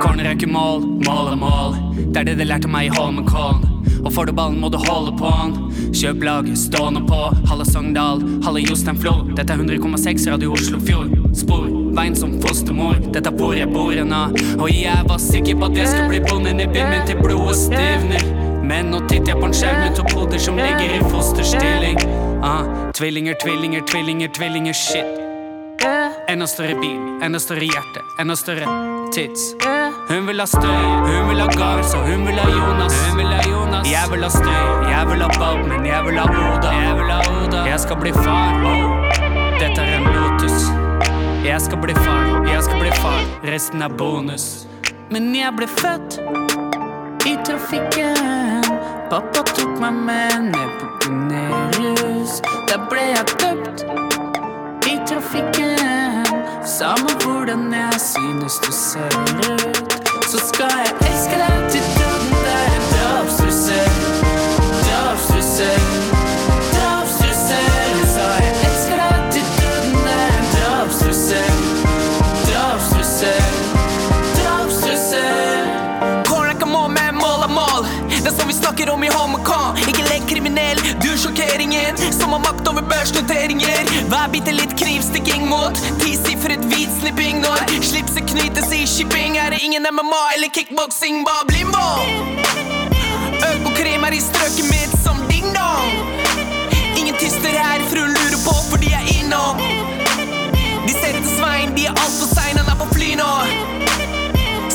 Kornrekke 0.00 0.46
mål, 0.46 0.80
mål 1.06 1.32
er 1.32 1.36
mål. 1.36 1.89
Det 2.08 2.22
er 2.22 2.30
det 2.30 2.38
de 2.40 2.48
lærte 2.48 2.70
meg 2.70 2.88
i 2.88 2.94
Holmenkollen. 2.96 3.80
Og 4.04 4.12
får 4.14 4.30
du 4.30 4.32
ballen, 4.32 4.60
må 4.60 4.70
du 4.72 4.78
holde 4.80 5.12
på 5.18 5.30
den. 5.40 5.92
Kjøp 5.92 6.24
lag, 6.24 6.48
stående 6.56 7.02
på. 7.08 7.18
Halla 7.50 7.66
Sogndal, 7.68 8.22
halla 8.44 8.62
Jostein 8.62 8.98
Flo. 8.98 9.12
Dette 9.36 9.52
er 9.52 9.60
100,6 9.60 10.28
Radio 10.30 10.54
Oslo 10.56 10.80
Fjord. 10.86 11.12
Spor, 11.36 11.66
veien 11.96 12.16
som 12.16 12.36
fostermor. 12.42 13.00
Dette 13.12 13.28
er 13.28 13.36
hvor 13.36 13.54
jeg 13.56 13.68
bor 13.72 13.92
nå. 13.92 14.22
Og 14.58 14.68
jeg 14.72 15.08
var 15.08 15.20
sikker 15.20 15.58
på 15.60 15.70
at 15.70 15.80
jeg 15.82 15.92
skulle 15.92 16.08
bli 16.14 16.22
bonden 16.30 16.64
i 16.64 16.68
min 16.72 17.06
til 17.08 17.20
blodet 17.20 17.58
stivner. 17.60 18.24
Men 18.70 18.92
nå 18.92 19.02
titter 19.10 19.34
jeg 19.34 19.40
på 19.40 19.48
en 19.48 19.56
skjerm 19.56 19.80
med 19.84 19.96
to 19.98 20.04
poder 20.12 20.38
som 20.40 20.60
ligger 20.60 20.94
i 20.96 21.00
fosterstilling. 21.10 21.98
Ah, 22.46 22.62
tvillinger, 22.96 23.34
tvillinger, 23.42 23.82
tvillinger, 23.90 24.30
tvillinger, 24.36 24.76
shit. 24.76 25.18
Enda 26.30 26.46
større 26.46 26.76
bil, 26.78 26.96
enda 27.24 27.40
større 27.42 27.66
hjerte, 27.66 28.04
enda 28.20 28.36
større 28.38 28.68
tits. 29.12 29.54
Hun 30.10 30.28
vil 30.28 30.40
ha 30.40 30.46
støy, 30.46 30.68
hun 31.08 31.28
vil 31.30 31.40
ha 31.42 31.48
så 31.50 31.79
hun 32.10 32.26
vil 32.26 32.38
ha 32.38 32.48
Jonas. 32.50 32.94
Hun 33.08 33.18
vil 33.18 33.26
ha 33.26 33.40
Jonas. 33.50 33.90
Jeg 33.90 34.10
vil 34.10 34.22
ha 34.22 34.30
støy, 34.30 34.66
jeg 34.90 35.06
vil 35.10 35.22
ha 35.22 35.28
Bob, 35.38 35.66
men 35.68 35.86
jeg 35.86 36.04
vil 36.06 36.18
ha 36.18 36.24
Oda. 36.24 36.70
Jeg 36.72 36.94
vil 36.98 37.10
ha 37.10 37.20
Oda. 37.36 37.64
Jeg 37.70 37.80
skal 37.80 37.96
bli 37.96 38.12
far. 38.12 38.64
Oh. 38.64 38.90
Dette 39.60 39.80
er 39.80 39.98
en 39.98 40.08
Lotus. 40.16 40.70
Jeg 41.44 41.60
skal 41.60 41.78
bli 41.78 41.94
far, 41.94 42.44
jeg 42.52 42.62
skal 42.62 42.80
bli 42.80 42.90
far. 42.90 43.20
Resten 43.52 43.82
er 43.82 43.88
bonus. 43.88 44.66
Men 45.10 45.34
jeg 45.34 45.52
ble 45.56 45.66
født 45.66 46.20
i 47.26 47.36
trafikken. 47.46 48.64
Pappa 49.10 49.42
tok 49.54 49.78
meg 49.82 49.92
med 49.92 50.50
ned 50.50 50.76
på 50.80 50.90
Gunerius. 51.04 52.40
Der 52.68 52.84
ble 52.90 53.06
jeg 53.14 53.24
døpt 53.42 53.86
i 54.86 54.98
trafikken. 55.06 56.26
Samme 56.64 57.10
hvordan 57.24 57.72
jeg 57.74 58.00
synes 58.00 58.60
du 58.66 58.72
ser 58.72 59.16
ut, 59.50 59.98
så 60.28 60.38
skal 60.52 60.70
jeg 60.84 60.94
elske 61.08 61.42
deg 61.42 61.70
til 61.70 61.99
er 82.80 82.86
er 82.86 83.00
er 83.00 83.48
sånn 83.50 83.62
er. 83.66 83.88
Vær 84.10 84.28
bitte 84.32 84.52
litt 84.54 84.72
knivstikking 84.78 85.46
mot 85.48 85.76
tisifret 86.00 86.62
hvitsnipping. 86.70 87.40
Når 87.42 87.64
slipset 87.82 88.26
knytes 88.30 88.72
i 88.76 88.86
shipping, 88.86 89.36
er 89.38 89.50
det 89.54 89.62
ingen 89.64 89.86
MMA 89.90 90.22
eller 90.36 90.48
kickboksing. 90.54 91.24
Bare 91.24 91.46
blimbo. 91.50 91.86
Økokrim 93.50 94.04
er 94.04 94.16
i 94.16 94.20
strøket 94.20 94.66
mitt 94.70 94.96
som 95.04 95.16
ding-dong. 95.28 95.39
Tyster 97.30 97.48
her, 97.48 97.80
fruen 97.90 98.08
lurer 98.10 98.38
på 98.44 98.52
fordi 98.70 98.86
de 98.86 98.94
er 98.94 99.04
innom. 99.20 99.58
De 100.86 100.94
ser 100.96 101.14
etter 101.14 101.28
Svein, 101.30 101.70
de 101.76 101.84
er 101.86 101.92
altfor 101.94 102.26
sein, 102.26 102.58
han 102.58 102.66
er 102.72 102.78
på 102.80 102.88
fly 102.90 103.12
nå. 103.20 103.28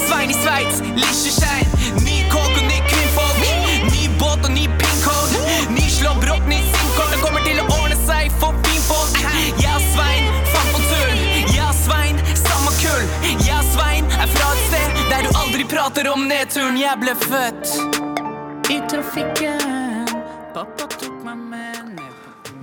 Svein 0.06 0.32
i 0.32 0.38
Sveits, 0.38 0.80
Liechtenstein. 0.95 1.68
Ny 2.06 2.22
kåk 2.32 2.53
og 2.53 2.64
ny 2.70 2.78
kvinnfolk. 2.88 3.43
Ny 3.89 4.08
båt 4.22 4.47
og 4.47 4.56
ny 4.56 4.70
pincode. 4.80 5.43
Ny 5.76 5.84
slåbrok, 5.97 6.47
ny 6.47 6.62
sinkord. 6.70 7.12
Det 7.12 7.20
kommer 7.26 7.43
til 7.43 7.60
å 7.60 7.68
ordne 7.76 7.99
seg 8.06 8.32
for 8.39 8.56
finfolk. 8.70 9.20
Jeg 9.60 9.76
og 9.76 9.84
Svein 9.91 10.32
fant 10.56 10.72
på 10.78 10.84
tull. 10.88 11.28
Jeg 11.51 11.68
og 11.68 11.78
Svein, 11.84 12.26
samme 12.39 12.72
kull. 12.80 13.06
Jeg 13.34 13.60
og 13.60 13.68
Svein 13.74 14.08
er 14.16 14.32
fra 14.38 14.53
et 14.56 14.68
sted 14.70 15.06
der 15.12 15.28
du 15.28 15.41
aldri 15.43 15.68
prater 15.76 16.08
om 16.16 16.24
nedturen. 16.32 16.80
Jeg 16.80 17.03
ble 17.03 17.20
født 17.28 18.72
i 18.72 18.80
trafikken. 18.88 20.14
Pappa 20.56 20.95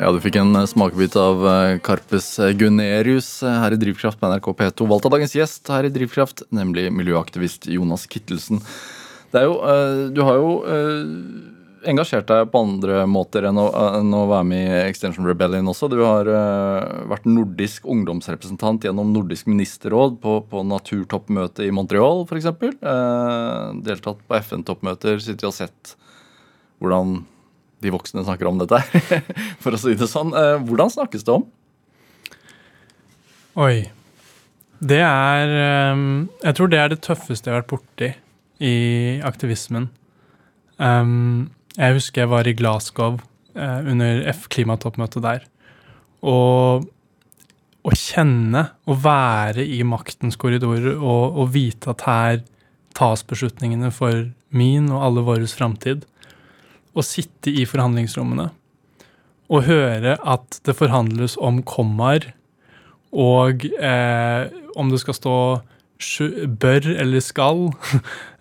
Ja, 0.03 0.09
du 0.11 0.19
fikk 0.19 0.35
en 0.41 0.57
eh, 0.59 0.67
smakebit 0.67 1.15
av 1.15 1.45
eh, 1.47 2.53
Gunerius 2.59 3.29
eh, 3.47 3.59
her 3.63 3.77
i 3.77 3.79
Drivkraft 3.79 4.19
på 4.19 4.27
NRK 4.33 4.49
P2. 4.59 4.87
Valgt 4.91 5.07
av 5.07 5.13
dagens 5.15 5.37
gjest 5.37 5.71
her 5.71 5.87
i 5.87 5.93
Drivkraft, 5.95 6.43
nemlig 6.51 6.89
miljøaktivist 6.91 7.69
Jonas 7.71 8.09
Kittelsen. 8.11 8.59
Jo, 9.33 9.55
du 10.13 10.19
har 10.27 10.37
jo 10.37 10.49
engasjert 11.89 12.27
deg 12.29 12.51
på 12.53 12.61
andre 12.67 13.07
måter 13.09 13.47
enn 13.49 13.57
å, 13.57 13.65
enn 13.97 14.11
å 14.13 14.27
være 14.29 14.45
med 14.51 14.67
i 14.67 14.83
Extension 14.91 15.25
Rebellion 15.25 15.71
også. 15.73 15.89
Du 15.89 16.03
har 16.03 16.29
vært 17.09 17.25
nordisk 17.25 17.87
ungdomsrepresentant 17.89 18.85
gjennom 18.85 19.15
Nordisk 19.15 19.49
ministerråd 19.49 20.19
på, 20.21 20.37
på 20.51 20.67
naturtoppmøtet 20.69 21.65
i 21.65 21.73
Montreal 21.73 22.27
f.eks. 22.27 22.51
Uh, 22.85 23.73
deltatt 23.89 24.21
på 24.21 24.37
FN-toppmøter, 24.43 25.17
sittet 25.25 25.49
og 25.49 25.57
sett 25.57 25.95
hvordan 26.83 27.23
de 27.83 27.93
voksne 27.95 28.25
snakker 28.25 28.49
om 28.51 28.61
dette, 28.63 28.79
for 29.63 29.75
å 29.75 29.81
si 29.81 29.97
det 29.99 30.09
sånn. 30.11 30.33
Eh, 30.37 30.61
Hvordan 30.69 30.93
snakkes 30.95 31.27
det 31.27 31.35
om? 31.35 31.49
Oi. 33.63 33.91
Det 34.83 34.99
er 35.05 35.51
ehm, 35.55 36.31
Jeg 36.43 36.57
tror 36.59 36.71
det 36.73 36.79
er 36.81 36.89
det 36.91 37.03
tøffeste 37.05 37.47
jeg 37.47 37.55
har 37.55 37.61
vært 37.61 37.71
borti 37.71 38.09
i 38.63 38.77
aktivismen. 39.27 39.91
Ehm, 40.83 41.53
jeg 41.77 41.99
husker 41.99 42.25
jeg 42.25 42.33
var 42.33 42.49
i 42.49 42.57
Glasgow 42.57 43.21
eh, 43.55 43.79
under 43.93 44.25
F-klimatoppmøtet 44.33 45.25
der. 45.25 45.47
Og 46.23 46.89
å 47.83 47.95
kjenne, 47.99 48.69
å 48.87 48.95
være 48.95 49.65
i 49.67 49.83
maktens 49.87 50.39
korridorer 50.39 50.95
og, 50.95 51.39
og 51.43 51.53
vite 51.55 51.91
at 51.91 52.05
her 52.07 52.43
tas 52.95 53.25
beslutningene 53.27 53.91
for 53.95 54.29
min 54.55 54.91
og 54.93 55.07
alle 55.07 55.25
våres 55.27 55.55
framtid. 55.59 56.05
Å 56.93 57.05
sitte 57.07 57.53
i 57.53 57.65
forhandlingsrommene 57.69 58.51
og 59.53 59.67
høre 59.67 60.17
at 60.25 60.61
det 60.65 60.77
forhandles 60.79 61.35
om 61.41 61.61
kommaer 61.69 62.31
og 63.13 63.67
eh, 63.77 64.49
om 64.81 64.89
det 64.89 65.03
skal 65.03 65.17
stå 65.19 65.37
bør 66.59 66.89
eller 66.99 67.21
skal. 67.21 67.69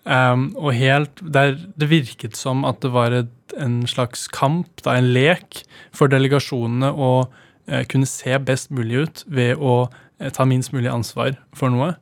um, 0.04 0.56
og 0.64 0.72
helt 0.74 1.20
der 1.20 1.58
Det 1.76 1.90
virket 1.90 2.36
som 2.36 2.64
at 2.64 2.80
det 2.82 2.92
var 2.92 3.12
et, 3.12 3.30
en 3.56 3.86
slags 3.86 4.26
kamp, 4.28 4.68
da, 4.84 4.96
en 4.96 5.12
lek, 5.12 5.62
for 5.92 6.08
delegasjonene 6.08 6.90
å 6.90 7.28
eh, 7.68 7.84
kunne 7.86 8.08
se 8.08 8.38
best 8.38 8.70
mulig 8.70 9.04
ut 9.04 9.24
ved 9.26 9.60
å 9.60 9.90
eh, 10.18 10.32
ta 10.32 10.44
minst 10.44 10.72
mulig 10.72 10.90
ansvar 10.90 11.36
for 11.54 11.70
noe. 11.70 11.94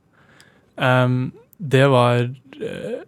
Um, 0.76 1.32
det 1.58 1.90
var 1.90 2.30
eh, 2.62 3.02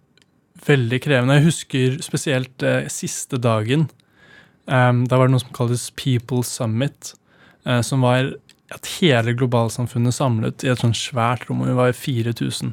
veldig 0.67 0.99
krevende. 1.03 1.39
Jeg 1.39 1.49
husker 1.49 1.99
spesielt 2.05 2.63
eh, 2.65 2.87
siste 2.91 3.39
dagen. 3.41 3.87
Um, 4.65 5.03
da 5.09 5.19
var 5.19 5.27
det 5.27 5.35
noe 5.35 5.43
som 5.43 5.55
kalles 5.55 5.89
People 5.99 6.43
Summit, 6.47 7.13
eh, 7.67 7.81
som 7.83 8.05
var 8.05 8.31
at 8.73 8.89
hele 8.97 9.35
globalsamfunnet 9.37 10.15
samlet 10.15 10.63
i 10.63 10.71
et 10.71 10.81
sånn 10.81 10.95
svært 10.97 11.47
rom, 11.49 11.61
og 11.61 11.69
vi 11.69 11.77
var 11.77 11.97
4000. 11.97 12.71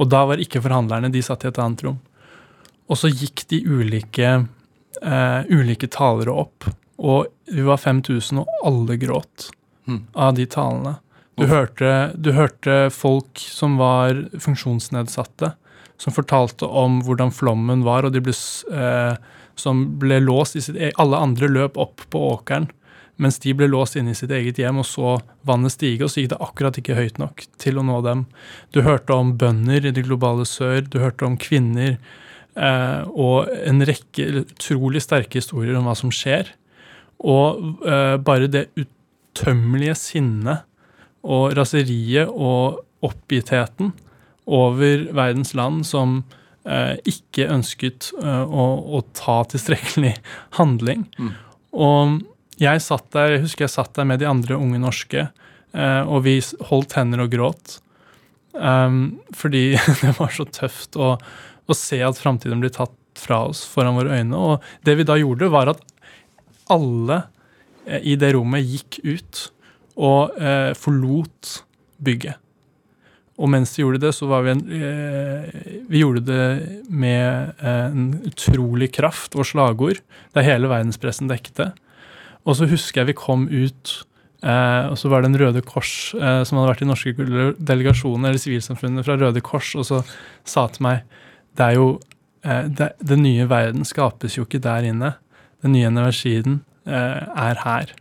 Og 0.00 0.08
da 0.10 0.24
var 0.28 0.40
ikke 0.40 0.62
forhandlerne, 0.64 1.12
de 1.12 1.22
satt 1.22 1.44
i 1.44 1.50
et 1.50 1.60
annet 1.60 1.84
rom. 1.86 2.00
Og 2.90 2.98
så 2.98 3.10
gikk 3.12 3.44
de 3.52 3.60
ulike, 3.68 4.32
eh, 5.02 5.40
ulike 5.52 5.90
talere 5.92 6.34
opp, 6.34 6.66
og 6.98 7.28
vi 7.50 7.62
var 7.66 7.78
5000, 7.78 8.42
og 8.42 8.66
alle 8.66 8.96
gråt 9.00 9.50
mm. 9.86 10.02
av 10.14 10.34
de 10.34 10.46
talene. 10.50 10.96
Du 11.40 11.46
hørte, 11.48 12.12
du 12.20 12.32
hørte 12.36 12.90
folk 12.92 13.38
som 13.40 13.78
var 13.80 14.18
funksjonsnedsatte, 14.36 15.54
som 16.00 16.14
fortalte 16.16 16.64
om 16.64 17.00
hvordan 17.04 17.32
flommen 17.34 17.84
var, 17.84 18.06
og 18.06 18.14
de 18.14 18.22
ble, 18.24 18.34
eh, 18.72 19.16
som 19.60 19.82
ble 20.00 20.20
låst 20.24 20.56
i 20.56 20.62
sitt 20.64 20.78
e 20.80 20.92
Alle 20.96 21.20
andre 21.20 21.48
løp 21.48 21.76
opp 21.76 22.06
på 22.10 22.22
åkeren, 22.32 22.70
mens 23.20 23.38
de 23.38 23.52
ble 23.52 23.68
låst 23.68 23.98
inne 24.00 24.14
i 24.14 24.16
sitt 24.16 24.32
eget 24.32 24.56
hjem 24.56 24.80
og 24.80 24.88
så 24.88 25.18
vannet 25.44 25.74
stige, 25.74 26.06
og 26.06 26.10
så 26.10 26.22
gikk 26.22 26.32
det 26.32 26.40
akkurat 26.40 26.80
ikke 26.80 26.96
høyt 26.96 27.20
nok 27.20 27.44
til 27.60 27.76
å 27.76 27.84
nå 27.84 28.00
dem. 28.06 28.24
Du 28.72 28.80
hørte 28.86 29.12
om 29.12 29.34
bønder 29.36 29.84
i 29.84 29.92
det 29.92 30.06
globale 30.08 30.48
sør, 30.48 30.80
du 30.88 30.98
hørte 31.02 31.28
om 31.28 31.36
kvinner, 31.36 31.98
eh, 32.56 33.02
og 33.12 33.52
en 33.60 33.84
rekke 33.84 34.46
utrolig 34.46 35.04
sterke 35.04 35.42
historier 35.42 35.76
om 35.76 35.84
hva 35.90 35.98
som 35.98 36.12
skjer. 36.14 36.48
Og 37.20 37.84
eh, 37.84 38.16
bare 38.16 38.48
det 38.48 38.70
utømmelige 38.80 39.98
sinnet 40.00 40.64
og 41.20 41.52
raseriet 41.58 42.32
og 42.32 42.80
oppgittheten 43.04 43.92
over 44.50 45.06
verdens 45.14 45.54
land 45.54 45.86
som 45.86 46.20
eh, 46.64 46.96
ikke 47.08 47.48
ønsket 47.54 48.10
eh, 48.22 48.42
å, 48.42 48.66
å 48.98 49.02
ta 49.16 49.40
tilstrekkelig 49.52 50.16
handling. 50.58 51.06
Mm. 51.18 51.34
Og 51.70 52.18
jeg 52.60 52.82
satt 52.84 53.06
der, 53.14 53.36
jeg 53.36 53.44
husker 53.46 53.66
jeg 53.66 53.76
satt 53.76 53.94
der 53.96 54.08
med 54.08 54.20
de 54.20 54.28
andre 54.28 54.58
unge 54.58 54.80
norske, 54.82 55.28
eh, 55.72 56.02
og 56.02 56.24
vi 56.26 56.40
holdt 56.70 56.98
hender 56.98 57.24
og 57.24 57.32
gråt. 57.32 57.78
Um, 58.50 59.20
fordi 59.36 59.76
det 60.02 60.16
var 60.18 60.32
så 60.34 60.44
tøft 60.50 60.98
å, 60.98 61.14
å 61.70 61.76
se 61.76 62.00
at 62.02 62.18
framtiden 62.18 62.60
blir 62.62 62.72
tatt 62.74 62.96
fra 63.20 63.44
oss 63.50 63.62
foran 63.68 63.96
våre 63.98 64.18
øyne. 64.18 64.36
Og 64.36 64.86
det 64.86 64.96
vi 64.98 65.06
da 65.06 65.16
gjorde, 65.20 65.52
var 65.52 65.70
at 65.72 65.84
alle 66.70 67.22
eh, 67.86 68.02
i 68.12 68.18
det 68.20 68.34
rommet 68.36 68.66
gikk 68.66 69.00
ut 69.06 69.46
og 70.00 70.36
eh, 70.40 70.72
forlot 70.78 71.60
bygget. 72.00 72.40
Og 73.40 73.48
mens 73.48 73.72
vi 73.72 73.84
gjorde 73.84 74.02
det, 74.02 74.12
så 74.12 74.28
var 74.28 74.44
vi 74.44 74.52
en 74.52 74.60
eh, 74.76 75.60
Vi 75.88 76.02
gjorde 76.02 76.24
det 76.28 76.44
med 76.92 77.54
eh, 77.64 77.86
en 77.88 78.10
utrolig 78.28 78.90
kraft 78.92 79.36
og 79.38 79.48
slagord, 79.48 80.02
der 80.36 80.46
hele 80.46 80.68
verdenspressen 80.70 81.30
dekket. 81.30 81.72
Og 82.44 82.58
så 82.58 82.68
husker 82.68 83.02
jeg 83.02 83.12
vi 83.12 83.16
kom 83.20 83.46
ut, 83.48 83.94
eh, 84.44 84.84
og 84.92 84.98
så 85.00 85.08
var 85.12 85.22
det 85.22 85.30
en 85.30 85.40
Røde 85.40 85.64
Kors 85.64 86.12
eh, 86.16 86.42
som 86.44 86.60
hadde 86.60 86.74
vært 86.74 86.84
i 86.84 86.90
norske 86.90 87.28
delegasjoner, 87.56 88.28
eller 88.28 88.44
sivilsamfunnet 88.44 89.08
fra 89.08 89.16
Røde 89.20 89.42
Kors, 89.44 89.72
og 89.76 89.88
så 89.88 90.02
sa 90.44 90.68
til 90.72 90.88
meg 90.88 91.04
det 91.58 91.66
er 91.66 91.80
jo 91.80 91.88
eh, 92.44 92.68
det, 92.68 92.92
Den 93.00 93.24
nye 93.24 93.48
verden 93.50 93.88
skapes 93.88 94.36
jo 94.38 94.46
ikke 94.46 94.62
der 94.62 94.86
inne. 94.92 95.14
Den 95.64 95.74
nye 95.76 95.88
energien 95.90 96.60
eh, 96.86 97.24
er 97.24 97.64
her. 97.64 97.96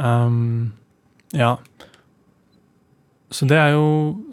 Um, 0.00 0.72
ja. 1.36 1.56
Så 3.30 3.46
det 3.46 3.58
er 3.62 3.72
jo 3.76 3.84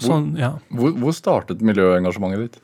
sånn, 0.01 0.31
ja. 0.39 0.55
Hvor, 0.73 0.95
hvor 0.97 1.13
startet 1.13 1.61
miljøengasjementet 1.61 2.39
ditt? 2.47 2.61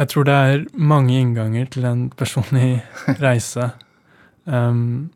Jeg 0.00 0.08
tror 0.08 0.24
det 0.28 0.34
er 0.34 0.62
mange 0.76 1.14
innganger 1.20 1.68
til 1.72 1.84
en 1.88 2.06
personlig 2.16 2.82
reise. 3.24 3.70
Um, 4.48 5.10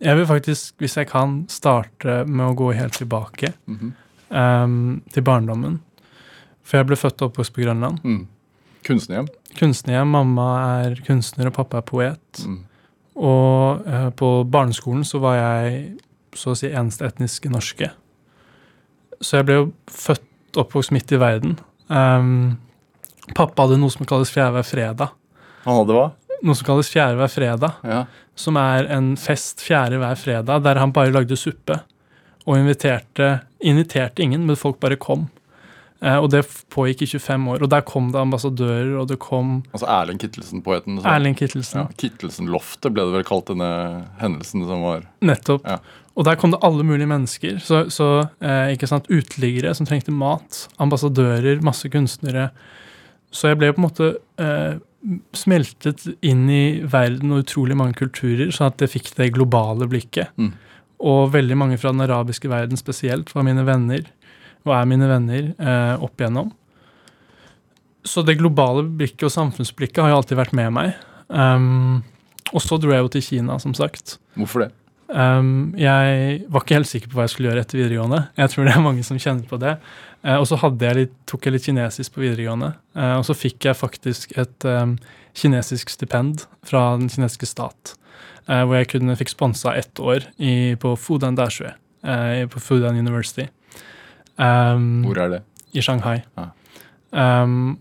jeg 0.00 0.14
vil 0.20 0.28
faktisk, 0.28 0.74
hvis 0.78 0.96
jeg 1.00 1.08
kan, 1.10 1.42
starte 1.50 2.22
med 2.28 2.44
å 2.52 2.56
gå 2.56 2.70
helt 2.76 2.96
tilbake 3.00 3.52
Mhm. 3.66 3.92
um, 4.30 5.02
til 5.12 5.22
barndommen. 5.26 5.80
For 6.62 6.78
jeg 6.78 6.86
ble 6.90 6.96
født 7.00 7.22
og 7.24 7.30
oppvokst 7.32 7.54
på 7.56 7.64
Grønland. 7.64 8.00
Mm. 8.04 8.26
Kunstnerhjem? 8.84 9.28
Kunstnerhjem. 9.58 10.08
Mamma 10.12 10.48
er 10.84 10.98
kunstner, 11.06 11.48
og 11.48 11.54
pappa 11.56 11.80
er 11.80 11.86
poet. 11.88 12.42
Mm. 12.46 12.58
Og 13.16 13.86
uh, 13.88 14.10
på 14.14 14.28
barneskolen 14.52 15.04
så 15.08 15.18
var 15.24 15.36
jeg 15.40 15.96
så 16.36 16.52
å 16.52 16.58
si 16.60 16.68
eneste 16.70 17.08
etniske 17.08 17.50
norske. 17.50 17.88
Så 19.24 19.38
jeg 19.40 19.46
ble 19.48 19.54
jo 19.60 19.66
født 19.90 20.58
oppvokst 20.62 20.92
midt 20.94 21.12
i 21.12 21.18
verden. 21.20 21.56
Um, 21.90 22.58
pappa 23.36 23.66
hadde 23.66 23.78
noe 23.80 23.92
som 23.92 24.06
kalles 24.08 24.30
fjerde 24.32 24.54
hver 24.58 24.66
fredag. 24.68 25.12
Han 25.66 25.80
hadde 25.82 25.96
hva? 25.96 26.06
Noe 26.46 26.54
som 26.54 26.68
kalles 26.68 26.90
fjerde 26.92 27.18
hver 27.18 27.32
fredag, 27.32 27.80
Ja. 27.84 28.04
som 28.38 28.56
er 28.56 28.86
en 28.94 29.16
fest 29.18 29.58
fjerde 29.64 29.98
hver 29.98 30.14
fredag 30.16 30.62
der 30.62 30.78
han 30.78 30.92
bare 30.94 31.10
lagde 31.10 31.36
suppe. 31.36 31.80
Og 32.46 32.56
inviterte, 32.56 33.40
inviterte 33.60 34.22
ingen, 34.22 34.46
men 34.46 34.56
folk 34.56 34.78
bare 34.80 34.96
kom. 34.96 35.26
Uh, 36.00 36.20
og 36.22 36.30
det 36.30 36.44
pågikk 36.70 37.02
i 37.02 37.06
25 37.10 37.48
år. 37.50 37.62
Og 37.66 37.70
der 37.72 37.82
kom 37.82 38.12
det 38.14 38.20
ambassadører, 38.22 38.92
og 39.00 39.08
det 39.10 39.18
kom 39.18 39.64
Altså 39.74 39.88
Erling 39.90 40.20
Kittelsen-poeten. 40.22 41.00
Erling 41.04 41.34
Kittelsen. 41.36 41.80
Ja, 41.82 41.88
Kittelsen-loftet 41.98 42.94
ble 42.94 43.02
det 43.08 43.16
vel 43.18 43.26
kalt 43.26 43.50
denne 43.50 44.06
hendelsen 44.20 44.62
som 44.68 44.84
var 44.86 45.02
Nettopp. 45.20 45.66
Ja. 45.66 45.80
Og 46.18 46.26
der 46.26 46.38
kom 46.38 46.50
det 46.50 46.58
alle 46.66 46.82
mulige 46.82 47.06
mennesker. 47.06 47.60
Så, 47.62 47.84
så 47.94 48.08
eh, 48.42 48.74
ikke 48.74 48.88
sant, 48.90 49.06
Uteliggere 49.06 49.70
som 49.78 49.86
trengte 49.86 50.14
mat, 50.14 50.64
ambassadører, 50.82 51.62
masse 51.64 51.86
kunstnere. 51.92 52.48
Så 53.30 53.52
jeg 53.52 53.60
ble 53.60 53.70
på 53.70 53.78
en 53.78 53.86
måte 53.86 54.10
eh, 54.42 54.80
smeltet 55.36 56.08
inn 56.26 56.48
i 56.50 56.80
verden 56.90 57.30
og 57.34 57.44
utrolig 57.44 57.76
mange 57.78 57.94
kulturer, 58.00 58.50
sånn 58.54 58.72
at 58.72 58.82
jeg 58.82 58.96
fikk 58.96 59.12
det 59.20 59.30
globale 59.36 59.86
blikket. 59.90 60.34
Mm. 60.40 60.56
Og 61.06 61.30
veldig 61.36 61.58
mange 61.60 61.78
fra 61.78 61.94
den 61.94 62.02
arabiske 62.02 62.50
verden 62.50 62.80
spesielt 62.80 63.30
var 63.36 63.46
mine 63.46 63.62
venner, 63.68 64.02
og 64.66 64.74
er 64.74 64.90
mine 64.90 65.06
venner, 65.10 65.52
eh, 65.54 65.94
opp 66.02 66.18
igjennom. 66.18 66.50
Så 68.08 68.24
det 68.26 68.40
globale 68.40 68.82
blikket 68.82 69.28
og 69.28 69.34
samfunnsblikket 69.34 70.02
har 70.02 70.10
jo 70.10 70.18
alltid 70.18 70.38
vært 70.40 70.56
med 70.56 70.74
meg. 70.74 70.98
Um, 71.28 72.02
og 72.54 72.62
så 72.64 72.78
dro 72.80 72.94
jeg 72.94 73.04
jo 73.04 73.10
til 73.12 73.24
Kina, 73.26 73.58
som 73.60 73.74
sagt. 73.76 74.16
Hvorfor 74.38 74.64
det? 74.64 74.70
Um, 75.08 75.72
jeg 75.80 76.42
var 76.52 76.64
ikke 76.64 76.76
helt 76.76 76.90
sikker 76.90 77.08
på 77.08 77.16
hva 77.16 77.24
jeg 77.24 77.32
skulle 77.32 77.48
gjøre 77.48 77.62
etter 77.64 77.80
videregående. 77.80 78.20
Jeg 78.36 78.52
tror 78.52 78.68
det 78.68 78.74
er 78.74 78.84
mange 78.84 79.04
som 79.06 79.20
kjenner 79.20 79.48
på 79.48 79.58
det. 79.60 79.78
Uh, 80.20 80.36
og 80.36 80.44
så 80.50 80.58
jeg 80.60 80.98
litt, 80.98 81.14
tok 81.30 81.46
jeg 81.46 81.54
litt 81.54 81.68
kinesisk 81.68 82.14
på 82.14 82.24
videregående. 82.26 82.74
Uh, 82.98 83.14
og 83.16 83.24
så 83.28 83.36
fikk 83.36 83.70
jeg 83.70 83.78
faktisk 83.78 84.36
et 84.36 84.68
um, 84.68 84.98
kinesisk 85.38 85.90
stipend 85.94 86.44
fra 86.66 86.90
den 87.00 87.08
kinesiske 87.08 87.48
stat. 87.48 87.94
Uh, 88.48 88.64
hvor 88.64 88.76
jeg 88.76 88.90
kunne 88.92 89.16
fikk 89.16 89.32
sponsa 89.32 89.74
ett 89.76 90.00
år 90.00 90.28
i, 90.36 90.74
på 90.80 90.94
Fudan 90.96 91.38
Dashue, 91.38 91.72
på 92.48 92.60
Fudan 92.62 92.96
University. 92.96 93.48
Um, 94.38 95.02
Hvor 95.02 95.18
er 95.18 95.32
det? 95.32 95.40
i 95.74 95.82
Shanghai. 95.82 96.20
Ah. 96.38 96.52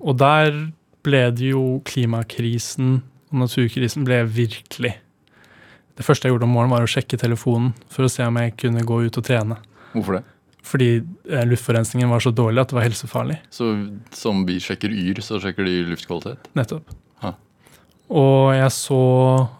Og 0.01 0.17
der 0.17 0.55
ble 1.05 1.21
det 1.31 1.51
jo 1.51 1.79
klimakrisen 1.85 2.97
og 3.31 3.43
naturkrisen 3.43 4.07
ble 4.07 4.23
virkelig. 4.25 4.95
Det 5.97 6.05
første 6.05 6.27
jeg 6.27 6.35
gjorde 6.35 6.45
om 6.45 6.53
morgenen, 6.53 6.75
var 6.75 6.85
å 6.85 6.89
sjekke 6.89 7.17
telefonen 7.17 7.71
for 7.89 8.05
å 8.05 8.11
se 8.11 8.25
om 8.25 8.37
jeg 8.37 8.53
kunne 8.61 8.85
gå 8.85 8.99
ut 9.07 9.17
og 9.17 9.25
trene. 9.25 9.57
Hvorfor 9.95 10.19
det? 10.19 10.25
Fordi 10.67 10.89
eh, 10.99 11.45
luftforurensningen 11.47 12.11
var 12.11 12.21
så 12.23 12.33
dårlig 12.35 12.61
at 12.61 12.71
det 12.71 12.77
var 12.77 12.85
helsefarlig. 12.85 13.37
Så 13.53 13.71
som 14.15 14.43
vi 14.47 14.59
sjekker 14.63 14.93
Yr, 14.93 15.21
så 15.25 15.39
sjekker 15.41 15.65
de 15.67 15.79
luftkvalitet? 15.87 16.49
Nettopp. 16.59 16.91
Ha. 17.23 17.33
Og 18.13 18.51
jeg 18.55 18.73
så 18.75 19.01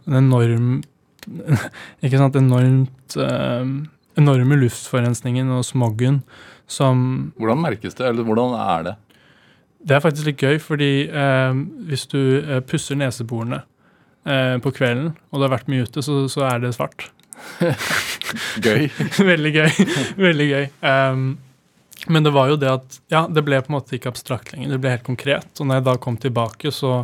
en 0.07 0.19
enorm 0.21 0.69
Ikke 2.05 2.19
sant, 2.21 2.38
enormt 2.39 3.17
eh, 3.19 3.71
Enorme 4.17 4.59
luftforurensningen 4.61 5.49
og 5.57 5.65
smoggen 5.67 6.21
som 6.67 7.33
Hvordan 7.39 7.61
merkes 7.63 7.95
det, 7.95 8.07
eller 8.07 8.27
hvordan 8.27 8.55
er 8.59 8.85
det? 8.88 8.93
Det 9.88 9.95
er 9.95 10.01
faktisk 10.03 10.27
litt 10.27 10.41
gøy, 10.43 10.57
fordi 10.59 10.91
eh, 11.07 11.59
hvis 11.88 12.07
du 12.11 12.19
eh, 12.41 12.61
pusser 12.65 12.99
neseborene 12.99 13.61
eh, 14.28 14.55
på 14.63 14.73
kvelden, 14.75 15.13
og 15.32 15.39
det 15.39 15.47
har 15.47 15.55
vært 15.57 15.71
mye 15.71 15.88
ute, 15.88 16.03
så, 16.05 16.19
så 16.32 16.45
er 16.49 16.63
det 16.63 16.75
svart. 16.78 17.09
Gøy? 18.65 18.88
Veldig 19.32 19.51
gøy. 19.55 19.84
Veldig 20.19 20.47
gøy. 20.49 20.65
Um, 20.84 21.28
men 22.07 22.25
det 22.25 22.34
var 22.36 22.51
jo 22.51 22.57
det 22.59 22.69
at 22.71 22.99
Ja, 23.11 23.25
det 23.28 23.43
ble 23.45 23.59
på 23.63 23.71
en 23.71 23.78
måte 23.78 23.97
ikke 23.97 24.11
abstrakt 24.11 24.53
lenger, 24.53 24.75
det 24.75 24.82
ble 24.84 24.93
helt 24.95 25.07
konkret. 25.07 25.49
Og 25.57 25.67
når 25.67 25.80
jeg 25.80 25.88
da 25.88 25.95
kom 26.03 26.19
tilbake 26.21 26.71
så, 26.75 26.99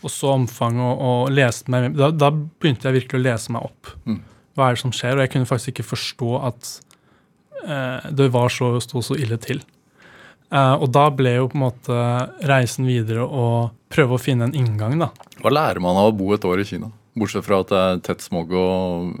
og 0.00 0.12
så 0.12 0.32
omfanget 0.36 0.86
og, 0.86 1.04
og 1.08 1.34
leste 1.34 1.72
meg 1.72 1.92
da, 1.98 2.10
da 2.14 2.32
begynte 2.32 2.88
jeg 2.88 3.00
virkelig 3.00 3.20
å 3.20 3.26
lese 3.26 3.54
meg 3.54 3.68
opp. 3.68 3.92
Mm. 4.08 4.20
Hva 4.56 4.68
er 4.68 4.76
det 4.76 4.82
som 4.82 4.94
skjer? 4.94 5.16
Og 5.16 5.24
jeg 5.26 5.34
kunne 5.34 5.48
faktisk 5.48 5.74
ikke 5.74 5.90
forstå 5.90 6.30
at 6.48 6.70
eh, 7.66 8.12
det 8.18 8.30
var 8.34 8.52
så, 8.52 8.72
sto 8.82 9.02
så 9.04 9.18
ille 9.20 9.38
til. 9.42 9.60
Eh, 10.54 10.74
og 10.78 10.90
da 10.94 11.08
ble 11.14 11.32
jo 11.38 11.48
på 11.50 11.58
en 11.58 11.64
måte 11.64 12.02
reisen 12.46 12.86
videre 12.86 13.24
å 13.26 13.46
prøve 13.92 14.16
å 14.16 14.22
finne 14.22 14.46
en 14.48 14.56
inngang, 14.56 14.98
da. 15.00 15.10
Hva 15.42 15.52
lærer 15.52 15.82
man 15.82 15.98
av 15.98 16.12
å 16.12 16.16
bo 16.16 16.32
et 16.36 16.46
år 16.46 16.62
i 16.62 16.68
Kina? 16.68 16.90
Bortsett 17.16 17.46
fra 17.46 17.62
at 17.64 17.72
det 17.72 17.82
er 17.82 18.02
tett 18.10 18.24
smog 18.24 18.52
og 18.54 19.16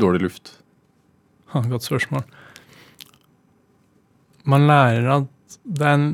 dårlig 0.00 0.26
luft. 0.28 0.54
Ha, 1.52 1.64
Godt 1.68 1.88
spørsmål. 1.88 2.24
Man 4.46 4.68
lærer 4.70 5.10
at 5.18 5.58
det 5.64 5.84
er 5.86 5.98
en 5.98 6.08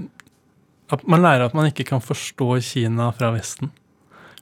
at 0.93 1.07
Man 1.09 1.23
lærer 1.25 1.47
at 1.47 1.55
man 1.57 1.65
ikke 1.71 1.87
kan 1.89 2.03
forstå 2.05 2.59
Kina 2.61 3.07
fra 3.17 3.31
Vesten. 3.33 3.71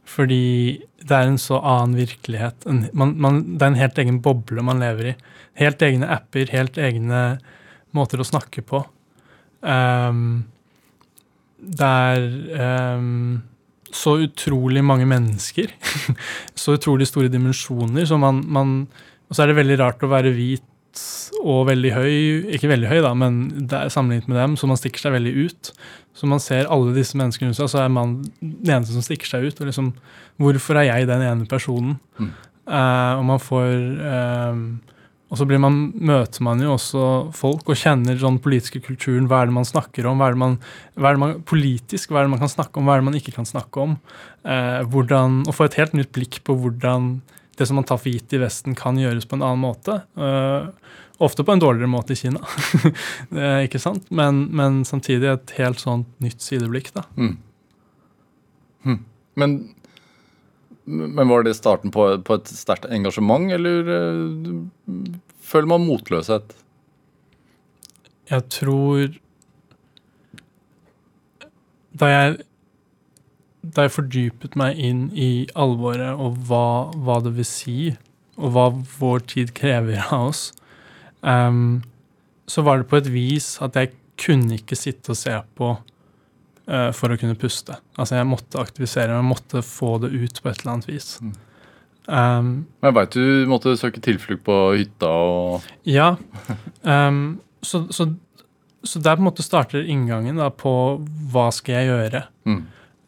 Fordi 0.02 0.82
det 0.98 1.14
er 1.14 1.28
en 1.28 1.38
så 1.38 1.60
annen 1.62 1.94
virkelighet. 2.00 2.66
En, 2.66 2.80
man, 2.92 3.12
man, 3.22 3.36
det 3.54 3.62
er 3.62 3.70
en 3.70 3.78
helt 3.78 4.00
egen 4.02 4.18
boble 4.24 4.64
man 4.66 4.82
lever 4.82 5.12
i. 5.12 5.14
Helt 5.60 5.82
egne 5.86 6.08
apper, 6.10 6.50
helt 6.50 6.80
egne 6.80 7.20
måter 7.94 8.18
å 8.18 8.26
snakke 8.26 8.64
på. 8.66 8.82
Um, 9.60 10.44
det 11.60 11.86
er 11.86 12.96
um, 12.96 13.42
så 13.92 14.16
utrolig 14.24 14.82
mange 14.86 15.06
mennesker. 15.08 15.72
så 16.62 16.76
utrolig 16.78 17.08
store 17.10 17.30
dimensjoner. 17.32 18.06
Så 18.08 18.18
man, 18.20 18.42
man, 18.46 18.74
og 19.28 19.36
så 19.36 19.44
er 19.44 19.50
det 19.50 19.60
veldig 19.60 19.80
rart 19.82 20.04
å 20.06 20.12
være 20.12 20.34
hvit 20.36 20.66
og 21.40 21.66
veldig 21.68 21.92
høy. 21.94 22.12
Ikke 22.56 22.70
veldig 22.70 22.90
høy, 22.90 23.00
da, 23.04 23.14
men 23.18 23.40
sammenlignet 23.92 24.30
med 24.30 24.40
dem, 24.40 24.56
så 24.58 24.70
man 24.70 24.80
stikker 24.80 25.04
seg 25.04 25.14
veldig 25.16 25.34
ut. 25.46 25.72
Så 26.16 26.28
man 26.30 26.42
ser 26.42 26.70
alle 26.72 26.94
disse 26.96 27.18
menneskene 27.18 27.50
rundt 27.50 27.60
seg, 27.60 27.70
så 27.72 27.84
er 27.84 27.92
man 27.92 28.20
den 28.40 28.74
eneste 28.74 28.96
som 28.96 29.04
stikker 29.04 29.30
seg 29.30 29.46
ut. 29.46 29.60
Og 29.60 29.70
liksom, 29.70 29.92
hvorfor 30.40 30.80
er 30.80 30.90
jeg 30.90 31.10
den 31.10 31.26
ene 31.26 31.48
personen? 31.50 31.98
Mm. 32.18 32.32
Uh, 32.70 33.12
og 33.18 33.24
man 33.26 33.40
får 33.42 33.70
eh, 34.06 34.58
Og 35.30 35.38
så 35.38 35.46
man, 35.62 35.78
møter 35.94 36.42
man 36.42 36.58
jo 36.62 36.72
også 36.74 37.02
folk 37.38 37.68
og 37.70 37.78
kjenner 37.78 38.18
den 38.18 38.38
politiske 38.42 38.80
kulturen. 38.82 39.28
Hva 39.30 39.42
er 39.42 39.50
det 39.50 39.54
man 39.60 39.68
snakker 39.68 40.08
om? 40.10 40.18
Hva 40.18 40.26
er 40.26 40.34
det 40.34 40.42
man, 40.42 40.56
hva 40.98 41.12
er 41.12 41.18
det 41.18 41.22
man, 41.22 41.34
politisk, 41.46 42.10
hva 42.10 42.22
er 42.22 42.26
det 42.26 42.32
man 42.32 42.42
kan 42.42 42.50
snakke 42.50 42.80
om? 42.80 42.88
Hva 42.88 42.96
er 42.96 43.04
det 43.04 43.08
man 43.12 43.18
ikke 43.20 43.36
kan 43.36 43.46
snakke 43.46 43.84
om? 43.84 43.94
Eh, 44.42 44.80
hvordan, 44.90 45.44
og 45.46 45.54
få 45.54 45.68
et 45.68 45.78
helt 45.78 45.94
nytt 45.94 46.10
blikk 46.16 46.40
på 46.46 46.58
hvordan 46.58 47.12
det 47.60 47.68
som 47.68 47.78
man 47.78 47.86
tar 47.86 48.00
for 48.00 48.10
gitt 48.10 48.34
i 48.34 48.40
Vesten, 48.42 48.74
kan 48.74 48.98
gjøres 48.98 49.28
på 49.28 49.38
en 49.38 49.44
annen 49.46 49.62
måte. 49.62 50.00
Eh, 50.18 50.96
ofte 51.22 51.44
på 51.46 51.54
en 51.54 51.62
dårligere 51.62 51.92
måte 51.92 52.16
i 52.16 52.18
Kina, 52.18 52.40
ikke 53.66 53.78
sant? 53.82 54.08
Men, 54.10 54.46
men, 54.56 54.82
samtidig 54.88 55.28
et 55.30 55.54
helt 55.60 55.82
sånt 55.82 56.08
nytt 56.24 56.42
sideblikk. 56.42 56.90
da. 56.96 57.04
Mm. 57.20 57.36
Hm. 58.88 59.02
Men, 59.38 59.58
men 60.90 61.30
var 61.30 61.44
det 61.46 61.56
starten 61.58 61.92
på, 61.94 62.06
på 62.26 62.38
et 62.38 62.50
sterkt 62.50 62.88
engasjement, 62.90 63.50
eller 63.54 63.90
uh, 63.90 65.00
føler 65.44 65.70
man 65.70 65.86
motløshet? 65.86 66.54
Jeg 68.30 68.46
tror 68.54 69.18
Da 72.00 72.06
jeg 72.06 72.38
da 73.60 73.84
jeg 73.84 73.92
fordypet 73.92 74.54
meg 74.56 74.78
inn 74.80 75.02
i 75.12 75.46
alvoret 75.58 76.16
og 76.16 76.38
hva, 76.48 76.90
hva 76.96 77.18
det 77.20 77.34
vil 77.36 77.46
si, 77.46 77.76
og 78.40 78.54
hva 78.54 78.66
vår 78.96 79.26
tid 79.28 79.52
krever 79.56 80.00
av 80.06 80.30
oss, 80.30 80.42
um, 81.20 81.82
så 82.48 82.64
var 82.66 82.80
det 82.80 82.88
på 82.90 82.98
et 83.00 83.10
vis 83.12 83.52
at 83.62 83.76
jeg 83.76 83.92
kunne 84.20 84.56
ikke 84.56 84.78
sitte 84.78 85.12
og 85.12 85.20
se 85.20 85.36
på 85.60 85.74
eh, 86.68 86.90
for 86.96 87.12
å 87.12 87.18
kunne 87.20 87.38
puste. 87.38 87.76
Altså 87.96 88.18
jeg 88.18 88.28
måtte 88.28 88.60
aktivisere 88.62 89.16
meg, 89.16 89.30
måtte 89.32 89.62
få 89.66 89.98
det 90.02 90.12
ut 90.12 90.42
på 90.42 90.50
et 90.50 90.60
eller 90.62 90.74
annet 90.74 90.90
vis. 90.90 91.14
Mm. 91.22 91.36
Um, 92.10 92.48
Men 92.80 92.90
jeg 92.90 92.96
veit 92.96 93.14
du 93.14 93.46
måtte 93.50 93.76
søke 93.78 94.02
tilflukt 94.02 94.42
på 94.46 94.56
hytta 94.74 95.06
og 95.06 95.66
ja. 95.86 96.14
Um, 96.82 97.38
så, 97.62 97.84
så, 97.94 98.08
så 98.82 99.02
der 99.04 99.18
på 99.18 99.22
en 99.22 99.28
måte 99.28 99.44
starter 99.46 99.84
inngangen 99.84 100.40
da, 100.40 100.48
på 100.50 100.72
hva 101.30 101.50
skal 101.54 101.80
jeg 101.80 101.90
gjøre. 101.92 102.26
mm. 102.50 102.60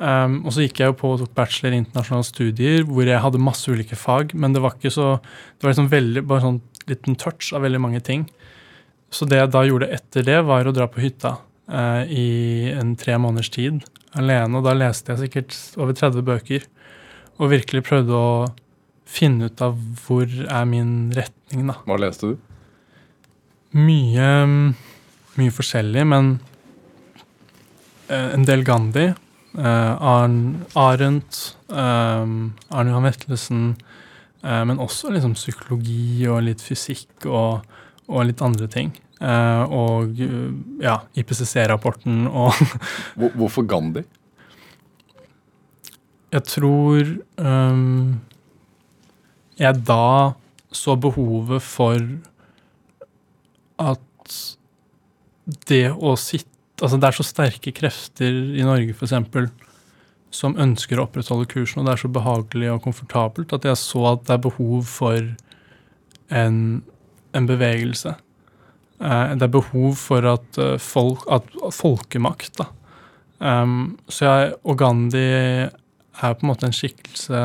Um, 0.03 0.40
og 0.42 0.50
så 0.50 0.64
gikk 0.64 0.80
jeg 0.80 0.90
jo 0.90 0.94
på 0.98 1.12
og 1.14 1.20
tok 1.20 1.34
bachelor 1.38 1.76
i 1.76 1.78
internasjonale 1.78 2.26
studier, 2.26 2.80
hvor 2.88 3.07
jeg 3.07 3.22
hadde 3.22 3.38
masse 3.38 3.70
ulike 3.70 3.94
fag, 3.94 4.32
men 4.34 4.50
det 4.50 4.59
var 4.64 4.74
ikke 4.74 4.90
så 4.90 5.12
Det 5.22 5.62
var 5.62 5.76
liksom 5.76 5.90
veldig, 5.92 6.24
bare 6.26 6.42
sånn 6.42 6.59
liten 6.90 7.14
touch 7.14 7.53
av 7.55 7.62
veldig 7.62 7.80
mange 7.84 8.00
ting. 8.03 8.24
Så 9.14 9.28
det 9.30 9.38
jeg 9.38 9.53
da 9.55 9.62
gjorde 9.68 9.92
etter 9.94 10.26
det, 10.26 10.40
var 10.48 10.66
å 10.66 10.74
dra 10.74 10.88
på 10.90 11.05
hytta 11.05 11.36
eh, 11.70 12.02
i 12.08 12.28
en 12.74 12.94
tre 12.98 13.18
måneders 13.20 13.52
tid 13.54 13.82
alene. 14.18 14.58
Og 14.58 14.66
da 14.66 14.74
leste 14.76 15.12
jeg 15.12 15.26
sikkert 15.26 15.58
over 15.80 15.96
30 15.96 16.26
bøker 16.26 16.68
og 17.38 17.52
virkelig 17.52 17.84
prøvde 17.88 18.16
å 18.16 18.32
finne 19.08 19.50
ut 19.50 19.64
av 19.64 19.76
hvor 20.04 20.26
er 20.26 20.64
min 20.68 21.12
retning, 21.16 21.66
da. 21.68 21.78
Hva 21.88 21.98
leste 22.00 22.32
du? 22.32 22.38
Mye, 23.76 24.30
mye 25.40 25.52
forskjellig, 25.52 26.06
men 26.08 26.34
eh, 28.08 28.32
en 28.32 28.48
del 28.48 28.64
Gandhi. 28.68 29.10
Arn, 29.52 30.64
Arendt, 30.80 31.58
um, 31.68 32.54
Arne 32.72 32.92
Johan 32.92 33.04
Vetlesen, 33.04 33.64
eh, 34.42 34.62
men 34.64 34.80
også 34.80 35.12
liksom 35.12 35.34
psykologi 35.36 36.26
og 36.30 36.42
litt 36.46 36.64
fysikk 36.64 37.26
og, 37.28 37.66
og 38.08 38.28
litt 38.28 38.40
andre 38.44 38.68
ting. 38.72 38.94
Eh, 39.22 39.64
og 39.70 40.18
eh, 40.18 40.50
ja, 40.82 40.96
IPCC-rapporten 41.14 42.24
og 42.26 42.56
Hvor, 43.18 43.30
hvorfor 43.38 43.66
Gandhi? 43.70 44.02
Jeg 46.32 46.48
tror 46.48 47.10
um, 47.36 48.20
jeg 49.60 49.82
da 49.86 50.32
så 50.72 50.96
behovet 50.96 51.62
for 51.62 52.00
at 53.82 54.38
det 55.68 55.84
å 55.92 56.16
sitte 56.16 56.48
Altså 56.82 56.98
det 56.98 57.06
er 57.06 57.14
så 57.14 57.22
sterke 57.22 57.70
krefter 57.76 58.32
i 58.58 58.64
Norge 58.66 58.90
f.eks. 58.96 59.12
som 60.34 60.56
ønsker 60.58 60.98
å 60.98 61.04
opprettholde 61.04 61.46
kursen, 61.46 61.78
og 61.78 61.86
det 61.86 61.92
er 61.92 62.00
så 62.00 62.08
behagelig 62.10 62.72
og 62.72 62.80
komfortabelt 62.88 63.54
at 63.54 63.68
jeg 63.68 63.78
så 63.78 64.02
at 64.16 64.24
det 64.26 64.34
er 64.34 64.40
behov 64.48 64.88
for 64.90 65.20
en, 66.34 66.56
en 67.38 67.46
bevegelse. 67.46 68.16
Eh, 69.03 69.34
det 69.34 69.48
er 69.48 69.57
behov 69.57 69.96
for 69.98 70.26
at, 70.30 70.59
eh, 70.59 70.78
folk, 70.78 71.26
at 71.30 71.48
folkemakt, 71.74 72.59
da. 72.59 72.70
Um, 73.42 73.98
så 74.07 74.22
jeg, 74.28 74.53
og 74.62 74.78
Gandhi 74.78 75.18
er 75.18 75.70
på 76.14 76.44
en 76.44 76.50
måte 76.53 76.68
en 76.68 76.76
skikkelse 76.76 77.40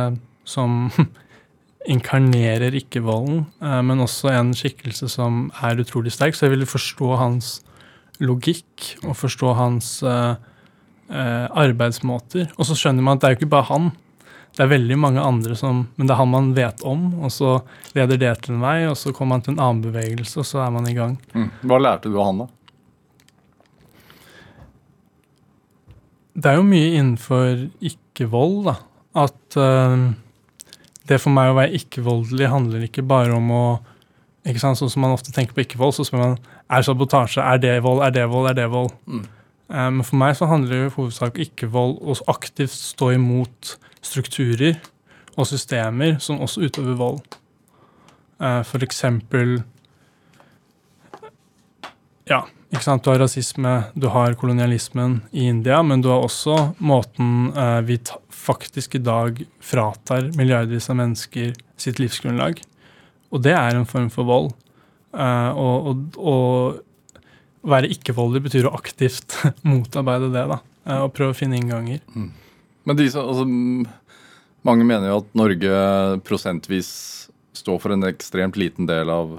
som 0.45 0.91
inkarnerer 1.93 2.75
ikke-volden, 2.77 3.47
uh, 3.63 3.81
men 3.81 4.03
også 4.05 4.29
en 4.29 4.51
skikkelse 4.53 5.09
som 5.09 5.47
er 5.63 5.81
utrolig 5.81 6.13
sterk. 6.13 6.37
Så 6.37 6.45
jeg 6.45 6.53
ville 6.53 6.69
forstå 6.69 7.15
hans 7.17 7.63
logikk 8.21 8.91
og 9.07 9.17
forstå 9.17 9.55
hans 9.57 10.03
uh, 10.05 10.35
uh, 11.09 11.47
arbeidsmåter. 11.49 12.51
Og 12.57 12.69
så 12.69 12.77
skjønner 12.77 13.01
man 13.01 13.17
at 13.17 13.23
det 13.23 13.29
er 13.29 13.33
jo 13.33 13.41
ikke 13.41 13.55
bare 13.57 13.69
han. 13.71 13.89
Det 14.57 14.65
er 14.65 14.71
veldig 14.71 14.95
mange 14.97 15.21
andre 15.21 15.55
som 15.57 15.83
Men 15.95 16.07
det 16.07 16.15
er 16.15 16.21
han 16.23 16.31
man 16.33 16.53
vet 16.57 16.81
om, 16.81 17.07
og 17.21 17.33
så 17.33 17.59
leder 17.93 18.17
det 18.17 18.33
til 18.43 18.55
en 18.55 18.63
vei, 18.65 18.77
og 18.89 18.97
så 18.97 19.13
kommer 19.13 19.35
man 19.37 19.45
til 19.45 19.53
en 19.53 19.61
annen 19.61 19.83
bevegelse, 19.85 20.39
og 20.41 20.47
så 20.49 20.63
er 20.65 20.71
man 20.73 20.87
i 20.89 20.95
gang. 20.97 21.17
Mm. 21.37 21.49
Hva 21.69 21.77
lærte 21.81 22.09
du 22.09 22.17
av 22.17 22.31
han, 22.31 22.41
da? 22.41 22.47
Det 26.37 26.49
er 26.49 26.57
jo 26.57 26.65
mye 26.65 26.89
innenfor 26.95 27.67
ikke-vold, 27.91 28.57
da. 28.69 28.75
At 29.17 29.57
uh, 29.61 30.09
det 31.09 31.21
for 31.21 31.33
meg 31.33 31.51
å 31.51 31.57
være 31.57 31.77
ikke-voldelig 31.77 32.49
handler 32.51 32.89
ikke 32.89 33.05
bare 33.05 33.37
om 33.37 33.53
å 33.53 33.63
ikke 34.47 34.61
sant, 34.61 34.79
Sånn 34.79 34.89
som 34.89 35.03
man 35.03 35.11
ofte 35.11 35.33
tenker 35.35 35.53
på 35.53 35.65
ikke-vold, 35.65 35.97
så 35.97 36.05
spør 36.07 36.21
man 36.23 36.37
er 36.71 36.85
sabotasje, 36.85 37.43
er 37.43 37.59
det 37.59 37.73
vold, 37.83 37.99
er 38.05 38.13
det 38.15 38.23
vold, 38.31 38.47
er 38.49 38.55
det 38.57 38.69
vold. 38.71 38.93
Mm. 39.05 39.25
Men 39.67 39.97
Men 39.99 40.05
for 40.07 40.15
meg 40.15 40.37
så 40.39 40.47
handler 40.47 40.71
det 40.71 40.85
i 40.85 40.93
hovedsak 40.95 41.39
ikke-vold 41.43 41.97
å 41.99 42.15
aktivt 42.31 42.71
stå 42.71 43.11
imot 43.17 43.73
strukturer 44.07 44.77
og 45.37 45.47
systemer 45.49 46.17
som 46.23 46.41
også 46.41 46.65
utøver 46.67 46.97
vold. 46.97 47.19
Eh, 48.41 48.61
For 48.67 48.83
eksempel 48.85 49.59
Ja, 52.27 52.41
ikke 52.73 52.83
sant. 52.83 53.05
Du 53.05 53.11
har 53.13 53.21
rasisme, 53.21 53.73
du 53.95 54.09
har 54.11 54.35
kolonialismen 54.35 55.21
i 55.31 55.45
India, 55.47 55.79
men 55.83 56.01
du 56.03 56.09
har 56.11 56.25
også 56.25 56.73
måten 56.83 57.53
eh, 57.55 57.79
vi 57.87 57.99
faktisk 58.33 58.97
i 58.97 59.03
dag 59.03 59.39
fratar 59.63 60.31
milliardvis 60.35 60.89
av 60.91 60.99
mennesker 60.99 61.53
sitt 61.79 62.01
livsgrunnlag. 62.01 62.59
Og 63.31 63.43
det 63.45 63.55
er 63.55 63.75
en 63.77 63.87
form 63.87 64.09
for 64.11 64.27
vold. 64.27 64.51
Eh, 65.15 65.51
å 65.55 66.35
være 67.67 67.89
ikke-voldelig 67.95 68.43
betyr 68.49 68.67
å 68.67 68.75
aktivt 68.75 69.37
motarbeide 69.67 70.29
det, 70.35 70.43
da. 70.51 70.59
og 71.03 71.15
prøve 71.15 71.31
å 71.33 71.39
finne 71.39 71.59
innganger. 71.61 72.03
Men 72.87 72.95
de 72.99 73.09
som, 73.11 73.27
altså, 73.27 73.45
mange 74.67 74.85
mener 74.87 75.11
jo 75.11 75.19
at 75.21 75.35
Norge 75.37 75.81
prosentvis 76.27 76.89
står 77.57 77.81
for 77.83 77.93
en 77.95 78.05
ekstremt 78.07 78.55
liten 78.59 78.87
del 78.87 79.09
av, 79.11 79.37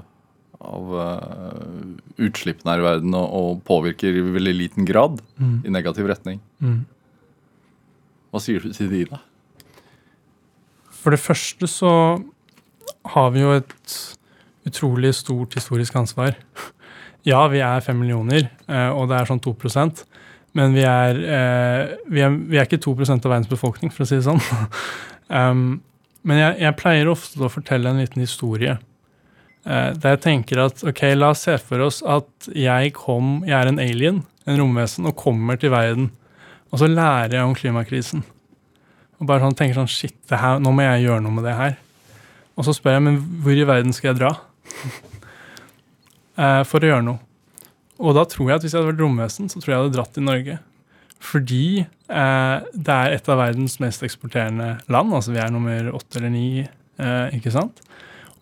av 0.59 0.93
uh, 0.93 2.21
utslippene 2.21 2.75
her 2.75 2.83
i 2.83 2.85
verden 2.85 3.15
og, 3.17 3.27
og 3.39 3.61
påvirker 3.67 4.13
i 4.19 4.25
veldig 4.37 4.55
liten 4.59 4.87
grad 4.89 5.21
Mm. 5.39 5.61
i 5.63 5.71
negativ 5.71 6.07
retning. 6.11 6.41
Mm. 6.59 6.81
Hva 8.29 8.41
sier 8.43 8.59
du 8.61 8.73
til 8.75 8.89
de, 8.91 9.05
da? 9.09 9.21
For 10.99 11.15
det 11.15 11.21
første 11.23 11.69
så 11.71 11.91
har 13.15 13.29
vi 13.31 13.39
jo 13.45 13.53
et 13.55 13.95
utrolig 14.67 15.13
stort 15.15 15.55
historisk 15.55 15.95
ansvar. 15.95 16.35
Ja, 17.25 17.45
vi 17.51 17.61
er 17.63 17.79
fem 17.81 17.97
millioner, 18.03 18.49
eh, 18.67 18.89
og 18.91 19.07
det 19.09 19.15
er 19.17 19.29
sånn 19.31 19.41
2 19.43 19.53
men 20.57 20.73
vi 20.73 20.83
er, 20.87 21.19
eh, 21.19 21.95
vi 22.09 22.23
er, 22.25 22.33
vi 22.49 22.57
er 22.57 22.65
ikke 22.67 22.81
2% 22.81 23.25
av 23.25 23.33
verdens 23.33 23.51
befolkning, 23.51 23.91
for 23.93 24.05
å 24.05 24.09
si 24.09 24.17
det 24.17 24.25
sånn. 24.25 24.41
um, 25.39 25.81
men 26.27 26.41
jeg, 26.41 26.55
jeg 26.63 26.77
pleier 26.79 27.11
ofte 27.11 27.45
å 27.45 27.51
fortelle 27.51 27.91
en 27.91 28.01
liten 28.01 28.23
historie. 28.23 28.77
eh, 29.65 29.91
der 29.93 30.15
jeg 30.15 30.23
tenker 30.25 30.63
at 30.65 30.83
ok, 30.87 31.03
la 31.15 31.31
oss 31.35 31.45
se 31.45 31.57
for 31.61 31.85
oss 31.85 32.01
at 32.01 32.49
jeg 32.55 32.93
kom, 32.97 33.43
jeg 33.47 33.55
er 33.59 33.69
en 33.69 33.81
alien, 33.83 34.23
en 34.49 34.59
romvesen, 34.59 35.07
og 35.09 35.19
kommer 35.19 35.59
til 35.59 35.73
verden. 35.73 36.09
Og 36.73 36.81
så 36.81 36.89
lærer 36.89 37.37
jeg 37.37 37.45
om 37.45 37.55
klimakrisen. 37.57 38.25
Og 39.19 39.27
bare 39.27 39.43
sånn, 39.43 39.55
tenker 39.57 39.77
sånn, 39.77 39.91
shit, 39.91 40.17
her, 40.31 40.59
nå 40.63 40.73
må 40.73 40.85
jeg 40.85 41.07
gjøre 41.07 41.23
noe 41.25 41.37
med 41.37 41.47
det 41.47 41.55
her. 41.57 41.79
Og 42.59 42.65
så 42.67 42.75
spør 42.75 42.97
jeg, 42.97 43.05
men 43.05 43.17
hvor 43.43 43.55
i 43.55 43.67
verden 43.67 43.95
skal 43.95 44.11
jeg 44.11 44.19
dra? 44.21 44.33
eh, 46.41 46.61
for 46.67 46.83
å 46.83 46.91
gjøre 46.93 47.05
noe. 47.05 47.28
Og 47.99 48.15
da 48.15 48.23
tror 48.29 48.49
jeg 48.49 48.59
at 48.59 48.65
hvis 48.65 48.73
jeg 48.73 48.81
hadde 48.81 48.93
vært 48.93 49.03
romvesen, 49.03 49.49
så 49.51 49.59
tror 49.59 49.71
jeg 49.71 49.75
jeg 49.75 49.83
hadde 49.83 49.97
dratt 49.97 50.13
til 50.15 50.27
Norge. 50.27 50.59
Fordi 51.19 51.65
eh, 51.83 52.67
det 52.71 52.95
er 52.95 53.15
et 53.17 53.29
av 53.29 53.41
verdens 53.41 53.75
mest 53.83 54.05
eksporterende 54.07 54.71
land. 54.87 55.11
Altså 55.15 55.35
vi 55.35 55.41
er 55.43 55.51
nummer 55.51 55.91
åtte 55.97 56.21
eller 56.21 56.31
ni, 56.31 56.63
eh, 56.63 57.35
ikke 57.35 57.53
sant? 57.53 57.83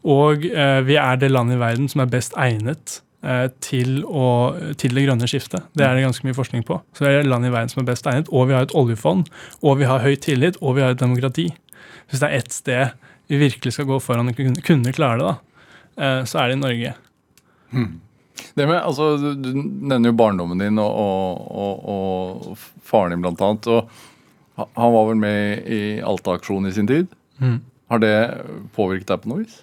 Og 0.07 0.45
eh, 0.45 0.79
vi 0.85 0.97
er 1.01 1.19
det 1.19 1.31
landet 1.33 1.57
i 1.57 1.61
verden 1.61 1.89
som 1.89 2.03
er 2.03 2.11
best 2.11 2.37
egnet 2.37 2.99
eh, 3.25 3.47
til, 3.65 4.03
å, 4.05 4.53
til 4.79 4.93
det 4.93 5.07
grønne 5.07 5.29
skiftet. 5.29 5.65
Det 5.73 5.87
er 5.87 5.97
det 5.97 6.05
ganske 6.05 6.27
mye 6.27 6.37
forskning 6.37 6.63
på. 6.67 6.77
Så 6.93 7.03
vi 7.03 7.09
er 7.09 7.23
det 7.23 7.31
landet 7.31 7.49
i 7.51 7.55
verden 7.57 7.73
som 7.73 7.81
er 7.81 7.89
best 7.89 8.07
egnet, 8.09 8.29
og 8.29 8.51
vi 8.51 8.55
har 8.55 8.67
et 8.67 8.77
oljefond, 8.77 9.27
og 9.65 9.81
vi 9.81 9.89
har 9.89 10.05
høy 10.05 10.13
tillit, 10.21 10.61
og 10.61 10.77
vi 10.77 10.85
har 10.85 10.93
et 10.93 11.01
demokrati. 11.01 11.49
Hvis 12.07 12.21
det 12.21 12.29
er 12.29 12.39
ett 12.39 12.53
sted 12.55 13.07
vi 13.27 13.41
virkelig 13.41 13.73
skal 13.75 13.89
gå 13.89 13.97
foran 13.99 14.31
og 14.31 14.37
kunne, 14.37 14.93
klare 14.95 15.19
det, 15.19 15.27
da, 15.27 15.63
eh, 15.99 16.21
så 16.29 16.39
er 16.39 16.51
det 16.51 16.59
i 16.59 16.61
Norge. 16.61 16.93
Det 17.73 18.06
med, 18.55 18.77
altså, 18.79 19.15
du, 19.17 19.31
du 19.35 19.49
nevner 19.55 20.11
jo 20.11 20.17
barndommen 20.17 20.61
din 20.61 20.79
og, 20.81 20.91
og, 20.97 21.47
og, 21.51 21.87
og 22.53 22.83
faren 22.87 23.15
din, 23.15 23.23
blant 23.25 23.41
annet. 23.43 23.69
Og 23.69 24.67
han 24.77 24.93
var 24.95 25.09
vel 25.11 25.21
med 25.21 25.69
i 25.69 25.81
Alta-aksjonen 26.01 26.71
i 26.71 26.75
sin 26.75 26.89
tid. 26.89 27.11
Mm. 27.37 27.59
Har 27.91 28.03
det 28.03 28.15
påvirket 28.75 29.11
deg 29.11 29.23
på 29.23 29.31
noe 29.31 29.43
vis? 29.43 29.59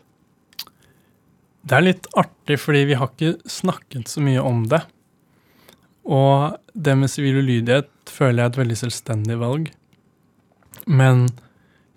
Det 1.64 1.78
er 1.78 1.86
litt 1.86 2.06
artig, 2.20 2.58
fordi 2.60 2.84
vi 2.90 2.98
har 3.00 3.10
ikke 3.10 3.50
snakket 3.50 4.10
så 4.12 4.22
mye 4.24 4.42
om 4.44 4.66
det. 4.68 4.82
Og 6.04 6.58
det 6.76 6.96
med 7.00 7.10
sivil 7.12 7.40
ulydighet 7.40 7.88
føler 8.12 8.42
jeg 8.42 8.44
er 8.44 8.52
et 8.52 8.60
veldig 8.60 8.78
selvstendig 8.82 9.38
valg. 9.40 9.70
Men 10.84 11.26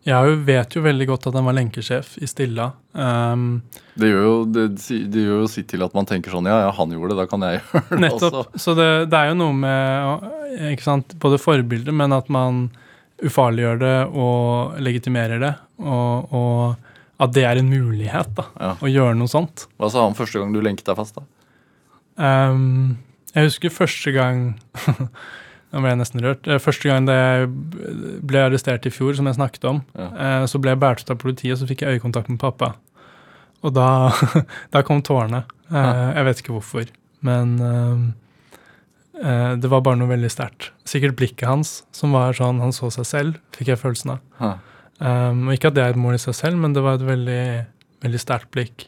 jeg 0.07 0.37
vet 0.47 0.75
jo 0.77 0.81
veldig 0.85 1.07
godt 1.09 1.25
at 1.29 1.35
han 1.35 1.45
var 1.49 1.55
lenkesjef 1.57 2.13
i 2.23 2.27
Stilla. 2.29 2.69
Um, 2.95 3.61
Det 3.99 4.07
gjør, 4.09 4.23
jo, 4.23 4.35
det, 4.55 4.63
det 5.11 5.23
gjør 5.25 5.41
jo 5.43 5.49
sitt 5.51 5.67
til 5.73 5.83
at 5.85 5.93
man 5.97 6.07
tenker 6.09 6.31
sånn 6.33 6.47
Ja, 6.47 6.61
ja, 6.63 6.71
han 6.77 6.93
gjorde 6.95 7.11
det, 7.13 7.19
da 7.19 7.25
kan 7.29 7.43
jeg 7.43 7.59
gjøre 7.65 7.83
det 7.83 8.11
også. 8.13 8.29
nettopp. 8.31 8.59
Så 8.63 8.75
det, 8.77 8.89
det 9.11 9.19
er 9.19 9.31
jo 9.33 9.37
noe 9.43 9.55
med 9.59 10.69
ikke 10.71 10.85
sant, 10.87 11.17
både 11.21 11.39
forbilder, 11.43 11.95
men 11.95 12.15
at 12.15 12.29
man 12.33 12.67
ufarliggjør 13.25 13.79
det 13.81 13.95
og 14.13 14.77
legitimerer 14.85 15.41
det. 15.41 15.53
Og, 15.81 16.33
og 16.37 17.23
at 17.25 17.33
det 17.33 17.43
er 17.49 17.57
en 17.59 17.69
mulighet, 17.71 18.29
da. 18.37 18.45
Ja. 18.61 18.71
Å 18.77 18.91
gjøre 18.93 19.17
noe 19.17 19.31
sånt. 19.31 19.65
Hva 19.81 19.89
sa 19.89 20.03
han 20.05 20.15
første 20.17 20.37
gang 20.39 20.53
du 20.53 20.61
lenket 20.61 20.85
deg 20.87 20.97
fast? 20.99 21.17
da? 21.17 21.25
Um, 22.17 22.95
jeg 23.35 23.49
husker 23.49 23.73
første 23.73 24.13
gang 24.15 24.45
Nå 25.77 25.83
ble 25.85 25.91
jeg 25.93 25.99
nesten 25.99 26.23
rørt. 26.25 26.47
Eh, 26.49 26.57
Første 26.57 26.89
gang 26.89 27.05
jeg 27.05 27.49
ble 28.25 28.39
arrestert 28.47 28.87
i 28.89 28.91
fjor, 28.93 29.13
som 29.13 29.27
jeg 29.29 29.37
snakket 29.37 29.67
om, 29.69 29.83
Ja. 29.93 30.07
eh, 30.17 30.45
så 30.49 30.57
ble 30.59 30.71
jeg 30.73 30.79
båret 30.81 31.03
ut 31.05 31.11
av 31.13 31.19
politiet, 31.21 31.53
og 31.53 31.59
så 31.61 31.67
fikk 31.69 31.83
jeg 31.85 31.99
øyekontakt 32.01 32.29
med 32.33 32.39
pappa. 32.41 32.71
Og 33.63 33.73
da, 33.75 34.09
da 34.73 34.81
kom 34.81 35.03
tårene. 35.05 35.43
Eh, 35.69 35.75
Ja. 35.77 36.13
Jeg 36.17 36.25
vet 36.25 36.41
ikke 36.41 36.55
hvorfor. 36.57 36.87
Men 37.21 37.57
det 39.17 39.69
var 39.69 39.81
bare 39.81 39.97
noe 39.97 40.07
veldig 40.11 40.29
sterkt. 40.29 40.69
Sikkert 40.85 41.15
blikket 41.17 41.47
hans, 41.49 41.83
som 41.91 42.11
var 42.13 42.33
sånn 42.37 42.59
han 42.61 42.71
så 42.71 42.89
seg 42.93 43.05
selv, 43.05 43.37
fikk 43.51 43.67
jeg 43.73 43.79
følelsen 43.81 44.11
av. 44.13 44.19
Ha. 44.39 44.51
Um, 45.01 45.49
ikke 45.53 45.67
at 45.69 45.73
det 45.77 45.83
er 45.83 45.89
et 45.93 45.99
mål 46.01 46.13
i 46.17 46.21
seg 46.21 46.35
selv, 46.37 46.57
men 46.61 46.73
det 46.73 46.81
var 46.85 46.95
et 46.99 47.05
veldig, 47.05 47.65
veldig 48.05 48.19
sterkt 48.21 48.51
blikk. 48.53 48.85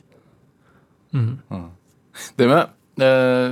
Mm. 1.14 1.40
Det 2.38 2.48
med 2.50 2.70
eh, 3.02 3.50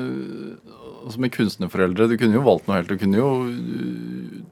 altså 1.07 1.23
med 1.23 1.33
kunstnerforeldre 1.33 2.09
Du 2.11 2.17
kunne 2.19 2.37
jo 2.37 2.43
valgt 2.45 2.67
noe 2.67 2.81
helt. 2.81 2.91
Du 2.91 2.99
kunne 2.99 3.17
jo 3.17 3.29
uh, 3.47 4.43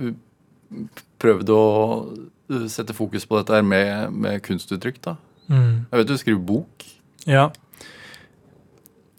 uh, 0.00 0.88
prøvd 1.22 1.52
å 1.54 1.62
uh, 2.10 2.66
sette 2.72 2.96
fokus 2.96 3.28
på 3.28 3.38
dette 3.40 3.54
her 3.54 3.66
med, 3.66 4.16
med 4.16 4.42
kunstuttrykk, 4.46 5.00
da. 5.04 5.16
Mm. 5.46 5.86
Jeg 5.92 6.00
vet 6.00 6.10
du 6.10 6.16
skriver 6.18 6.42
bok. 6.48 6.90
Ja. 7.26 7.50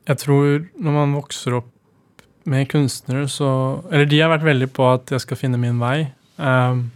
Jeg 0.08 0.22
tror 0.24 0.68
når 0.80 0.96
man 0.96 1.16
vokser 1.18 1.60
opp 1.60 1.74
med 2.48 2.70
kunstnere, 2.72 3.28
så 3.28 3.84
Eller 3.92 4.08
de 4.08 4.22
har 4.22 4.32
vært 4.32 4.48
veldig 4.48 4.70
på 4.72 4.86
at 4.88 5.12
jeg 5.12 5.24
skal 5.24 5.40
finne 5.40 5.60
min 5.60 5.82
vei. 5.82 6.12
Um, 6.38 6.92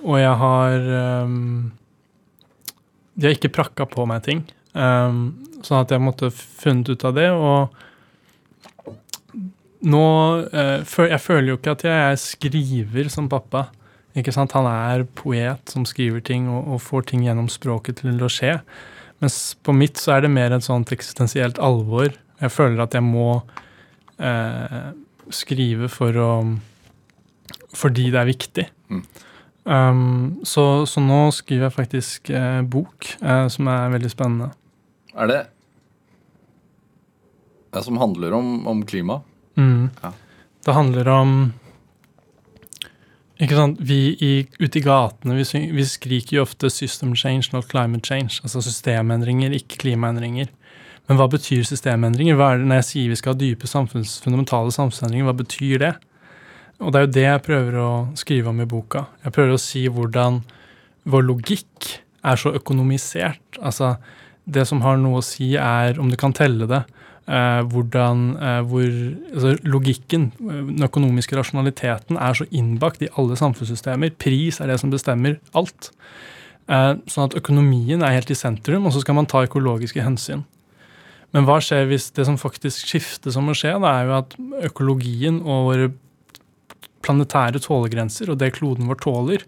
og 0.00 0.16
jeg 0.20 0.34
har 0.40 0.86
um, 1.26 1.72
De 3.14 3.26
har 3.26 3.36
ikke 3.36 3.52
prakka 3.52 3.84
på 3.90 4.06
meg 4.08 4.22
ting. 4.24 4.46
Um, 4.72 5.44
sånn 5.66 5.82
at 5.82 5.92
jeg 5.92 6.00
måtte 6.00 6.30
funnet 6.32 6.88
ut 6.88 7.04
av 7.04 7.16
det. 7.18 7.28
Og 7.34 7.84
nå 9.86 10.04
eh, 10.50 10.82
Jeg 10.82 11.20
føler 11.22 11.52
jo 11.52 11.58
ikke 11.58 11.74
at 11.76 11.84
jeg 11.86 12.04
er 12.12 12.16
skriver 12.20 13.10
som 13.12 13.28
pappa. 13.30 13.68
Ikke 14.18 14.34
sant? 14.34 14.54
Han 14.56 14.66
er 14.66 15.06
poet 15.18 15.70
som 15.70 15.86
skriver 15.86 16.24
ting 16.24 16.48
og, 16.50 16.66
og 16.74 16.82
får 16.82 17.10
ting 17.12 17.26
gjennom 17.26 17.50
språket 17.52 18.02
til 18.02 18.18
å 18.24 18.30
skje. 18.32 18.58
Mens 19.22 19.54
på 19.62 19.74
mitt 19.74 19.98
så 19.98 20.16
er 20.16 20.24
det 20.24 20.32
mer 20.34 20.54
et 20.54 20.66
sånt 20.66 20.90
eksistensielt 20.94 21.58
alvor. 21.62 22.10
Jeg 22.38 22.54
føler 22.54 22.82
at 22.84 22.94
jeg 22.94 23.06
må 23.06 23.42
eh, 24.18 24.90
skrive 25.30 25.90
for 25.92 26.18
å 26.22 26.32
Fordi 27.76 28.08
det 28.10 28.20
er 28.20 28.28
viktig. 28.28 28.64
Mm. 28.88 29.02
Um, 29.68 30.38
så, 30.48 30.86
så 30.88 31.02
nå 31.04 31.26
skriver 31.36 31.66
jeg 31.66 31.74
faktisk 31.74 32.30
eh, 32.32 32.62
bok, 32.64 33.10
eh, 33.20 33.48
som 33.52 33.68
er 33.68 33.90
veldig 33.92 34.10
spennende. 34.10 34.48
Er 35.12 35.28
det 35.28 35.40
det 37.76 37.82
som 37.84 37.98
handler 38.00 38.32
om, 38.32 38.62
om 38.70 38.80
klima? 38.88 39.18
Mm. 39.58 39.90
Ja. 40.02 40.12
Det 40.64 40.74
handler 40.76 41.08
om 41.08 41.32
ikke 43.38 43.54
sant, 43.54 43.78
Vi 43.78 44.16
i, 44.18 44.32
ute 44.58 44.80
i 44.80 44.82
gatene 44.82 45.36
vi, 45.38 45.44
syng, 45.46 45.68
vi 45.74 45.84
skriker 45.86 46.36
jo 46.36 46.42
ofte 46.42 46.70
'system 46.70 47.14
change, 47.14 47.50
not 47.52 47.68
climate 47.70 48.02
change'. 48.02 48.40
Altså 48.42 48.62
systemendringer, 48.62 49.54
ikke 49.54 49.78
klimaendringer. 49.78 50.48
Men 51.08 51.16
hva 51.16 51.28
betyr 51.30 51.62
systemendringer? 51.62 52.34
Hva 52.34 52.52
er 52.52 52.58
det 52.58 52.66
Når 52.66 52.82
jeg 52.82 52.88
sier 52.88 53.08
vi 53.08 53.16
skal 53.16 53.34
ha 53.34 53.38
dype 53.38 53.66
samfunns, 53.66 54.18
fundamentale 54.20 54.74
samfunnsendringer, 54.74 55.24
hva 55.24 55.36
betyr 55.38 55.78
det? 55.78 55.94
Og 56.80 56.92
det 56.92 56.98
er 56.98 57.06
jo 57.06 57.14
det 57.14 57.26
jeg 57.26 57.46
prøver 57.46 57.78
å 57.80 58.16
skrive 58.18 58.48
om 58.48 58.60
i 58.60 58.66
boka. 58.66 59.06
Jeg 59.24 59.32
prøver 59.32 59.54
å 59.54 59.62
si 59.62 59.86
hvordan 59.88 60.42
vår 61.06 61.22
logikk 61.22 62.02
er 62.24 62.36
så 62.36 62.52
økonomisert. 62.54 63.58
Altså, 63.62 63.96
det 64.46 64.66
som 64.66 64.82
har 64.82 64.98
noe 65.00 65.18
å 65.18 65.24
si, 65.24 65.54
er 65.56 65.98
om 65.98 66.10
du 66.10 66.16
kan 66.16 66.32
telle 66.32 66.68
det. 66.70 66.84
Eh, 67.28 67.62
hvordan 67.68 68.20
eh, 68.40 68.60
hvor, 68.64 68.84
altså 69.34 69.50
Logikken, 69.68 70.30
eh, 70.40 70.60
den 70.70 70.86
økonomiske 70.86 71.36
rasjonaliteten, 71.36 72.16
er 72.16 72.38
så 72.38 72.46
innbakt 72.48 73.02
i 73.04 73.10
alle 73.20 73.36
samfunnssystemer. 73.36 74.14
Pris 74.16 74.62
er 74.62 74.72
det 74.72 74.78
som 74.80 74.92
bestemmer 74.92 75.36
alt. 75.52 75.90
Eh, 76.68 76.94
sånn 77.04 77.28
at 77.28 77.36
økonomien 77.36 78.00
er 78.00 78.16
helt 78.16 78.32
i 78.32 78.38
sentrum, 78.38 78.88
og 78.88 78.96
så 78.96 79.02
skal 79.04 79.18
man 79.18 79.28
ta 79.28 79.44
økologiske 79.44 80.04
hensyn. 80.04 80.46
Men 81.36 81.44
hva 81.44 81.58
skjer 81.60 81.84
hvis 81.90 82.08
det 82.16 82.24
som 82.24 82.40
faktisk 82.40 82.88
skifter 82.88 83.34
som 83.34 83.44
må 83.48 83.56
skje, 83.56 83.74
da 83.76 83.92
er 83.98 84.08
jo 84.08 84.16
at 84.22 84.36
økologien 84.70 85.42
og 85.44 85.68
våre 85.68 85.90
planetære 87.04 87.60
tålegrenser 87.64 88.32
og 88.32 88.40
det 88.40 88.54
kloden 88.56 88.88
vår 88.88 89.00
tåler, 89.04 89.44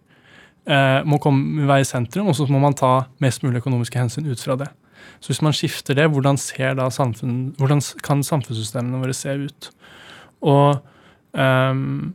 eh, 0.68 1.00
må 1.08 1.20
komme 1.20 1.64
være 1.68 1.84
i 1.84 1.88
sentrum, 1.88 2.28
og 2.28 2.36
så 2.36 2.44
må 2.48 2.60
man 2.60 2.76
ta 2.76 3.06
mest 3.24 3.44
mulig 3.44 3.62
økonomiske 3.64 4.00
hensyn 4.00 4.28
ut 4.28 4.44
fra 4.44 4.56
det. 4.60 4.68
Så 5.18 5.32
hvis 5.32 5.42
man 5.44 5.56
skifter 5.56 5.98
det, 5.98 6.08
hvordan, 6.12 6.38
ser 6.40 6.78
da 6.78 6.88
samfunn, 6.92 7.50
hvordan 7.58 7.82
kan 8.06 8.22
samfunnssystemene 8.26 9.02
våre 9.02 9.16
se 9.16 9.34
ut? 9.48 9.70
Og 10.40 10.80
um, 11.36 12.14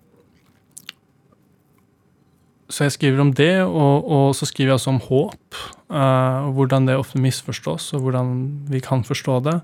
Så 2.65 2.87
jeg 2.87 2.95
skriver 2.95 3.21
om 3.21 3.29
det, 3.37 3.61
og, 3.61 4.07
og 4.09 4.31
så 4.35 4.47
skriver 4.49 4.71
jeg 4.71 4.79
også 4.79 4.93
om 4.95 5.03
håp. 5.05 5.59
Uh, 5.85 6.49
hvordan 6.57 6.87
det 6.87 6.95
ofte 6.97 7.21
misforstås, 7.21 7.91
og 7.93 8.01
hvordan 8.01 8.31
vi 8.71 8.81
kan 8.81 9.03
forstå 9.05 9.39
det. 9.45 9.59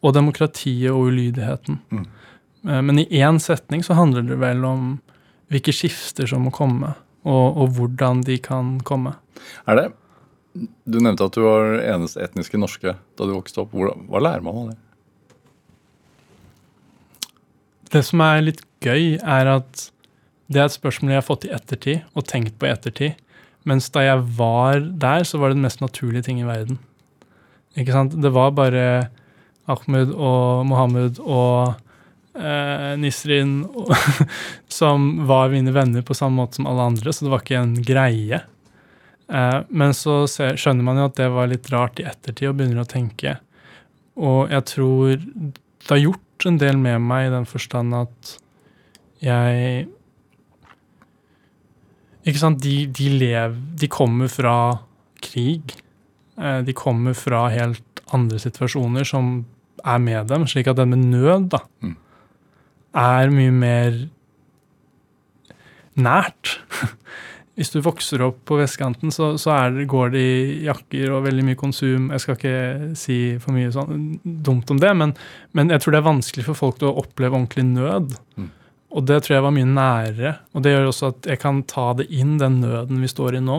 Og 0.00 0.14
demokratiet 0.16 0.88
og 0.90 1.10
ulydigheten. 1.10 1.82
Mm. 1.90 2.06
Uh, 2.64 2.80
men 2.80 3.02
i 3.04 3.20
én 3.20 3.38
setning 3.38 3.84
så 3.84 3.98
handler 3.98 4.24
det 4.24 4.40
vel 4.40 4.64
om 4.64 4.96
hvilke 5.52 5.74
skifter 5.76 6.26
som 6.26 6.48
må 6.48 6.50
komme, 6.50 6.94
og, 7.28 7.60
og 7.60 7.76
hvordan 7.76 8.24
de 8.26 8.38
kan 8.42 8.78
komme. 8.80 9.12
Er 9.68 9.78
det 9.78 9.86
Du 10.84 10.98
nevnte 11.02 11.26
at 11.26 11.36
du 11.36 11.42
var 11.44 11.76
eneste 11.82 12.22
etniske 12.24 12.58
norske 12.60 12.94
da 12.96 13.28
du 13.28 13.34
vokste 13.34 13.62
opp. 13.62 13.74
Hva, 13.76 14.22
lærer 14.22 14.44
man 14.44 14.62
av 14.62 14.70
det? 14.70 14.78
Det 17.92 18.02
som 18.06 18.22
er 18.24 18.44
litt 18.44 18.64
gøy, 18.84 19.16
er 19.20 19.52
at 19.56 19.86
det 20.52 20.60
er 20.60 20.68
et 20.68 20.76
spørsmål 20.76 21.14
jeg 21.14 21.20
har 21.22 21.26
fått 21.26 21.46
i 21.48 21.54
ettertid, 21.54 22.02
og 22.14 22.26
tenkt 22.30 22.58
på 22.58 22.68
i 22.68 22.72
ettertid. 22.72 23.22
Mens 23.66 23.88
da 23.94 24.04
jeg 24.04 24.22
var 24.38 24.80
der, 24.80 25.24
så 25.26 25.40
var 25.42 25.50
det 25.50 25.58
den 25.58 25.66
mest 25.66 25.82
naturlige 25.82 26.28
ting 26.28 26.38
i 26.42 26.46
verden. 26.46 26.78
Ikke 27.76 27.94
sant? 27.94 28.14
Det 28.22 28.30
var 28.32 28.54
bare 28.56 28.86
Ahmed 29.66 30.12
og 30.14 30.66
Mohammed 30.70 31.18
og 31.20 31.74
eh, 32.38 32.92
Nisrin 33.00 33.58
og, 33.66 33.90
som 34.78 35.26
var 35.28 35.50
mine 35.52 35.74
venner 35.74 36.06
på 36.06 36.16
samme 36.16 36.40
måte 36.40 36.60
som 36.60 36.70
alle 36.70 36.86
andre, 36.92 37.12
så 37.12 37.26
det 37.26 37.34
var 37.34 37.42
ikke 37.42 37.58
en 37.60 37.74
greie. 37.86 38.42
Eh, 39.28 39.60
men 39.70 39.94
så 39.96 40.20
skjønner 40.30 40.86
man 40.86 41.00
jo 41.00 41.08
at 41.08 41.16
det 41.18 41.28
var 41.34 41.48
litt 41.50 41.70
rart 41.72 41.98
i 42.02 42.06
ettertid, 42.06 42.48
og 42.50 42.56
begynner 42.60 42.84
å 42.84 42.88
tenke. 42.90 43.36
Og 44.16 44.50
jeg 44.52 44.64
tror 44.70 45.16
det 45.16 45.90
har 45.90 46.02
gjort 46.02 46.46
en 46.48 46.58
del 46.60 46.76
med 46.80 47.00
meg 47.04 47.26
i 47.28 47.34
den 47.34 47.46
forstand 47.48 47.94
at 47.96 48.36
jeg 49.24 49.86
Ikke 52.26 52.40
sant, 52.42 52.58
de, 52.62 52.86
de 52.90 53.06
lever 53.14 53.54
De 53.78 53.88
kommer 53.88 54.28
fra 54.28 54.54
krig. 55.24 55.76
Eh, 56.36 56.58
De 56.66 56.74
kommer 56.76 57.14
fra 57.16 57.44
helt 57.54 58.02
andre 58.14 58.38
situasjoner 58.42 59.06
som 59.06 59.44
er 59.86 59.98
med 60.02 60.26
dem, 60.30 60.44
slik 60.50 60.66
at 60.70 60.76
det 60.80 60.86
med 60.90 60.98
nød 61.12 61.48
da, 61.54 61.60
Mm. 61.82 61.96
er 62.96 63.30
mye 63.30 63.52
mer 63.52 63.96
nært. 65.96 66.58
Hvis 67.56 67.72
du 67.72 67.78
vokser 67.80 68.20
opp 68.20 68.42
på 68.48 68.58
vestkanten, 68.60 69.12
så, 69.14 69.30
så 69.40 69.54
det, 69.72 69.86
går 69.88 70.10
det 70.12 70.20
i 70.20 70.64
jakker 70.66 71.14
og 71.16 71.24
veldig 71.24 71.44
mye 71.46 71.58
konsum. 71.58 72.10
Jeg 72.12 72.20
skal 72.22 72.36
ikke 72.36 72.96
si 73.00 73.16
for 73.40 73.56
mye 73.56 73.72
sånn 73.72 74.18
dumt 74.24 74.68
om 74.74 74.80
det, 74.82 74.92
men, 74.92 75.14
men 75.56 75.72
jeg 75.72 75.80
tror 75.80 75.96
det 75.96 76.02
er 76.02 76.10
vanskelig 76.10 76.44
for 76.50 76.58
folk 76.58 76.84
å 76.84 76.92
oppleve 77.00 77.38
ordentlig 77.38 77.64
nød. 77.70 78.12
Mm. 78.36 78.50
Og 78.96 79.08
det 79.08 79.22
tror 79.24 79.38
jeg 79.38 79.46
var 79.46 79.56
mye 79.56 79.68
nærere. 79.68 80.34
Og 80.52 80.64
det 80.64 80.74
gjør 80.74 80.90
også 80.90 81.10
at 81.14 81.30
jeg 81.32 81.40
kan 81.42 81.64
ta 81.68 81.88
det 81.96 82.06
inn, 82.12 82.36
den 82.40 82.60
nøden 82.60 83.00
vi 83.02 83.08
står 83.10 83.40
i 83.40 83.42
nå. 83.44 83.58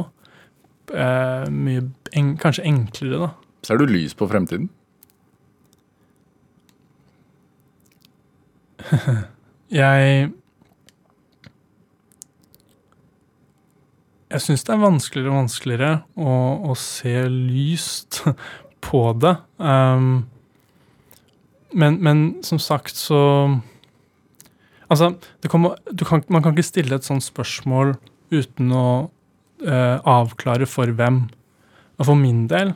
Eh, 0.94 1.50
mye 1.52 1.84
en, 2.14 2.38
kanskje 2.40 2.70
enklere, 2.70 3.18
da. 3.26 3.30
Ser 3.66 3.82
du 3.82 3.90
lys 3.90 4.14
på 4.18 4.30
fremtiden? 4.30 4.70
Jeg 9.74 10.30
Jeg 14.28 14.44
syns 14.44 14.66
det 14.68 14.74
er 14.74 14.82
vanskeligere 14.82 15.32
og 15.32 15.40
vanskeligere 15.42 15.92
å, 16.20 16.32
å 16.72 16.74
se 16.80 17.16
lyst 17.32 18.22
på 18.84 19.02
det. 19.22 19.34
Um, 19.62 20.28
men, 21.78 22.00
men 22.04 22.28
som 22.46 22.62
sagt 22.62 23.00
så 23.00 23.22
Altså, 24.88 25.10
kommer, 25.52 25.74
kan, 26.08 26.22
man 26.32 26.40
kan 26.40 26.54
ikke 26.56 26.64
stille 26.64 26.96
et 26.96 27.04
sånt 27.04 27.26
spørsmål 27.26 27.98
uten 28.32 28.70
å 28.72 28.88
uh, 29.68 29.98
avklare 30.08 30.64
for 30.64 30.94
hvem. 30.96 31.26
Og 32.00 32.08
for 32.08 32.16
min 32.16 32.46
del 32.48 32.72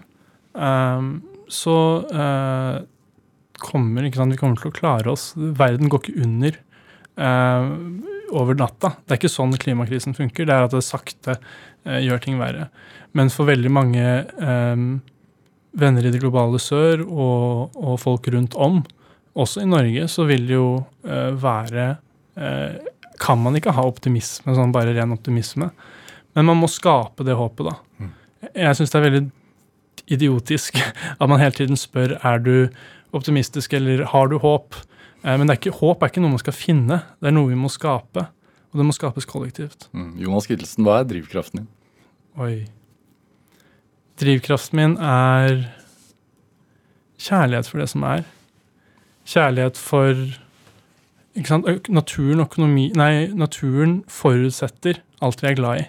um, 0.51 1.13
så 1.47 1.77
uh, 2.11 2.83
kommer 3.63 4.03
ikke 4.07 4.19
sant, 4.19 4.35
Vi 4.35 4.41
kommer 4.41 4.59
til 4.59 4.73
å 4.73 4.75
klare 4.75 5.13
oss. 5.13 5.31
Verden 5.37 5.87
går 5.91 6.03
ikke 6.03 6.25
under 6.25 6.57
eh, 7.21 7.71
over 8.31 8.57
natta. 8.57 8.95
Det 9.05 9.15
er 9.15 9.21
ikke 9.21 9.31
sånn 9.31 9.55
klimakrisen 9.59 10.15
funker. 10.17 10.47
Det 10.47 10.55
er 10.55 10.67
at 10.67 10.75
det 10.75 10.83
sakte 10.85 11.37
eh, 11.37 12.01
gjør 12.05 12.21
ting 12.23 12.39
verre. 12.41 12.69
Men 13.17 13.31
for 13.33 13.49
veldig 13.49 13.71
mange 13.73 14.05
eh, 14.21 14.85
venner 15.71 16.07
i 16.07 16.13
det 16.13 16.21
globale 16.21 16.59
sør 16.61 17.03
og, 17.05 17.75
og 17.79 17.99
folk 18.01 18.27
rundt 18.33 18.57
om, 18.59 18.81
også 19.31 19.63
i 19.63 19.69
Norge, 19.69 20.07
så 20.11 20.25
vil 20.27 20.47
det 20.47 20.57
jo 20.57 20.71
eh, 21.07 21.29
være 21.39 21.85
eh, 22.35 22.79
Kan 23.21 23.39
man 23.43 23.55
ikke 23.55 23.71
ha 23.77 23.85
optimisme, 23.87 24.55
sånn 24.57 24.73
bare 24.75 24.95
ren 24.95 25.13
optimisme? 25.15 25.69
Men 26.35 26.47
man 26.47 26.59
må 26.59 26.67
skape 26.71 27.23
det 27.27 27.37
håpet, 27.37 27.69
da. 27.69 28.09
Jeg 28.57 28.77
syns 28.77 28.91
det 28.91 28.97
er 28.97 29.05
veldig 29.05 29.25
idiotisk 30.11 30.79
at 31.21 31.27
man 31.29 31.39
hele 31.39 31.55
tiden 31.55 31.79
spør 31.79 32.17
er 32.17 32.41
du 32.43 32.55
optimistisk 33.15 33.73
eller 33.77 34.03
har 34.11 34.31
du 34.31 34.39
håp. 34.41 34.75
Eh, 35.23 35.37
men 35.37 35.45
det 35.45 35.55
er 35.55 35.61
ikke, 35.61 35.77
håp 35.79 36.03
er 36.03 36.11
ikke 36.11 36.23
noe 36.23 36.35
man 36.35 36.41
skal 36.41 36.55
finne, 36.55 37.01
det 37.21 37.29
er 37.29 37.35
noe 37.35 37.51
vi 37.51 37.59
må 37.59 37.71
skape. 37.71 38.27
Og 38.71 38.79
det 38.79 38.87
må 38.87 38.95
skapes 38.95 39.27
kollektivt. 39.27 39.89
Mm. 39.91 40.13
Jonas 40.23 40.47
Kittelsen, 40.47 40.85
hva 40.87 41.01
er 41.01 41.09
drivkraften 41.09 41.61
din? 41.61 41.71
Oi. 42.39 42.53
Drivkraften 44.21 44.79
min 44.79 44.93
er 45.03 45.65
kjærlighet 47.19 47.67
for 47.67 47.83
det 47.83 47.89
som 47.91 48.05
er. 48.07 48.23
Kjærlighet 49.27 49.79
for? 49.79 50.15
Naturen, 51.31 52.41
økonomi 52.43 52.89
Nei, 52.99 53.29
naturen 53.39 54.01
forutsetter 54.11 54.99
alt 55.23 55.43
vi 55.43 55.51
er 55.51 55.59
glad 55.59 55.83
i. 55.83 55.85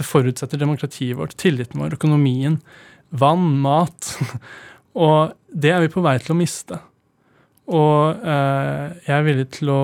Det 0.00 0.06
forutsetter 0.08 0.60
demokratiet 0.60 1.18
vårt, 1.18 1.36
tilliten 1.40 1.82
vår, 1.82 1.98
økonomien, 1.98 2.60
vann, 3.10 3.58
mat. 3.60 4.14
og 5.06 5.34
det 5.52 5.74
er 5.74 5.84
vi 5.84 5.92
på 5.92 6.04
vei 6.04 6.16
til 6.20 6.32
å 6.36 6.38
miste. 6.38 6.80
Og 7.70 8.26
eh, 8.26 8.86
jeg 9.06 9.14
er 9.14 9.26
villig 9.26 9.46
til 9.54 9.70
å 9.72 9.82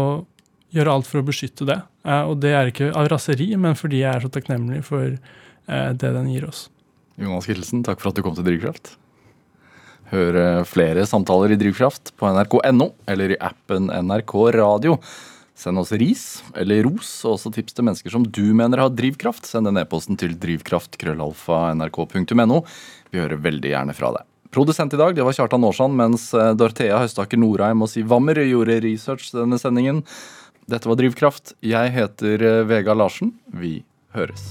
gjøre 0.74 0.98
alt 0.98 1.08
for 1.08 1.22
å 1.22 1.26
beskytte 1.26 1.68
det. 1.68 1.78
Eh, 2.06 2.24
og 2.26 2.40
det 2.42 2.52
er 2.58 2.72
ikke 2.72 2.92
av 2.92 3.10
raseri, 3.12 3.52
men 3.60 3.78
fordi 3.78 4.02
jeg 4.02 4.12
er 4.12 4.26
så 4.26 4.32
takknemlig 4.32 4.82
for 4.88 5.14
eh, 5.14 5.90
det 5.94 6.12
den 6.18 6.32
gir 6.32 6.48
oss. 6.48 6.66
Jonas 7.16 7.46
Kittelsen, 7.48 7.84
takk 7.86 8.02
for 8.02 8.10
at 8.10 8.18
du 8.18 8.24
kom 8.26 8.36
til 8.36 8.48
Drivkraft. 8.48 8.96
Hør 10.12 10.36
flere 10.70 11.02
samtaler 11.08 11.50
i 11.50 11.58
Drivkraft 11.58 12.12
på 12.14 12.28
nrk.no 12.30 12.92
eller 13.10 13.32
i 13.34 13.40
appen 13.42 13.88
NRK 13.90 14.34
Radio. 14.54 14.94
Send 15.56 15.80
oss 15.80 15.88
ris 15.96 16.42
eller 16.54 16.84
ros, 16.84 17.24
og 17.24 17.32
også 17.38 17.50
tips 17.56 17.72
til 17.74 17.84
mennesker 17.88 18.10
som 18.12 18.24
du 18.28 18.54
mener 18.54 18.78
har 18.84 18.90
drivkraft. 18.92 19.46
Send 19.48 19.66
den 19.66 19.78
e-posten 19.80 20.16
til 20.20 20.36
drivkraft.krøllalfa.nrk.no. 20.42 22.58
Vi 23.10 23.18
hører 23.22 23.44
veldig 23.48 23.70
gjerne 23.72 23.94
fra 23.96 24.08
deg. 24.18 24.24
Produsent 24.56 24.94
i 24.94 24.96
dag 24.96 25.12
det 25.12 25.24
var 25.26 25.34
Kjartan 25.36 25.64
Aarsand, 25.68 25.92
mens 25.98 26.30
eh, 26.32 26.54
Dorthea 26.56 27.02
Høstaker 27.02 27.36
Norheim 27.36 27.84
og 27.84 27.90
Siv 27.92 28.08
Wammer 28.08 28.40
gjorde 28.40 28.78
research 28.80 29.28
til 29.28 29.42
denne 29.42 29.58
sendingen. 29.60 30.00
Dette 30.64 30.88
var 30.88 30.96
Drivkraft. 30.96 31.52
Jeg 31.60 31.92
heter 31.92 32.40
eh, 32.40 32.62
Vega 32.64 32.96
Larsen. 32.96 33.34
Vi 33.52 33.82
høres. 34.16 34.48